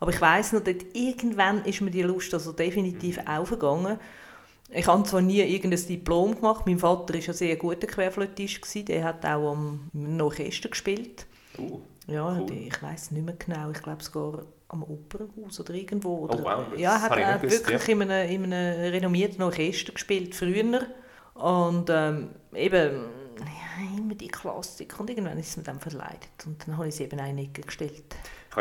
Aber 0.00 0.10
ich 0.10 0.20
weiss 0.20 0.52
noch, 0.52 0.62
dort 0.62 0.84
irgendwann 0.92 1.64
ist 1.64 1.80
mir 1.80 1.90
die 1.90 2.02
Lust 2.02 2.34
also 2.34 2.52
definitiv 2.52 3.16
mhm. 3.16 3.26
aufgegangen. 3.26 3.98
Ich 4.68 4.86
habe 4.86 5.04
zwar 5.04 5.22
nie 5.22 5.40
irgendein 5.40 5.86
Diplom 5.86 6.34
gemacht, 6.34 6.66
mein 6.66 6.78
Vater 6.78 7.14
war 7.14 7.20
ein 7.20 7.32
sehr 7.32 7.56
guter 7.56 7.86
Querflötist, 7.86 8.88
der 8.88 9.04
hat 9.04 9.24
auch 9.24 9.52
am 9.52 10.20
Orchester 10.20 10.68
gespielt. 10.68 11.24
Uh, 11.56 11.80
ja, 12.06 12.38
cool. 12.38 12.52
ich 12.52 12.82
weiß 12.82 13.12
nicht 13.12 13.24
mehr 13.24 13.36
genau, 13.38 13.70
ich 13.70 13.80
glaube 13.80 14.02
sogar 14.02 14.42
am 14.68 14.82
Opernhaus 14.82 15.60
oder 15.60 15.74
irgendwo. 15.74 16.18
Oder, 16.18 16.38
oh 16.38 16.44
wow, 16.44 16.78
ja, 16.78 17.00
hat 17.00 17.16
er 17.16 17.40
wirklich 17.42 17.86
ja. 17.86 17.92
in, 17.92 18.02
einem, 18.02 18.30
in 18.30 18.52
einem 18.52 18.92
renommierten 18.92 19.42
Orchester 19.42 19.92
gespielt, 19.92 20.34
früher. 20.34 20.86
Und 21.34 21.90
ähm, 21.90 22.30
eben, 22.54 23.04
ja, 23.38 23.98
immer 23.98 24.14
die 24.14 24.28
Klassik. 24.28 24.98
Und 24.98 25.10
irgendwann 25.10 25.38
ist 25.38 25.50
es 25.50 25.56
mir 25.56 25.62
dann 25.64 25.80
verleidet. 25.80 26.46
Und 26.46 26.66
dann 26.66 26.76
habe 26.76 26.88
ich 26.88 26.96
sie 26.96 27.04
eben 27.04 27.18
Ecke 27.18 27.62
gestellt 27.62 28.04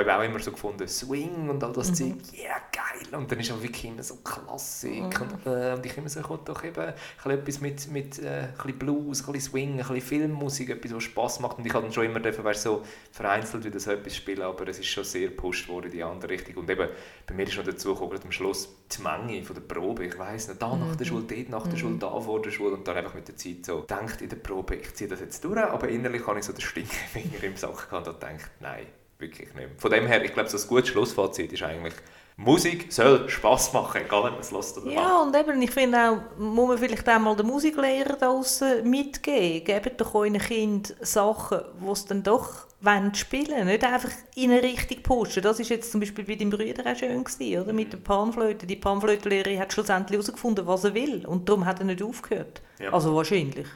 ich 0.02 0.08
habe 0.08 0.22
auch 0.22 0.26
immer 0.26 0.40
so 0.40 0.52
gefunden, 0.52 0.88
Swing 0.88 1.50
und 1.50 1.64
all 1.64 1.72
das 1.72 1.90
mhm. 1.90 1.96
Zeug, 1.96 2.16
ja 2.34 2.44
yeah, 2.44 2.62
geil. 2.72 3.20
Und 3.20 3.32
dann 3.32 3.40
ist 3.40 3.52
auch 3.52 3.62
wirklich 3.62 3.86
immer 3.86 4.04
so 4.04 4.18
Klassik. 4.18 5.20
Mhm. 5.20 5.28
Und, 5.46 5.46
äh, 5.46 5.74
und 5.74 5.86
ich 5.86 5.98
immer 5.98 6.10
so, 6.10 6.20
ich 6.20 6.26
doch 6.26 6.64
eben 6.64 6.94
etwas 7.26 7.62
mit, 7.62 7.92
mit 7.92 8.20
äh, 8.20 8.48
ein 8.64 8.80
Blues, 8.80 9.22
ein 9.22 9.32
bisschen 9.32 9.52
Swing, 9.52 9.72
ein 9.72 9.78
bisschen 9.78 10.02
Filmmusik, 10.02 10.70
etwas, 10.70 10.94
was 10.94 11.04
Spass 11.04 11.40
macht. 11.40 11.58
Und 11.58 11.66
ich 11.66 11.74
habe 11.74 11.84
dann 11.84 11.94
schon 11.94 12.06
immer 12.06 12.20
dürfen, 12.20 12.44
weißt, 12.44 12.64
so 12.64 12.84
vereinzelt 13.12 13.64
wieder 13.64 13.80
so 13.80 13.92
etwas 13.92 14.16
spielen, 14.16 14.42
aber 14.42 14.68
es 14.68 14.80
ist 14.80 14.88
schon 14.88 15.04
sehr 15.04 15.30
gepusht 15.30 15.68
worden 15.68 15.86
in 15.86 15.92
die 15.92 16.04
andere 16.04 16.32
Richtung. 16.32 16.56
Und 16.56 16.70
eben, 16.70 16.90
bei 17.26 17.34
mir 17.34 17.44
ist 17.44 17.58
noch 17.58 17.64
dazu 17.64 17.94
gekommen, 17.94 18.20
am 18.24 18.32
Schluss 18.32 18.70
die 18.98 19.02
Menge 19.02 19.44
von 19.44 19.56
der 19.56 19.62
Probe. 19.62 20.06
Ich 20.06 20.18
weiss 20.18 20.48
nicht, 20.48 20.62
da 20.62 20.76
nach 20.76 20.96
der 20.96 21.06
mhm. 21.06 21.10
Schule, 21.10 21.24
dort 21.24 21.50
nach 21.50 21.68
der 21.68 21.78
Schule, 21.78 21.94
mhm. 21.94 22.00
da 22.00 22.20
vor 22.20 22.42
der 22.42 22.52
Schule. 22.52 22.74
Und 22.74 22.88
dann 22.88 22.98
einfach 22.98 23.14
mit 23.14 23.28
der 23.28 23.38
Zeit 23.38 23.66
so, 23.66 23.82
denkt 23.82 24.22
in 24.22 24.30
der 24.30 24.38
Probe, 24.38 24.76
ich 24.76 24.94
ziehe 24.94 25.10
das 25.10 25.20
jetzt 25.20 25.44
durch, 25.44 25.58
aber 25.58 25.88
innerlich 25.88 26.26
habe 26.28 26.40
ich 26.40 26.46
so 26.46 26.54
den 26.54 26.62
Stinkefinger 26.62 27.44
im 27.44 27.56
Sack 27.56 27.90
gehabt 27.90 28.08
und 28.08 28.22
denkt, 28.22 28.50
nein, 28.60 28.86
wirklich 29.20 29.54
nicht. 29.54 29.70
Von 29.78 29.92
dem 29.92 30.08
her, 30.08 30.24
ich 30.24 30.34
glaube, 30.34 30.50
so 30.50 30.58
ein 30.58 30.68
gutes 30.68 30.90
Schlussfazit 30.90 31.52
ist 31.54 31.64
eigentlich, 31.64 31.94
Musik 32.38 32.92
soll 32.92 33.30
Spass 33.30 33.72
machen, 33.72 34.02
egal 34.06 34.24
ob 34.24 34.32
man 34.32 34.40
es 34.42 34.52
lässt 34.52 34.78
oder 34.78 34.92
Ja, 34.92 35.02
macht. 35.04 35.28
und 35.28 35.36
eben, 35.38 35.62
ich 35.62 35.72
finde 35.72 35.98
auch, 35.98 36.38
muss 36.38 36.68
man 36.68 36.78
vielleicht 36.78 37.08
auch 37.08 37.20
mal 37.20 37.34
den 37.34 37.46
Musiklehrer 37.48 38.18
da 38.18 38.26
draussen 38.28 38.90
mitgeben. 38.90 39.64
Gebt 39.64 40.02
doch 40.02 40.14
euren 40.16 40.38
Kind 40.38 40.94
Sachen, 41.00 41.62
die 41.82 41.90
es 41.92 42.06
dann 42.06 42.24
doch 42.24 42.66
wollen 42.82 43.16
spielen 43.16 43.68
Nicht 43.68 43.84
einfach 43.86 44.10
in 44.36 44.52
eine 44.52 44.62
Richtung 44.62 45.02
pushen. 45.02 45.42
Das 45.44 45.60
war 45.60 45.66
jetzt 45.66 45.92
zum 45.94 46.02
Beispiel 46.02 46.26
bei 46.26 46.36
deinem 46.36 46.50
Bruder 46.50 46.92
auch 46.92 46.96
schön, 46.98 47.24
gewesen, 47.24 47.62
oder? 47.62 47.72
mit 47.72 47.94
der 47.94 47.98
Panflöte. 48.00 48.68
Die 48.68 48.76
Panflötenlehrerin 48.76 49.60
hat 49.60 49.72
schlussendlich 49.72 50.18
herausgefunden, 50.18 50.68
was 50.68 50.84
er 50.84 50.94
will. 50.94 51.26
Und 51.26 51.48
darum 51.48 51.66
hat 51.66 51.80
er 51.80 51.86
nicht 51.86 52.04
aufgehört. 52.04 52.62
Ja. 52.80 52.92
Also 52.92 53.16
wahrscheinlich. 53.16 53.68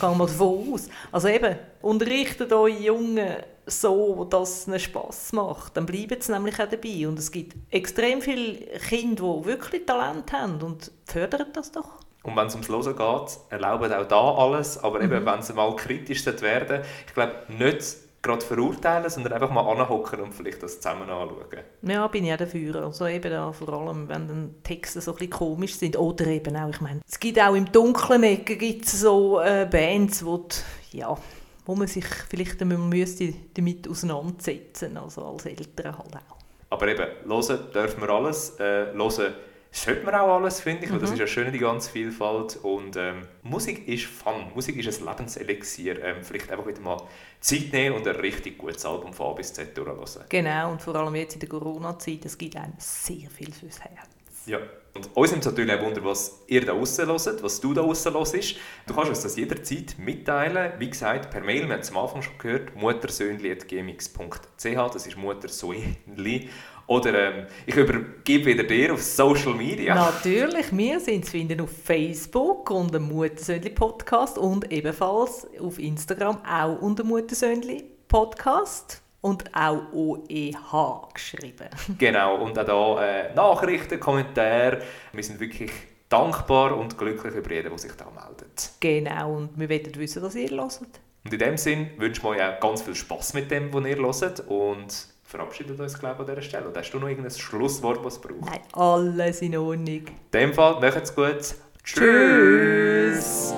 Gehen 0.00 0.18
wir 0.18 0.26
davon 0.26 0.72
aus. 0.72 0.88
Also 1.12 1.28
eben, 1.28 1.56
unterrichtet 1.82 2.52
eure 2.52 2.68
Jungen 2.70 3.36
so, 3.66 4.24
dass 4.24 4.60
es 4.60 4.66
ihnen 4.66 4.80
Spass 4.80 5.32
macht. 5.32 5.76
Dann 5.76 5.86
bleiben 5.86 6.20
sie 6.20 6.32
nämlich 6.32 6.60
auch 6.60 6.68
dabei. 6.68 7.08
Und 7.08 7.18
es 7.18 7.30
gibt 7.30 7.56
extrem 7.70 8.20
viele 8.20 8.56
Kinder, 8.88 9.38
die 9.40 9.44
wirklich 9.46 9.86
Talent 9.86 10.32
haben 10.32 10.60
und 10.62 10.90
fördern 11.06 11.48
das 11.52 11.72
doch. 11.72 12.00
Und 12.22 12.36
wenn 12.36 12.46
es 12.46 12.54
ums 12.54 12.68
Hören 12.68 12.96
geht, 12.96 13.38
erlauben 13.50 13.92
auch 13.92 14.06
da 14.06 14.34
alles. 14.34 14.82
Aber 14.82 15.00
eben, 15.00 15.22
mhm. 15.22 15.26
wenn 15.26 15.42
sie 15.42 15.54
mal 15.54 15.74
kritisch 15.76 16.24
werden, 16.26 16.82
ich 17.06 17.14
glaube, 17.14 17.34
nicht 17.48 17.96
gerade 18.22 18.44
verurteilen, 18.44 19.10
sondern 19.10 19.32
einfach 19.32 19.50
mal 19.50 19.68
anhocken 19.68 20.20
und 20.20 20.32
vielleicht 20.32 20.62
das 20.62 20.80
zusammen 20.80 21.10
anschauen. 21.10 21.64
Ja, 21.82 22.06
bin 22.06 22.24
ich 22.24 22.32
auch 22.32 22.36
dafür. 22.36 22.84
Also 22.84 23.06
eben 23.08 23.30
da, 23.30 23.50
vor 23.50 23.68
allem, 23.70 24.08
wenn 24.08 24.28
dann 24.28 24.54
Texte 24.62 25.00
so 25.00 25.10
ein 25.10 25.16
bisschen 25.16 25.30
komisch 25.30 25.74
sind 25.74 25.96
oder 25.98 26.26
eben 26.28 26.56
auch, 26.56 26.68
ich 26.68 26.80
meine, 26.80 27.00
es 27.08 27.18
gibt 27.18 27.40
auch 27.40 27.54
im 27.54 27.70
dunklen 27.70 28.22
Ecken 28.22 28.58
gibt's 28.58 29.00
so 29.00 29.40
äh, 29.40 29.66
Bands, 29.68 30.24
wo 30.24 30.46
die, 30.92 30.98
ja, 30.98 31.18
wo 31.64 31.74
man 31.74 31.86
sich 31.86 32.06
vielleicht 32.28 32.60
müsste 32.60 33.34
damit 33.54 33.88
auseinandersetzen, 33.88 34.96
also 34.96 35.24
als 35.24 35.46
Eltern 35.46 35.98
halt 35.98 36.16
auch. 36.16 36.38
Aber 36.70 36.88
eben, 36.88 37.06
hören 37.26 37.72
dürfen 37.72 38.00
wir 38.00 38.08
alles, 38.08 38.58
äh, 38.58 38.92
hören 38.94 39.32
sollte 39.74 40.04
man 40.04 40.14
auch 40.14 40.36
alles, 40.36 40.60
finde 40.60 40.84
ich, 40.84 40.90
mhm. 40.90 40.94
weil 40.94 41.00
das 41.00 41.10
mhm. 41.10 41.14
ist 41.14 41.20
ja 41.20 41.26
schön, 41.26 41.52
die 41.52 41.58
ganze 41.58 41.90
Vielfalt. 41.90 42.58
Und 42.62 42.96
ähm, 42.96 43.26
Musik 43.42 43.88
ist 43.88 44.04
Fun, 44.04 44.52
Musik 44.54 44.76
ist 44.76 45.00
ein 45.00 45.08
Lebenselixier. 45.08 46.02
Ähm, 46.04 46.16
vielleicht 46.22 46.50
einfach 46.50 46.66
wieder 46.66 46.80
mal 46.80 46.98
Zeit 47.40 47.72
nehmen 47.72 47.96
und 47.96 48.06
ein 48.06 48.16
richtig 48.16 48.58
gutes 48.58 48.84
Album 48.84 49.14
von 49.14 49.28
A 49.28 49.32
bis 49.32 49.52
Z 49.52 49.76
durchhören. 49.76 50.24
Genau, 50.28 50.72
und 50.72 50.82
vor 50.82 50.94
allem 50.94 51.14
jetzt 51.14 51.34
in 51.34 51.40
der 51.40 51.48
Corona-Zeit, 51.48 52.24
es 52.26 52.36
gibt 52.36 52.54
einem 52.56 52.74
sehr 52.76 53.30
viel 53.30 53.50
fürs 53.50 53.80
Herz. 53.80 54.08
Ja. 54.46 54.58
Und 54.94 55.08
uns 55.14 55.30
nimmt 55.30 55.42
es 55.44 55.50
natürlich 55.50 55.74
auch 55.74 55.82
Wunder, 55.82 56.04
was 56.04 56.42
ihr 56.48 56.66
da 56.66 56.72
draussen 56.72 57.06
hört, 57.06 57.42
was 57.42 57.60
du 57.60 57.72
da 57.72 57.80
draussen 57.80 58.12
hörst. 58.12 58.56
Du 58.86 58.94
kannst 58.94 59.08
uns 59.08 59.22
das 59.22 59.36
jederzeit 59.36 59.96
mitteilen. 59.98 60.72
Wie 60.78 60.90
gesagt, 60.90 61.30
per 61.30 61.40
Mail, 61.40 61.66
wir 61.66 61.72
haben 61.72 61.80
es 61.80 61.90
am 61.90 61.96
Anfang 61.96 62.20
schon 62.20 62.36
gehört, 62.36 62.76
muttersöhnli.gmx.ch, 62.76 64.92
das 64.92 65.06
ist 65.06 65.16
Muttersöhnli. 65.16 66.50
Oder 66.86 67.14
ähm, 67.14 67.46
ich 67.64 67.74
übergebe 67.74 68.44
wieder 68.44 68.64
dir 68.64 68.92
auf 68.92 69.02
Social 69.02 69.54
Media. 69.54 69.94
Natürlich, 69.94 70.76
wir 70.76 71.00
sind 71.00 71.24
zu 71.24 71.30
finden 71.30 71.62
auf 71.62 71.70
Facebook 71.84 72.70
unter 72.70 73.00
Muttersöhnli 73.00 73.70
Podcast 73.70 74.36
und 74.36 74.70
ebenfalls 74.70 75.46
auf 75.58 75.78
Instagram 75.78 76.44
auch 76.44 76.82
unter 76.82 77.04
Muttersöhnli 77.04 77.84
Podcast 78.08 79.01
und 79.22 79.44
auch 79.54 79.92
OEH 79.92 81.08
geschrieben. 81.14 81.68
Genau, 81.98 82.36
und 82.36 82.58
auch 82.58 82.98
hier 82.98 83.00
äh, 83.00 83.34
Nachrichten, 83.34 83.98
Kommentare. 83.98 84.82
Wir 85.12 85.24
sind 85.24 85.40
wirklich 85.40 85.70
dankbar 86.08 86.76
und 86.76 86.98
glücklich 86.98 87.34
über 87.34 87.50
jeden, 87.50 87.70
der 87.70 87.78
sich 87.78 87.92
da 87.92 88.06
meldet. 88.10 88.70
Genau, 88.80 89.36
und 89.36 89.58
wir 89.58 89.70
wollen 89.70 89.94
wissen, 89.94 90.22
was 90.22 90.34
ihr 90.34 90.50
hört. 90.50 90.80
Und 91.24 91.32
in 91.32 91.38
dem 91.38 91.56
Sinn 91.56 91.90
wünschen 91.98 92.24
wir 92.24 92.30
euch 92.30 92.42
auch 92.42 92.60
ganz 92.60 92.82
viel 92.82 92.94
Spass 92.94 93.32
mit 93.32 93.50
dem, 93.50 93.72
was 93.72 93.86
ihr 93.86 93.96
hört 93.96 94.40
und 94.48 95.06
verabschiedet 95.22 95.80
uns, 95.80 95.98
glaube 95.98 96.22
ich, 96.22 96.28
an 96.28 96.34
dieser 96.34 96.42
Stelle. 96.42 96.68
Und 96.68 96.76
hast 96.76 96.90
du 96.90 96.98
noch 96.98 97.08
irgendein 97.08 97.30
Schlusswort, 97.30 98.04
was 98.04 98.20
braucht? 98.20 98.44
Nein, 98.44 98.60
alles 98.72 99.40
in 99.40 99.56
Ordnung. 99.56 99.86
In 99.86 100.06
dem 100.34 100.52
Fall, 100.52 100.80
macht's 100.80 101.14
gut. 101.14 101.54
Tschüss! 101.84 103.54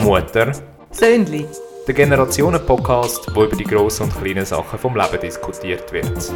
Mutter. 0.00 0.52
Söhnli. 0.90 1.46
Der 1.86 1.94
Generationen-Podcast, 1.94 3.34
wo 3.34 3.44
über 3.44 3.56
die 3.56 3.64
grossen 3.64 4.04
und 4.04 4.22
kleinen 4.22 4.44
Sachen 4.44 4.78
vom 4.78 4.94
Leben 4.94 5.20
diskutiert 5.20 5.90
wird. 5.92 6.32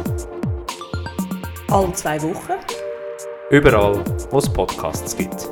Alle 1.69 1.93
zwei 1.93 2.21
Wochen. 2.23 2.53
Überall, 3.51 4.03
wo 4.31 4.39
es 4.39 4.51
Podcasts 4.51 5.15
gibt. 5.15 5.47